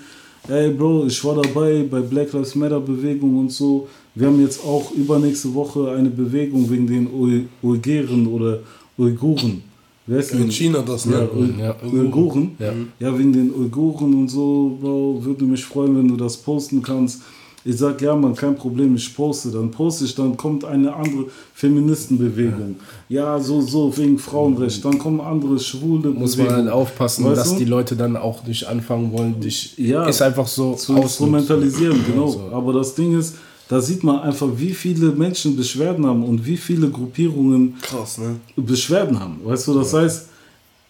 ey 0.48 0.70
Bro, 0.70 1.06
ich 1.06 1.22
war 1.24 1.36
dabei 1.40 1.84
bei 1.90 2.00
Black 2.00 2.32
Lives 2.32 2.54
Matter 2.54 2.80
Bewegung 2.80 3.38
und 3.38 3.52
so. 3.52 3.88
Wir 4.14 4.26
haben 4.26 4.40
jetzt 4.40 4.64
auch 4.64 4.90
übernächste 4.92 5.54
Woche 5.54 5.92
eine 5.92 6.10
Bewegung 6.10 6.68
wegen 6.70 6.86
den 6.86 7.06
Ui- 7.12 7.44
Uiguren 7.62 8.26
oder 8.26 8.60
Uiguren. 8.98 9.62
Wer 10.06 10.18
ist 10.20 10.32
In 10.32 10.38
denn? 10.40 10.50
China 10.50 10.82
das, 10.82 11.04
Ja, 11.04 11.10
ne? 11.20 11.28
Ui- 11.36 11.54
Ja. 11.60 11.76
Uiguren. 11.92 12.52
Ja. 12.58 12.72
Ja, 12.98 13.16
wegen 13.18 13.32
den 13.32 13.54
Uiguren 13.54 14.12
und 14.14 14.28
so, 14.28 14.76
Bro, 14.80 15.20
würde 15.22 15.44
mich 15.44 15.64
freuen, 15.64 15.96
wenn 15.96 16.08
du 16.08 16.16
das 16.16 16.36
posten 16.38 16.82
kannst. 16.82 17.20
Ich 17.68 17.76
sag, 17.76 18.00
ja, 18.00 18.16
man, 18.16 18.34
kein 18.34 18.56
Problem, 18.56 18.96
ich 18.96 19.14
poste. 19.14 19.50
Dann 19.50 19.70
poste 19.70 20.06
ich, 20.06 20.14
dann 20.14 20.38
kommt 20.38 20.64
eine 20.64 20.90
andere 20.96 21.26
Feministenbewegung. 21.52 22.76
Ja, 23.10 23.38
so, 23.38 23.60
so, 23.60 23.94
wegen 23.94 24.18
Frauenrecht. 24.18 24.82
Dann 24.82 24.98
kommen 24.98 25.20
andere 25.20 25.58
schwule 25.58 26.08
Muss 26.08 26.38
man 26.38 26.48
halt 26.48 26.70
aufpassen, 26.70 27.26
Weißt 27.26 27.36
dass 27.36 27.50
du? 27.50 27.58
die 27.58 27.66
Leute 27.66 27.94
dann 27.94 28.16
auch 28.16 28.42
nicht 28.46 28.66
anfangen 28.66 29.12
wollen, 29.12 29.38
dich. 29.38 29.76
Ja, 29.76 30.08
ist 30.08 30.22
einfach 30.22 30.46
so. 30.46 30.72
zu 30.76 30.94
ausnutzen. 30.94 31.02
instrumentalisieren, 31.02 32.00
genau. 32.06 32.28
so. 32.28 32.40
Aber 32.52 32.72
das 32.72 32.94
Ding 32.94 33.18
ist, 33.18 33.34
da 33.68 33.82
sieht 33.82 34.02
man 34.02 34.20
einfach, 34.20 34.48
wie 34.56 34.72
viele 34.72 35.10
Menschen 35.10 35.54
Beschwerden 35.54 36.06
haben 36.06 36.24
und 36.24 36.46
wie 36.46 36.56
viele 36.56 36.88
Gruppierungen 36.88 37.74
Krass, 37.82 38.16
ne? 38.16 38.36
Beschwerden 38.56 39.20
haben. 39.20 39.40
Weißt 39.44 39.68
du, 39.68 39.74
das 39.74 39.92
heißt, 39.92 40.28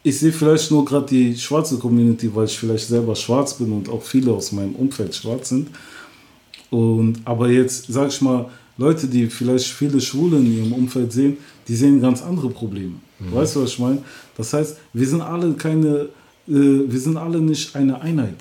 ich 0.04 0.16
sehe 0.16 0.30
vielleicht 0.30 0.70
nur 0.70 0.84
gerade 0.84 1.06
die 1.06 1.36
schwarze 1.36 1.76
Community, 1.76 2.32
weil 2.32 2.44
ich 2.44 2.56
vielleicht 2.56 2.86
selber 2.86 3.16
schwarz 3.16 3.54
bin 3.54 3.72
und 3.72 3.88
auch 3.88 4.02
viele 4.02 4.30
aus 4.30 4.52
meinem 4.52 4.76
Umfeld 4.76 5.12
schwarz 5.12 5.48
sind. 5.48 5.66
Und 6.70 7.20
aber 7.24 7.48
jetzt, 7.48 7.86
sag 7.88 8.08
ich 8.08 8.20
mal, 8.20 8.46
Leute, 8.76 9.06
die 9.06 9.26
vielleicht 9.26 9.66
viele 9.66 10.00
Schwule 10.00 10.38
in 10.38 10.58
ihrem 10.58 10.72
Umfeld 10.72 11.12
sehen, 11.12 11.36
die 11.66 11.74
sehen 11.74 12.00
ganz 12.00 12.22
andere 12.22 12.50
Probleme. 12.50 12.94
Weißt 13.18 13.56
du, 13.56 13.62
was 13.62 13.70
ich 13.70 13.78
meine? 13.78 13.98
Das 14.36 14.52
heißt, 14.52 14.76
wir 14.92 15.06
sind 15.06 15.22
alle 15.22 15.52
keine, 15.54 16.08
äh, 16.46 16.82
wir 16.86 17.00
sind 17.00 17.16
alle 17.16 17.40
nicht 17.40 17.74
eine 17.74 18.00
Einheit. 18.00 18.36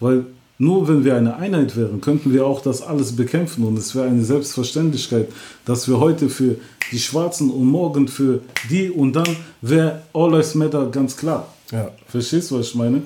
Weil 0.00 0.26
nur 0.58 0.88
wenn 0.88 1.04
wir 1.04 1.16
eine 1.16 1.36
Einheit 1.36 1.76
wären, 1.76 2.00
könnten 2.00 2.32
wir 2.32 2.46
auch 2.46 2.62
das 2.62 2.82
alles 2.82 3.14
bekämpfen 3.14 3.64
und 3.64 3.76
es 3.76 3.94
wäre 3.94 4.06
eine 4.06 4.24
Selbstverständlichkeit, 4.24 5.28
dass 5.64 5.88
wir 5.88 5.98
heute 5.98 6.28
für 6.28 6.56
die 6.92 6.98
Schwarzen 6.98 7.50
und 7.50 7.66
morgen 7.66 8.08
für 8.08 8.40
die 8.70 8.90
und 8.90 9.14
dann 9.14 9.36
wäre 9.60 10.02
All 10.12 10.30
Lives 10.30 10.54
Matter 10.54 10.86
ganz 10.90 11.16
klar. 11.16 11.52
Ja. 11.72 11.90
Verstehst 12.06 12.50
du, 12.50 12.58
was 12.58 12.68
ich 12.68 12.74
meine? 12.74 13.02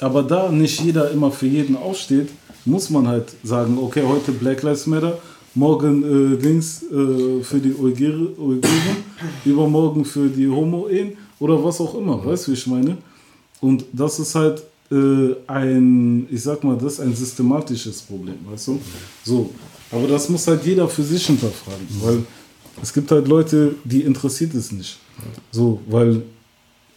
Aber 0.00 0.22
da 0.22 0.50
nicht 0.50 0.80
jeder 0.80 1.10
immer 1.10 1.30
für 1.30 1.46
jeden 1.46 1.76
aufsteht, 1.76 2.28
muss 2.64 2.90
man 2.90 3.06
halt 3.08 3.32
sagen, 3.42 3.78
okay, 3.78 4.02
heute 4.06 4.32
Black 4.32 4.62
Lives 4.62 4.86
Matter, 4.86 5.18
morgen 5.54 6.02
äh, 6.02 6.42
links 6.42 6.82
äh, 6.82 7.42
für 7.42 7.58
die 7.58 7.74
Uiguren, 7.74 8.60
übermorgen 9.44 10.04
für 10.04 10.28
die 10.28 10.48
Homo-Ehen 10.48 11.16
oder 11.38 11.62
was 11.62 11.80
auch 11.80 11.94
immer, 11.94 12.24
weißt 12.24 12.46
du, 12.46 12.52
wie 12.52 12.56
ich 12.56 12.66
meine? 12.66 12.96
Und 13.60 13.84
das 13.92 14.18
ist 14.18 14.34
halt 14.34 14.62
äh, 14.90 15.34
ein, 15.46 16.26
ich 16.30 16.42
sag 16.42 16.62
mal, 16.64 16.76
das 16.76 16.94
ist 16.94 17.00
ein 17.00 17.14
systematisches 17.14 18.02
Problem, 18.02 18.36
weißt 18.50 18.68
du? 18.68 18.80
So, 19.24 19.50
aber 19.90 20.06
das 20.06 20.28
muss 20.28 20.46
halt 20.46 20.64
jeder 20.64 20.88
für 20.88 21.02
sich 21.02 21.26
hinterfragen, 21.26 21.86
weil 22.00 22.22
es 22.80 22.92
gibt 22.92 23.10
halt 23.10 23.28
Leute, 23.28 23.74
die 23.84 24.02
interessiert 24.02 24.54
es 24.54 24.72
nicht. 24.72 24.98
So, 25.50 25.80
weil 25.88 26.22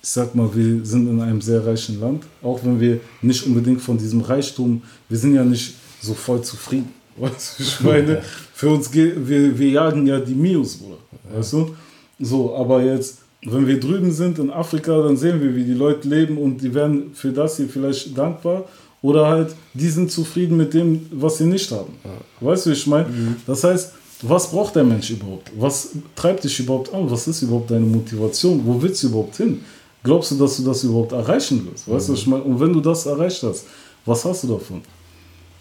ich 0.05 0.11
sag 0.11 0.35
mal, 0.35 0.47
wir 0.53 0.85
sind 0.85 1.09
in 1.09 1.19
einem 1.19 1.41
sehr 1.41 1.65
reichen 1.65 1.99
Land, 1.99 2.25
auch 2.43 2.59
wenn 2.63 2.79
wir 2.79 2.99
nicht 3.23 3.43
unbedingt 3.43 3.81
von 3.81 3.97
diesem 3.97 4.21
Reichtum, 4.21 4.83
wir 5.09 5.17
sind 5.17 5.33
ja 5.33 5.43
nicht 5.43 5.73
so 5.99 6.13
voll 6.13 6.43
zufrieden. 6.43 6.93
Weißt 7.17 7.57
du, 7.57 7.63
ich 7.63 7.79
meine, 7.79 8.21
für 8.53 8.69
uns, 8.69 8.93
wir, 8.93 9.57
wir 9.57 9.69
jagen 9.69 10.05
ja 10.05 10.19
die 10.19 10.35
Mios, 10.35 10.77
Bruder. 10.77 10.97
Weißt 11.35 11.53
du? 11.53 11.75
So, 12.19 12.55
aber 12.55 12.83
jetzt, 12.83 13.17
wenn 13.47 13.65
wir 13.65 13.79
drüben 13.79 14.11
sind 14.11 14.37
in 14.37 14.51
Afrika, 14.51 15.01
dann 15.01 15.17
sehen 15.17 15.41
wir, 15.41 15.55
wie 15.55 15.63
die 15.63 15.73
Leute 15.73 16.07
leben 16.07 16.37
und 16.37 16.61
die 16.61 16.71
werden 16.71 17.15
für 17.15 17.31
das 17.31 17.57
hier 17.57 17.67
vielleicht 17.67 18.15
dankbar 18.15 18.65
oder 19.01 19.27
halt, 19.27 19.55
die 19.73 19.89
sind 19.89 20.11
zufrieden 20.11 20.55
mit 20.55 20.75
dem, 20.75 21.07
was 21.13 21.39
sie 21.39 21.45
nicht 21.45 21.71
haben. 21.71 21.93
Weißt 22.41 22.67
du, 22.67 22.71
ich 22.71 22.85
meine? 22.85 23.07
Das 23.47 23.63
heißt, 23.63 23.91
was 24.21 24.51
braucht 24.51 24.75
der 24.75 24.83
Mensch 24.83 25.09
überhaupt? 25.09 25.51
Was 25.57 25.89
treibt 26.15 26.43
dich 26.43 26.59
überhaupt 26.59 26.93
an? 26.93 27.09
Was 27.09 27.27
ist 27.27 27.41
überhaupt 27.41 27.71
deine 27.71 27.87
Motivation? 27.87 28.61
Wo 28.63 28.79
willst 28.79 29.01
du 29.01 29.07
überhaupt 29.07 29.37
hin? 29.37 29.61
Glaubst 30.05 30.31
du, 30.31 30.35
dass 30.35 30.57
du 30.57 30.63
das 30.63 30.83
überhaupt 30.83 31.11
erreichen 31.11 31.67
wirst? 31.67 31.89
Weißt 31.89 32.07
du, 32.07 32.13
was 32.13 32.19
ich 32.19 32.27
meine? 32.27 32.43
Und 32.43 32.59
wenn 32.59 32.71
du 32.71 32.79
das 32.79 33.07
erreicht 33.07 33.41
hast, 33.41 33.65
was 34.05 34.23
hast 34.23 34.43
du 34.43 34.47
davon? 34.47 34.81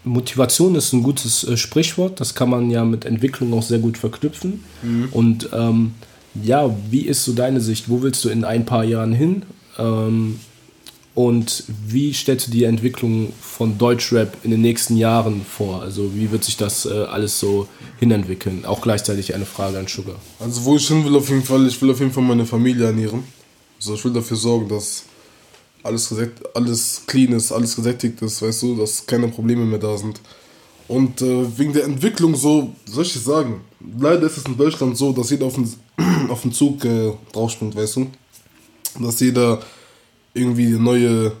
Motivation 0.03 0.75
ist 0.75 0.93
ein 0.93 1.01
gutes 1.01 1.43
äh, 1.43 1.57
Sprichwort. 1.57 2.19
Das 2.19 2.35
kann 2.35 2.51
man 2.51 2.69
ja 2.69 2.85
mit 2.85 3.05
Entwicklung 3.05 3.53
auch 3.55 3.63
sehr 3.63 3.79
gut 3.79 3.97
verknüpfen. 3.97 4.63
Und 5.11 5.49
ähm, 5.51 5.95
ja, 6.43 6.69
wie 6.91 7.01
ist 7.01 7.25
so 7.25 7.33
deine 7.33 7.59
Sicht? 7.59 7.89
Wo 7.89 8.03
willst 8.03 8.23
du 8.23 8.29
in 8.29 8.43
ein 8.43 8.65
paar 8.65 8.83
Jahren 8.83 9.13
hin? 9.13 9.43
Ähm, 9.79 10.39
und 11.15 11.63
wie 11.87 12.13
stellst 12.13 12.47
du 12.47 12.51
die 12.51 12.65
Entwicklung 12.65 13.31
von 13.41 13.77
Deutschrap 13.77 14.37
in 14.43 14.51
den 14.51 14.61
nächsten 14.61 14.97
Jahren 14.97 15.45
vor? 15.49 15.81
Also 15.81 16.13
wie 16.13 16.29
wird 16.29 16.43
sich 16.43 16.57
das 16.57 16.85
äh, 16.85 17.05
alles 17.05 17.39
so 17.39 17.67
hinentwickeln? 17.99 18.65
Auch 18.65 18.81
gleichzeitig 18.81 19.33
eine 19.33 19.45
Frage 19.45 19.79
an 19.79 19.87
Sugar. 19.87 20.17
Also 20.39 20.65
wo 20.65 20.75
ich 20.75 20.87
hin 20.87 21.03
will 21.05 21.15
auf 21.15 21.29
jeden 21.29 21.43
Fall, 21.43 21.65
ich 21.65 21.81
will 21.81 21.89
auf 21.89 21.99
jeden 21.99 22.11
Fall 22.11 22.23
meine 22.23 22.45
Familie 22.45 22.87
ernähren. 22.87 23.23
Also 23.77 23.95
ich 23.95 24.05
will 24.05 24.13
dafür 24.13 24.37
sorgen, 24.37 24.67
dass 24.67 25.03
alles, 25.83 26.13
alles 26.53 27.01
clean 27.05 27.33
ist, 27.33 27.51
alles 27.51 27.75
gesättigt 27.75 28.21
ist, 28.21 28.41
weißt 28.41 28.63
du, 28.63 28.75
dass 28.75 29.05
keine 29.05 29.27
Probleme 29.27 29.65
mehr 29.65 29.79
da 29.79 29.97
sind. 29.97 30.19
Und 30.87 31.21
äh, 31.21 31.57
wegen 31.57 31.73
der 31.73 31.85
Entwicklung 31.85 32.35
so, 32.35 32.73
soll 32.85 33.03
ich 33.03 33.13
sagen, 33.13 33.61
leider 33.99 34.23
ist 34.23 34.37
es 34.37 34.45
in 34.45 34.57
Deutschland 34.57 34.97
so, 34.97 35.11
dass 35.11 35.29
jeder 35.29 35.45
auf 35.45 35.55
den, 35.55 35.71
auf 36.29 36.41
den 36.41 36.51
Zug 36.51 36.83
äh, 36.85 37.11
draufspringt, 37.31 37.75
weißt 37.75 37.97
du. 37.97 38.07
Dass 38.99 39.19
jeder 39.19 39.61
irgendwie 40.33 40.69
der 40.69 40.79
neue 40.79 41.31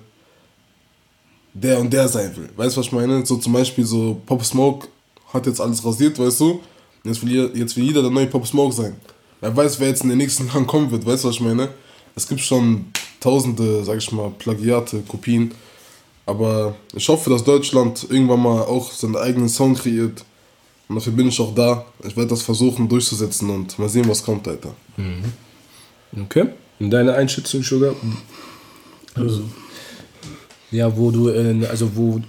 der 1.55 1.79
und 1.79 1.91
der 1.91 2.07
sein 2.07 2.35
will. 2.35 2.49
Weißt 2.55 2.75
du, 2.75 2.79
was 2.79 2.87
ich 2.87 2.91
meine? 2.91 3.25
So 3.25 3.37
zum 3.37 3.53
Beispiel 3.53 3.85
so 3.85 4.21
Pop 4.25 4.43
Smoke 4.43 4.87
hat 5.33 5.45
jetzt 5.47 5.61
alles 5.61 5.83
rasiert, 5.83 6.19
weißt 6.19 6.41
du? 6.41 6.59
Jetzt 7.03 7.23
will, 7.23 7.31
jeder, 7.31 7.55
jetzt 7.55 7.77
will 7.77 7.85
jeder 7.85 8.01
der 8.01 8.11
neue 8.11 8.27
Pop 8.27 8.45
Smoke 8.45 8.73
sein. 8.73 8.95
Wer 9.39 9.55
weiß, 9.55 9.79
wer 9.79 9.87
jetzt 9.87 10.03
in 10.03 10.09
den 10.09 10.17
nächsten 10.17 10.47
Jahren 10.47 10.67
kommen 10.67 10.91
wird, 10.91 11.05
weißt 11.05 11.23
du, 11.23 11.29
was 11.29 11.35
ich 11.35 11.41
meine? 11.41 11.69
Es 12.15 12.27
gibt 12.27 12.41
schon 12.41 12.85
tausende, 13.19 13.83
sag 13.83 13.97
ich 13.97 14.11
mal, 14.11 14.31
Plagiate, 14.37 15.01
Kopien. 15.07 15.51
Aber 16.25 16.75
ich 16.93 17.07
hoffe, 17.07 17.29
dass 17.29 17.43
Deutschland 17.43 18.07
irgendwann 18.09 18.41
mal 18.41 18.61
auch 18.61 18.91
seinen 18.91 19.15
eigenen 19.15 19.49
Sound 19.49 19.79
kreiert. 19.79 20.23
Und 20.87 20.95
dafür 20.95 21.13
bin 21.13 21.27
ich 21.27 21.39
auch 21.39 21.53
da. 21.53 21.85
Ich 22.07 22.15
werde 22.15 22.29
das 22.29 22.41
versuchen 22.41 22.87
durchzusetzen 22.87 23.49
und 23.49 23.77
mal 23.77 23.89
sehen, 23.89 24.07
was 24.07 24.23
kommt, 24.23 24.47
Alter. 24.47 24.73
Okay. 26.23 26.47
Und 26.79 26.89
deine 26.91 27.13
Einschätzung, 27.13 27.63
Sugar? 27.63 27.95
Also, 29.15 29.43
ja, 30.71 30.95
wo 30.95 31.11
du, 31.11 31.29
äh, 31.29 31.65
also 31.67 31.95
wo, 31.95 32.21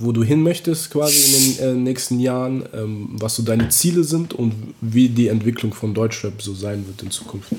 wo 0.00 0.12
du 0.12 0.22
hin 0.22 0.42
möchtest 0.42 0.90
quasi 0.90 1.16
in 1.18 1.56
den 1.56 1.68
äh, 1.68 1.74
nächsten 1.74 2.18
Jahren, 2.20 2.64
ähm, 2.72 3.10
was 3.12 3.36
so 3.36 3.42
deine 3.42 3.68
Ziele 3.68 4.04
sind 4.04 4.32
und 4.32 4.54
wie 4.80 5.08
die 5.08 5.28
Entwicklung 5.28 5.74
von 5.74 5.94
Deutschrap 5.94 6.40
so 6.40 6.54
sein 6.54 6.86
wird 6.86 7.02
in 7.02 7.10
Zukunft. 7.10 7.52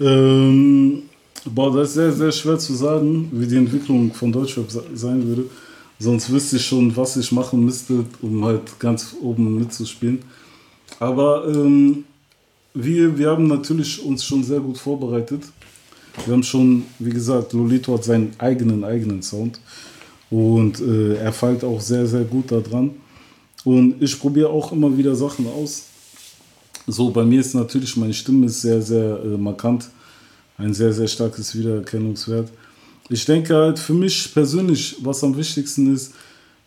Ähm, 0.00 1.02
boah, 1.44 1.74
das 1.76 1.88
ist 1.88 1.94
sehr, 1.94 2.12
sehr 2.12 2.32
schwer 2.32 2.58
zu 2.58 2.74
sagen, 2.74 3.28
wie 3.32 3.46
die 3.46 3.56
Entwicklung 3.56 4.12
von 4.12 4.32
Deutschrap 4.32 4.70
se- 4.70 4.84
sein 4.94 5.26
würde. 5.26 5.44
Sonst 5.98 6.30
wüsste 6.30 6.56
ich 6.56 6.66
schon, 6.66 6.96
was 6.96 7.16
ich 7.16 7.30
machen 7.30 7.64
müsste, 7.64 8.04
um 8.20 8.44
halt 8.44 8.78
ganz 8.80 9.14
oben 9.22 9.58
mitzuspielen. 9.58 10.20
Aber 10.98 11.46
ähm, 11.48 12.04
wir, 12.74 13.16
wir 13.16 13.30
haben 13.30 13.46
natürlich 13.46 14.02
uns 14.04 14.24
schon 14.24 14.42
sehr 14.42 14.60
gut 14.60 14.78
vorbereitet. 14.78 15.42
Wir 16.24 16.34
haben 16.34 16.42
schon, 16.42 16.84
wie 16.98 17.10
gesagt, 17.10 17.52
Lolito 17.52 17.94
hat 17.94 18.04
seinen 18.04 18.32
eigenen, 18.38 18.82
eigenen 18.84 19.22
Sound. 19.22 19.60
Und 20.30 20.80
äh, 20.80 21.16
er 21.16 21.32
fällt 21.32 21.62
auch 21.62 21.80
sehr, 21.80 22.06
sehr 22.06 22.24
gut 22.24 22.50
da 22.50 22.60
dran. 22.60 22.90
Und 23.64 24.02
ich 24.02 24.18
probiere 24.18 24.48
auch 24.48 24.72
immer 24.72 24.96
wieder 24.96 25.14
Sachen 25.14 25.46
aus. 25.46 25.84
So, 26.86 27.10
bei 27.10 27.24
mir 27.24 27.40
ist 27.40 27.54
natürlich, 27.54 27.96
meine 27.96 28.14
Stimme 28.14 28.46
ist 28.46 28.60
sehr, 28.60 28.82
sehr 28.82 29.20
äh, 29.22 29.36
markant. 29.36 29.88
Ein 30.58 30.74
sehr, 30.74 30.92
sehr 30.92 31.08
starkes 31.08 31.56
Wiedererkennungswert. 31.56 32.50
Ich 33.08 33.24
denke 33.24 33.54
halt 33.54 33.78
für 33.78 33.94
mich 33.94 34.32
persönlich, 34.32 34.96
was 35.00 35.22
am 35.24 35.36
wichtigsten 35.36 35.92
ist, 35.94 36.12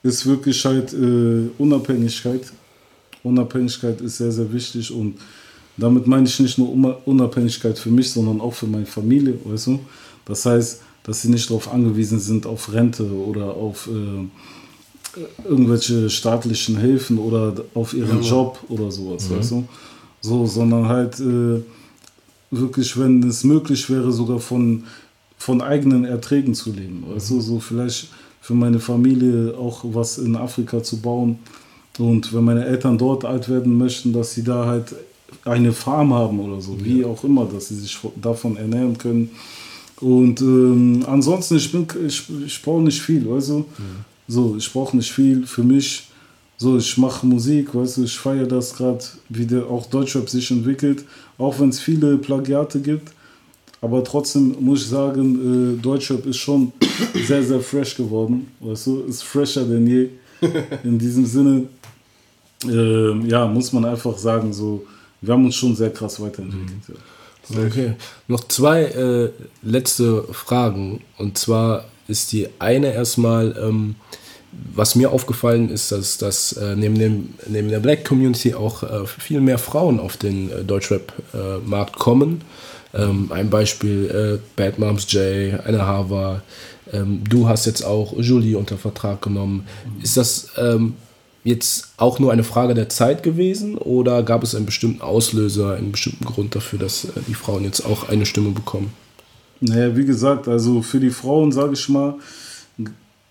ist 0.03 0.25
wirklich 0.25 0.63
halt 0.65 0.93
äh, 0.93 1.49
Unabhängigkeit. 1.57 2.51
Unabhängigkeit 3.23 4.01
ist 4.01 4.17
sehr, 4.17 4.31
sehr 4.31 4.51
wichtig 4.51 4.91
und 4.91 5.17
damit 5.77 6.07
meine 6.07 6.27
ich 6.27 6.39
nicht 6.39 6.57
nur 6.57 7.01
Unabhängigkeit 7.05 7.77
für 7.77 7.89
mich, 7.89 8.11
sondern 8.11 8.39
auch 8.39 8.53
für 8.53 8.67
meine 8.67 8.85
Familie, 8.85 9.37
weißt 9.43 9.67
du? 9.67 9.79
Das 10.25 10.45
heißt, 10.45 10.81
dass 11.03 11.21
sie 11.21 11.29
nicht 11.29 11.49
darauf 11.49 11.71
angewiesen 11.71 12.19
sind, 12.19 12.45
auf 12.45 12.71
Rente 12.71 13.03
oder 13.03 13.55
auf 13.55 13.87
äh, 13.87 15.19
irgendwelche 15.47 16.09
staatlichen 16.09 16.77
Hilfen 16.77 17.17
oder 17.17 17.53
auf 17.73 17.93
ihren 17.93 18.21
Job 18.21 18.59
oder 18.69 18.91
sowas, 18.91 19.29
weißt 19.29 19.51
du? 19.51 19.67
So, 20.25 20.47
sondern 20.47 20.87
halt 20.87 21.19
äh, 21.19 21.61
wirklich, 22.49 22.97
wenn 22.97 23.21
es 23.23 23.43
möglich 23.43 23.89
wäre, 23.89 24.11
sogar 24.11 24.39
von, 24.39 24.83
von 25.37 25.61
eigenen 25.61 26.03
Erträgen 26.03 26.55
zu 26.55 26.71
leben. 26.71 27.03
Du, 27.07 27.41
so 27.41 27.59
vielleicht 27.59 28.09
für 28.41 28.55
meine 28.55 28.79
Familie 28.79 29.55
auch 29.57 29.83
was 29.83 30.17
in 30.17 30.35
Afrika 30.35 30.81
zu 30.81 30.97
bauen. 30.97 31.37
Und 31.99 32.33
wenn 32.33 32.43
meine 32.43 32.65
Eltern 32.65 32.97
dort 32.97 33.23
alt 33.23 33.49
werden 33.49 33.77
möchten, 33.77 34.13
dass 34.13 34.33
sie 34.33 34.43
da 34.43 34.65
halt 34.65 34.95
eine 35.43 35.71
Farm 35.71 36.13
haben 36.13 36.39
oder 36.39 36.59
so, 36.59 36.83
wie 36.83 37.05
auch 37.05 37.23
immer, 37.23 37.45
dass 37.45 37.67
sie 37.67 37.75
sich 37.75 37.97
davon 38.21 38.57
ernähren 38.57 38.97
können. 38.97 39.29
Und 40.01 40.41
ähm, 40.41 41.05
ansonsten, 41.07 41.57
ich, 41.57 41.71
bin, 41.71 41.87
ich, 42.05 42.23
ich 42.45 42.61
brauche 42.63 42.81
nicht 42.81 43.01
viel, 43.01 43.29
weißt 43.29 43.49
du? 43.49 43.65
So, 44.27 44.55
ich 44.57 44.71
brauche 44.73 44.97
nicht 44.97 45.11
viel 45.11 45.45
für 45.45 45.63
mich. 45.63 46.07
So, 46.57 46.77
ich 46.77 46.97
mache 46.97 47.25
Musik, 47.25 47.75
weißt 47.75 47.97
du, 47.97 48.03
ich 48.03 48.17
feiere 48.17 48.47
das 48.47 48.75
gerade, 48.75 49.03
wie 49.29 49.45
der 49.45 49.65
auch 49.65 49.85
Deutschrap 49.87 50.29
sich 50.29 50.49
entwickelt, 50.51 51.03
auch 51.37 51.59
wenn 51.59 51.69
es 51.69 51.79
viele 51.79 52.17
Plagiate 52.17 52.79
gibt. 52.79 53.11
Aber 53.81 54.03
trotzdem 54.03 54.55
muss 54.59 54.83
ich 54.83 54.87
sagen, 54.87 55.75
äh, 55.77 55.81
Deutschrap 55.81 56.25
ist 56.25 56.37
schon 56.37 56.71
sehr, 57.27 57.43
sehr 57.43 57.59
fresh 57.59 57.95
geworden. 57.95 58.47
Weißt 58.59 58.87
du, 58.87 59.01
ist 59.01 59.23
fresher 59.23 59.65
denn 59.65 59.85
je. 59.85 60.09
In 60.83 60.97
diesem 60.97 61.25
Sinne, 61.25 61.67
äh, 62.65 63.27
ja, 63.27 63.45
muss 63.47 63.73
man 63.73 63.85
einfach 63.85 64.17
sagen, 64.17 64.53
so, 64.53 64.85
wir 65.21 65.33
haben 65.33 65.45
uns 65.45 65.55
schon 65.55 65.75
sehr 65.75 65.91
krass 65.91 66.19
weiterentwickelt. 66.19 66.97
Ja. 67.49 67.65
Okay. 67.65 67.93
Noch 68.27 68.43
zwei 68.47 68.83
äh, 68.85 69.29
letzte 69.61 70.23
Fragen. 70.31 71.01
Und 71.17 71.37
zwar 71.37 71.85
ist 72.07 72.31
die 72.31 72.47
eine 72.59 72.93
erstmal, 72.93 73.55
ähm, 73.61 73.95
was 74.73 74.95
mir 74.95 75.11
aufgefallen 75.11 75.69
ist, 75.69 75.91
dass, 75.91 76.17
dass 76.17 76.53
äh, 76.53 76.75
neben, 76.75 76.97
dem, 76.99 77.29
neben 77.47 77.69
der 77.69 77.79
Black 77.79 78.05
Community 78.05 78.53
auch 78.53 78.83
äh, 78.83 79.05
viel 79.05 79.41
mehr 79.41 79.57
Frauen 79.57 79.99
auf 79.99 80.17
den 80.17 80.51
äh, 80.51 80.63
Deutschrap-Markt 80.63 81.97
kommen. 81.97 82.41
Ähm, 82.93 83.31
ein 83.31 83.49
Beispiel 83.49 84.39
äh, 84.39 84.45
Bad 84.55 84.79
Moms 84.79 85.11
J, 85.11 85.59
Anna 85.65 85.85
Hava. 85.85 86.41
Ähm, 86.91 87.21
du 87.27 87.47
hast 87.47 87.65
jetzt 87.65 87.83
auch 87.83 88.13
Julie 88.17 88.57
unter 88.57 88.77
Vertrag 88.77 89.21
genommen. 89.21 89.65
Ist 90.01 90.17
das 90.17 90.49
ähm, 90.57 90.93
jetzt 91.43 91.93
auch 91.97 92.19
nur 92.19 92.31
eine 92.31 92.43
Frage 92.43 92.73
der 92.73 92.89
Zeit 92.89 93.23
gewesen 93.23 93.77
oder 93.77 94.23
gab 94.23 94.43
es 94.43 94.55
einen 94.55 94.65
bestimmten 94.65 95.01
Auslöser, 95.01 95.75
einen 95.75 95.91
bestimmten 95.91 96.25
Grund 96.25 96.55
dafür, 96.55 96.79
dass 96.79 97.05
äh, 97.05 97.09
die 97.27 97.33
Frauen 97.33 97.63
jetzt 97.63 97.85
auch 97.85 98.09
eine 98.09 98.25
Stimme 98.25 98.51
bekommen? 98.51 98.91
Naja, 99.61 99.95
wie 99.95 100.05
gesagt, 100.05 100.47
also 100.47 100.81
für 100.81 100.99
die 100.99 101.11
Frauen, 101.11 101.51
sage 101.51 101.73
ich 101.73 101.87
mal, 101.87 102.15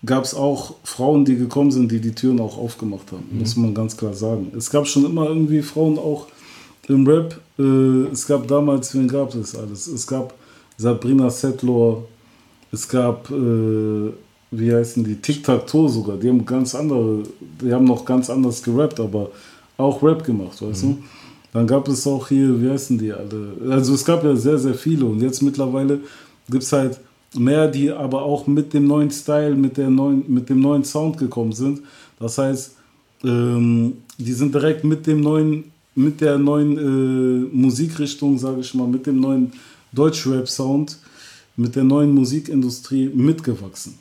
gab 0.05 0.23
es 0.23 0.33
auch 0.33 0.75
Frauen, 0.83 1.25
die 1.25 1.37
gekommen 1.37 1.71
sind, 1.71 1.91
die 1.91 1.99
die 1.99 2.13
Türen 2.13 2.39
auch 2.39 2.57
aufgemacht 2.57 3.11
haben, 3.11 3.25
muss 3.31 3.55
man 3.55 3.73
ganz 3.73 3.95
klar 3.95 4.13
sagen. 4.13 4.51
Es 4.57 4.69
gab 4.69 4.87
schon 4.87 5.05
immer 5.05 5.27
irgendwie 5.27 5.61
Frauen 5.61 5.97
auch 5.97 6.27
im 6.87 7.07
Rap. 7.07 7.39
Äh, 7.57 8.11
es 8.11 8.27
gab 8.27 8.47
damals, 8.47 8.93
wen 8.93 9.07
gab 9.07 9.33
es 9.35 9.55
alles? 9.55 9.87
Es 9.87 10.05
gab 10.05 10.33
Sabrina 10.77 11.29
Settler, 11.29 12.03
es 12.71 12.87
gab, 12.87 13.29
äh, 13.31 14.11
wie 14.51 14.73
heißen 14.73 15.03
die, 15.03 15.15
Tic-Tac-Toe 15.15 15.89
sogar. 15.89 16.17
Die 16.17 16.29
haben 16.29 16.45
ganz 16.45 16.75
andere, 16.75 17.23
die 17.61 17.73
haben 17.73 17.85
noch 17.85 18.05
ganz 18.05 18.29
anders 18.29 18.61
gerappt, 18.61 18.99
aber 18.99 19.31
auch 19.77 20.03
Rap 20.03 20.23
gemacht, 20.23 20.61
weißt 20.61 20.83
du? 20.83 20.97
Dann 21.53 21.67
gab 21.67 21.87
es 21.87 22.05
auch 22.05 22.27
hier, 22.27 22.61
wie 22.61 22.69
heißen 22.69 22.97
die 22.97 23.13
alle? 23.13 23.53
Also 23.69 23.93
es 23.93 24.03
gab 24.03 24.23
ja 24.23 24.35
sehr, 24.35 24.57
sehr 24.57 24.73
viele 24.73 25.05
und 25.05 25.21
jetzt 25.21 25.41
mittlerweile 25.41 26.01
gibt 26.49 26.63
es 26.63 26.71
halt 26.73 26.99
mehr, 27.37 27.67
die 27.67 27.91
aber 27.91 28.23
auch 28.23 28.47
mit 28.47 28.73
dem 28.73 28.87
neuen 28.87 29.11
Style, 29.11 29.55
mit, 29.55 29.77
der 29.77 29.89
neuen, 29.89 30.23
mit 30.27 30.49
dem 30.49 30.59
neuen 30.59 30.83
Sound 30.83 31.17
gekommen 31.17 31.53
sind. 31.53 31.81
Das 32.19 32.37
heißt, 32.37 32.75
ähm, 33.23 33.93
die 34.17 34.33
sind 34.33 34.53
direkt 34.53 34.83
mit 34.83 35.07
dem 35.07 35.21
neuen, 35.21 35.65
mit 35.95 36.21
der 36.21 36.37
neuen 36.37 36.77
äh, 36.77 37.55
Musikrichtung, 37.55 38.37
sage 38.37 38.61
ich 38.61 38.73
mal, 38.73 38.87
mit 38.87 39.05
dem 39.05 39.19
neuen 39.19 39.51
Deutschrap-Sound, 39.93 40.97
mit 41.57 41.75
der 41.75 41.83
neuen 41.83 42.13
Musikindustrie 42.13 43.09
mitgewachsen. 43.13 43.95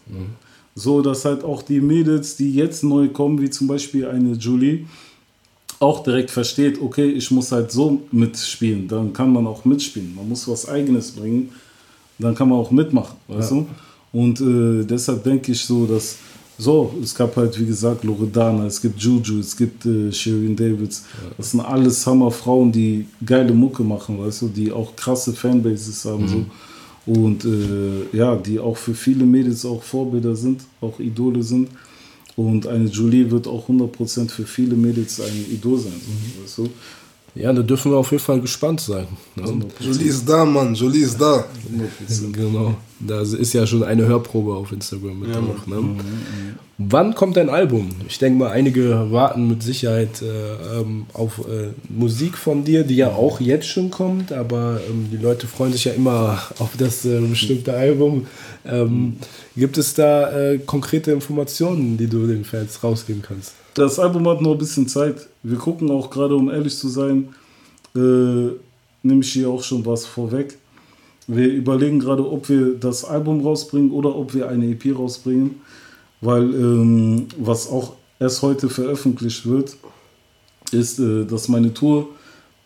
So, 0.75 1.03
dass 1.03 1.25
halt 1.25 1.45
auch 1.45 1.63
die 1.63 1.81
Mädels, 1.81 2.37
die 2.37 2.53
jetzt 2.53 2.83
neu 2.83 3.09
kommen, 3.09 3.41
wie 3.41 3.51
zum 3.51 3.69
Beispiel 3.69 4.07
eine 4.07 4.33
Julie, 4.33 4.87
auch 5.79 6.03
direkt 6.03 6.31
versteht, 6.31 6.81
okay, 6.81 7.11
ich 7.11 7.31
muss 7.31 7.53
halt 7.53 7.71
so 7.71 8.03
mitspielen, 8.11 8.89
dann 8.89 9.13
kann 9.13 9.33
man 9.33 9.47
auch 9.47 9.65
mitspielen. 9.65 10.15
Man 10.15 10.29
muss 10.29 10.49
was 10.49 10.69
Eigenes 10.69 11.13
bringen, 11.13 11.51
dann 12.19 12.35
kann 12.35 12.49
man 12.49 12.59
auch 12.59 12.71
mitmachen, 12.71 13.17
weißt 13.29 13.51
du? 13.51 13.67
Und 14.13 14.41
äh, 14.41 14.85
deshalb 14.85 15.25
denke 15.25 15.53
ich 15.53 15.65
so, 15.65 15.87
dass 15.87 16.17
so, 16.57 16.95
es 17.03 17.13
gab 17.15 17.35
halt, 17.37 17.59
wie 17.59 17.67
gesagt, 17.67 18.05
Loredana, 18.05 18.67
es 18.67 18.81
gibt 18.81 19.01
Juju, 19.01 19.41
es 19.41 19.57
gibt 19.57 19.85
äh, 19.87 20.13
Shirin 20.13 20.55
Davids. 20.55 21.05
Das 21.37 21.51
sind 21.51 21.61
alles 21.61 22.07
Hammerfrauen, 22.07 22.71
die 22.71 23.07
geile 23.27 23.53
Mucke 23.53 23.83
machen, 23.83 24.21
weißt 24.21 24.43
du, 24.43 24.49
die 24.49 24.71
auch 24.71 24.95
krasse 24.95 25.33
Fanbases 25.33 26.05
haben. 26.05 26.29
So. 26.29 26.47
Und 27.07 27.45
äh, 27.45 28.17
ja, 28.17 28.37
die 28.37 28.61
auch 28.61 28.77
für 28.77 28.95
viele 28.95 29.25
Mädels 29.25 29.65
auch 29.65 29.83
Vorbilder 29.83 30.37
sind, 30.37 30.63
auch 30.81 31.01
Idole 31.01 31.43
sind. 31.43 31.69
Und 32.37 32.67
eine 32.67 32.87
Julie 32.87 33.31
wird 33.31 33.47
auch 33.47 33.69
100% 33.69 34.29
für 34.29 34.45
viele 34.45 34.77
Mädels 34.77 35.21
ein 35.21 35.47
Idol 35.53 35.79
sein. 35.79 35.93
So, 36.01 36.43
weißt 36.43 36.59
du? 36.59 36.75
Ja, 37.35 37.53
da 37.53 37.63
dürfen 37.63 37.91
wir 37.91 37.99
auf 37.99 38.13
jeden 38.13 38.23
Fall 38.23 38.41
gespannt 38.41 38.81
sein. 38.81 39.09
Ne? 39.35 39.67
Jolie 39.81 40.05
ist 40.05 40.29
da, 40.29 40.45
Mann. 40.45 40.75
Jolie 40.75 41.03
ist 41.03 41.21
da. 41.21 41.45
100%. 42.09 42.33
Genau. 42.33 42.77
Da 43.01 43.23
ist 43.23 43.53
ja 43.53 43.67
schon 43.67 43.83
eine 43.83 44.07
Hörprobe 44.07 44.55
auf 44.55 44.71
Instagram 44.71 45.19
mit 45.19 45.35
drauf. 45.35 45.67
Ne? 45.67 45.77
Wann 46.79 47.15
kommt 47.15 47.37
dein 47.37 47.51
Album? 47.51 47.91
Ich 48.09 48.19
denke 48.19 48.39
mal, 48.39 48.51
einige 48.51 49.11
warten 49.11 49.49
mit 49.49 49.65
Sicherheit 49.65 50.23
äh, 50.23 50.81
ähm, 50.81 51.07
auf 51.13 51.41
äh, 51.41 51.71
Musik 51.89 52.39
von 52.39 52.65
dir, 52.65 52.85
die 52.85 52.97
ja 52.97 53.13
auch 53.13 53.41
jetzt 53.41 53.67
schon 53.67 53.91
kommt, 53.91 54.33
aber 54.33 54.81
ähm, 54.89 55.09
die 55.11 55.17
Leute 55.17 55.49
freuen 55.49 55.73
sich 55.73 55.85
ja 55.85 55.93
immer 55.93 56.41
auf 56.59 56.77
das 56.79 57.05
äh, 57.05 57.21
bestimmte 57.21 57.75
Album. 57.75 58.27
Ähm, 58.65 59.17
gibt 59.57 59.77
es 59.77 59.95
da 59.95 60.31
äh, 60.53 60.59
konkrete 60.59 61.11
Informationen, 61.11 61.97
die 61.97 62.07
du 62.07 62.27
den 62.27 62.45
Fans 62.45 62.83
rausgeben 62.83 63.23
kannst? 63.23 63.55
Das 63.75 63.99
Album 63.99 64.29
hat 64.29 64.41
noch 64.41 64.53
ein 64.53 64.59
bisschen 64.59 64.87
Zeit. 64.87 65.29
Wir 65.43 65.59
gucken 65.59 65.91
auch 65.91 66.09
gerade, 66.09 66.37
um 66.37 66.49
ehrlich 66.49 66.77
zu 66.77 66.89
sein, 66.89 67.31
äh, 67.97 67.99
nehme 69.03 69.21
ich 69.21 69.33
hier 69.33 69.51
auch 69.51 69.65
schon 69.65 69.85
was 69.85 70.07
vorweg. 70.07 70.57
Wir 71.27 71.49
überlegen 71.49 71.99
gerade, 71.99 72.31
ob 72.31 72.49
wir 72.49 72.75
das 72.75 73.05
Album 73.05 73.41
rausbringen 73.41 73.91
oder 73.91 74.15
ob 74.15 74.33
wir 74.33 74.49
eine 74.49 74.71
EP 74.71 74.97
rausbringen, 74.97 75.57
weil 76.21 76.43
ähm, 76.55 77.27
was 77.37 77.69
auch 77.69 77.95
erst 78.21 78.43
heute 78.43 78.69
veröffentlicht 78.69 79.45
wird, 79.45 79.77
ist, 80.71 81.01
äh, 81.01 81.25
dass 81.25 81.49
meine 81.49 81.75
Tour 81.75 82.11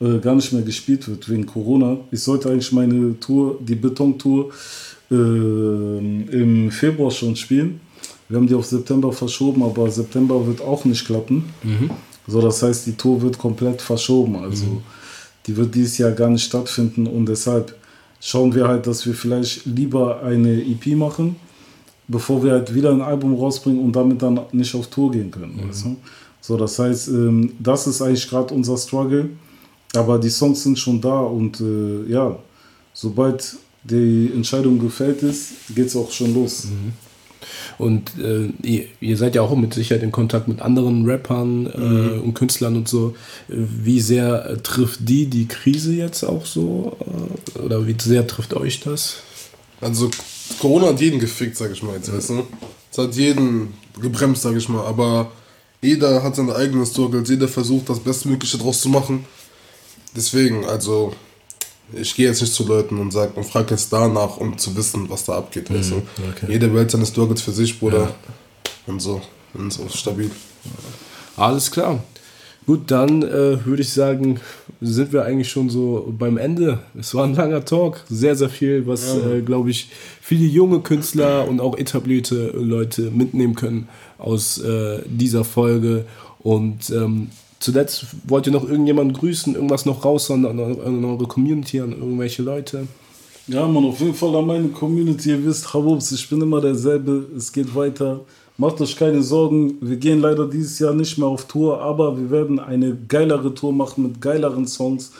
äh, 0.00 0.18
gar 0.18 0.34
nicht 0.34 0.52
mehr 0.52 0.62
gespielt 0.62 1.08
wird 1.08 1.26
wegen 1.30 1.46
Corona. 1.46 1.96
Ich 2.10 2.20
sollte 2.20 2.50
eigentlich 2.50 2.72
meine 2.72 3.18
Tour, 3.18 3.58
die 3.60 3.76
Beton-Tour, 3.76 4.50
äh, 5.10 5.14
im 5.14 6.70
Februar 6.70 7.10
schon 7.10 7.34
spielen. 7.34 7.80
Wir 8.28 8.36
haben 8.36 8.46
die 8.46 8.54
auf 8.54 8.66
September 8.66 9.12
verschoben, 9.12 9.62
aber 9.62 9.90
September 9.90 10.46
wird 10.46 10.60
auch 10.60 10.84
nicht 10.84 11.04
klappen. 11.06 11.44
So, 12.26 12.42
das 12.42 12.62
heißt, 12.62 12.86
die 12.86 12.92
Tour 12.92 13.22
wird 13.22 13.38
komplett 13.38 13.80
verschoben. 13.80 14.36
Also 14.36 14.82
die 15.46 15.56
wird 15.56 15.74
dieses 15.74 15.96
Jahr 15.98 16.10
gar 16.12 16.28
nicht 16.28 16.44
stattfinden 16.44 17.06
und 17.06 17.26
deshalb 17.26 17.74
schauen 18.20 18.54
wir 18.54 18.68
halt, 18.68 18.86
dass 18.86 19.06
wir 19.06 19.14
vielleicht 19.14 19.64
lieber 19.64 20.22
eine 20.22 20.60
EP 20.60 20.88
machen, 20.88 21.36
bevor 22.06 22.42
wir 22.44 22.52
halt 22.52 22.74
wieder 22.74 22.90
ein 22.90 23.00
Album 23.00 23.34
rausbringen 23.34 23.82
und 23.82 23.92
damit 23.96 24.20
dann 24.20 24.40
nicht 24.52 24.74
auf 24.74 24.88
Tour 24.88 25.10
gehen 25.10 25.30
können. 25.30 25.58
Weißt 25.68 25.86
du? 25.86 25.96
So, 26.40 26.56
das 26.56 26.78
heißt, 26.78 27.08
ähm, 27.08 27.52
das 27.58 27.86
ist 27.86 28.02
eigentlich 28.02 28.28
gerade 28.28 28.52
unser 28.54 28.76
Struggle, 28.76 29.30
aber 29.94 30.18
die 30.18 30.30
Songs 30.30 30.62
sind 30.62 30.78
schon 30.78 31.00
da 31.00 31.20
und 31.20 31.60
äh, 31.60 32.10
ja, 32.10 32.36
sobald 32.92 33.56
die 33.84 34.30
Entscheidung 34.34 34.78
gefällt 34.78 35.22
ist, 35.22 35.52
geht 35.74 35.86
es 35.86 35.96
auch 35.96 36.10
schon 36.10 36.34
los. 36.34 36.68
Und 37.78 38.12
äh, 38.18 38.48
ihr, 38.62 38.84
ihr 39.00 39.16
seid 39.16 39.34
ja 39.34 39.42
auch 39.42 39.54
mit 39.54 39.74
Sicherheit 39.74 40.02
in 40.02 40.12
Kontakt 40.12 40.48
mit 40.48 40.60
anderen 40.60 41.06
Rappern 41.06 41.66
äh, 41.66 42.18
und 42.18 42.34
Künstlern 42.34 42.76
und 42.76 42.88
so. 42.88 43.14
Wie 43.48 44.00
sehr 44.00 44.46
äh, 44.46 44.56
trifft 44.58 45.00
die 45.08 45.26
die 45.26 45.46
Krise 45.46 45.94
jetzt 45.94 46.24
auch 46.24 46.46
so? 46.46 46.96
Äh, 47.56 47.58
oder 47.60 47.86
wie 47.86 47.96
sehr 48.00 48.26
trifft 48.26 48.54
euch 48.54 48.80
das? 48.80 49.16
Also 49.80 50.10
Corona 50.60 50.88
hat 50.88 51.00
jeden 51.00 51.20
gefickt, 51.20 51.56
sag 51.56 51.70
ich 51.72 51.82
mal 51.82 51.94
jetzt, 51.94 52.12
weißt 52.12 52.30
du? 52.30 52.46
Es 52.90 52.98
hat 52.98 53.14
jeden 53.14 53.74
gebremst, 54.00 54.42
sag 54.42 54.56
ich 54.56 54.68
mal, 54.68 54.84
aber 54.84 55.30
jeder 55.80 56.22
hat 56.22 56.36
seine 56.36 56.56
eigenen 56.56 56.86
Struggles, 56.86 57.28
jeder 57.28 57.48
versucht 57.48 57.88
das 57.88 58.00
Bestmögliche 58.00 58.58
draus 58.58 58.80
zu 58.80 58.88
machen. 58.88 59.24
Deswegen, 60.16 60.64
also 60.64 61.12
ich 61.92 62.14
gehe 62.14 62.26
jetzt 62.26 62.40
nicht 62.40 62.52
zu 62.52 62.66
Leuten 62.66 62.98
und 62.98 63.12
sag 63.12 63.36
und 63.36 63.44
frage 63.44 63.70
jetzt 63.70 63.92
danach, 63.92 64.36
um 64.36 64.56
zu 64.58 64.76
wissen, 64.76 65.08
was 65.08 65.24
da 65.24 65.38
abgeht, 65.38 65.72
weißt 65.72 65.92
du? 65.92 65.96
okay. 65.96 66.46
Jeder 66.48 66.68
behält 66.68 66.90
seine 66.90 67.06
Struggles 67.06 67.42
für 67.42 67.52
sich, 67.52 67.78
Bruder. 67.78 68.14
Und 68.86 69.00
so, 69.00 69.20
und 69.54 69.72
so 69.72 69.88
stabil. 69.88 70.30
Alles 71.36 71.70
klar. 71.70 72.02
Gut, 72.66 72.90
dann 72.90 73.22
äh, 73.22 73.64
würde 73.64 73.80
ich 73.80 73.90
sagen, 73.90 74.40
sind 74.82 75.14
wir 75.14 75.24
eigentlich 75.24 75.48
schon 75.48 75.70
so 75.70 76.12
beim 76.18 76.36
Ende. 76.36 76.80
Es 76.98 77.14
war 77.14 77.24
ein 77.24 77.34
langer 77.34 77.64
Talk, 77.64 78.04
sehr, 78.10 78.36
sehr 78.36 78.50
viel, 78.50 78.86
was, 78.86 79.16
äh, 79.16 79.40
glaube 79.40 79.70
ich, 79.70 79.90
viele 80.20 80.44
junge 80.44 80.80
Künstler 80.80 81.48
und 81.48 81.60
auch 81.60 81.78
etablierte 81.78 82.48
Leute 82.48 83.10
mitnehmen 83.10 83.54
können 83.54 83.88
aus 84.18 84.58
äh, 84.58 85.00
dieser 85.06 85.44
Folge. 85.44 86.04
Und 86.40 86.90
ähm, 86.90 87.28
zuletzt 87.60 88.06
wollt 88.26 88.46
ihr 88.46 88.52
noch 88.52 88.68
irgendjemanden 88.68 89.16
grüßen, 89.16 89.54
irgendwas 89.54 89.86
noch 89.86 90.04
an, 90.04 90.44
an 90.44 91.04
eure 91.04 91.26
Community, 91.26 91.80
an 91.80 91.92
irgendwelche 91.92 92.42
Leute? 92.42 92.86
Ja, 93.48 93.66
man, 93.66 93.84
auf 93.86 94.00
jeden 94.00 94.14
Fall 94.14 94.36
an 94.36 94.46
meine 94.46 94.68
Community. 94.68 95.30
Ihr 95.30 95.44
wisst, 95.44 95.72
Habubs, 95.72 96.12
ich 96.12 96.28
bin 96.28 96.42
immer 96.42 96.60
derselbe. 96.60 97.26
Es 97.34 97.50
geht 97.50 97.74
weiter. 97.74 98.20
Macht 98.58 98.80
euch 98.80 98.94
keine 98.94 99.22
Sorgen. 99.22 99.78
Wir 99.80 99.96
gehen 99.96 100.20
leider 100.20 100.46
dieses 100.46 100.78
Jahr 100.78 100.92
nicht 100.92 101.16
mehr 101.16 101.28
auf 101.28 101.46
Tour, 101.46 101.80
aber 101.80 102.18
wir 102.18 102.30
werden 102.30 102.58
eine 102.58 102.94
geilere 103.08 103.54
Tour 103.54 103.72
machen 103.72 104.02
mit 104.02 104.20
geileren 104.20 104.66
Songs. 104.66 105.12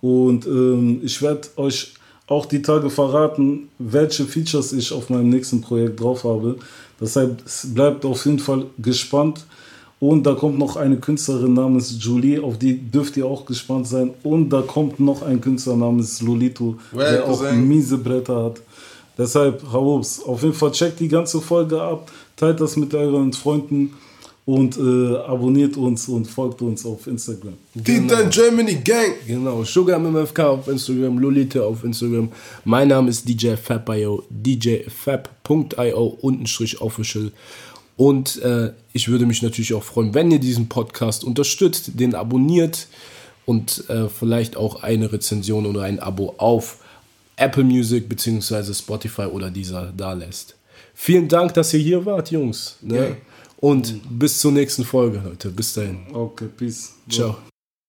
Und 0.00 0.46
ähm, 0.46 1.00
ich 1.04 1.22
werde 1.22 1.48
euch 1.56 1.94
auch 2.26 2.46
die 2.46 2.62
Tage 2.62 2.90
verraten, 2.90 3.68
welche 3.78 4.24
Features 4.24 4.72
ich 4.72 4.92
auf 4.92 5.08
meinem 5.08 5.28
nächsten 5.28 5.60
Projekt 5.60 6.00
drauf 6.00 6.24
habe. 6.24 6.56
Deshalb 7.00 7.42
bleibt 7.74 8.04
auf 8.04 8.24
jeden 8.24 8.40
Fall 8.40 8.66
gespannt. 8.78 9.46
Und 9.98 10.24
da 10.24 10.34
kommt 10.34 10.58
noch 10.58 10.76
eine 10.76 10.98
Künstlerin 10.98 11.54
namens 11.54 11.96
Julie, 11.98 12.42
auf 12.42 12.58
die 12.58 12.76
dürft 12.78 13.16
ihr 13.16 13.24
auch 13.26 13.46
gespannt 13.46 13.86
sein. 13.86 14.10
Und 14.22 14.50
da 14.50 14.60
kommt 14.60 15.00
noch 15.00 15.22
ein 15.22 15.40
Künstler 15.40 15.74
namens 15.76 16.20
Lolito, 16.20 16.76
Well, 16.92 17.12
der 17.12 17.24
auch 17.24 17.38
Cousin. 17.40 17.66
miese 17.66 17.96
Bretter 17.96 18.44
hat. 18.44 18.60
Deshalb, 19.16 19.62
Habubs, 19.72 20.22
auf 20.22 20.42
jeden 20.42 20.54
Fall 20.54 20.72
checkt 20.72 21.00
die 21.00 21.08
ganze 21.08 21.40
Folge 21.40 21.80
ab, 21.80 22.10
teilt 22.36 22.60
das 22.60 22.76
mit 22.76 22.92
euren 22.92 23.32
Freunden 23.32 23.94
und 24.44 24.76
äh, 24.76 25.16
abonniert 25.26 25.78
uns 25.78 26.06
und 26.08 26.26
folgt 26.26 26.60
uns 26.60 26.84
auf 26.84 27.06
Instagram. 27.06 27.54
Tita 27.82 28.22
Germany 28.24 28.74
Gang! 28.84 29.14
Genau, 29.26 29.64
Sugar 29.64 29.98
MMFK 29.98 30.40
auf 30.40 30.68
Instagram, 30.68 31.18
Lolite 31.18 31.64
auf 31.64 31.82
Instagram. 31.82 32.28
Mein 32.66 32.88
Name 32.88 33.08
ist 33.08 33.26
DJ 33.26 33.54
Fab.io, 33.56 34.22
djfab.io 34.28 36.18
untenstrich 36.20 36.80
official. 36.82 37.32
Und 37.96 38.42
äh, 38.42 38.72
ich 38.92 39.08
würde 39.08 39.26
mich 39.26 39.42
natürlich 39.42 39.72
auch 39.74 39.82
freuen, 39.82 40.14
wenn 40.14 40.30
ihr 40.30 40.38
diesen 40.38 40.68
Podcast 40.68 41.24
unterstützt, 41.24 41.92
den 41.98 42.14
abonniert 42.14 42.88
und 43.46 43.88
äh, 43.88 44.08
vielleicht 44.08 44.56
auch 44.56 44.82
eine 44.82 45.12
Rezension 45.12 45.64
oder 45.66 45.82
ein 45.82 45.98
Abo 46.00 46.34
auf 46.36 46.78
Apple 47.36 47.64
Music 47.64 48.08
bzw. 48.08 48.74
Spotify 48.74 49.22
oder 49.22 49.50
dieser 49.50 49.92
da 49.96 50.12
lässt. 50.12 50.56
Vielen 50.94 51.28
Dank, 51.28 51.54
dass 51.54 51.72
ihr 51.74 51.80
hier 51.80 52.04
wart, 52.04 52.30
Jungs. 52.30 52.76
Ne? 52.82 53.16
Und 53.58 54.00
bis 54.18 54.40
zur 54.40 54.52
nächsten 54.52 54.84
Folge, 54.84 55.22
Leute. 55.24 55.50
Bis 55.50 55.72
dahin. 55.72 56.00
Okay, 56.12 56.48
peace. 56.56 56.94
Ciao. 57.08 57.36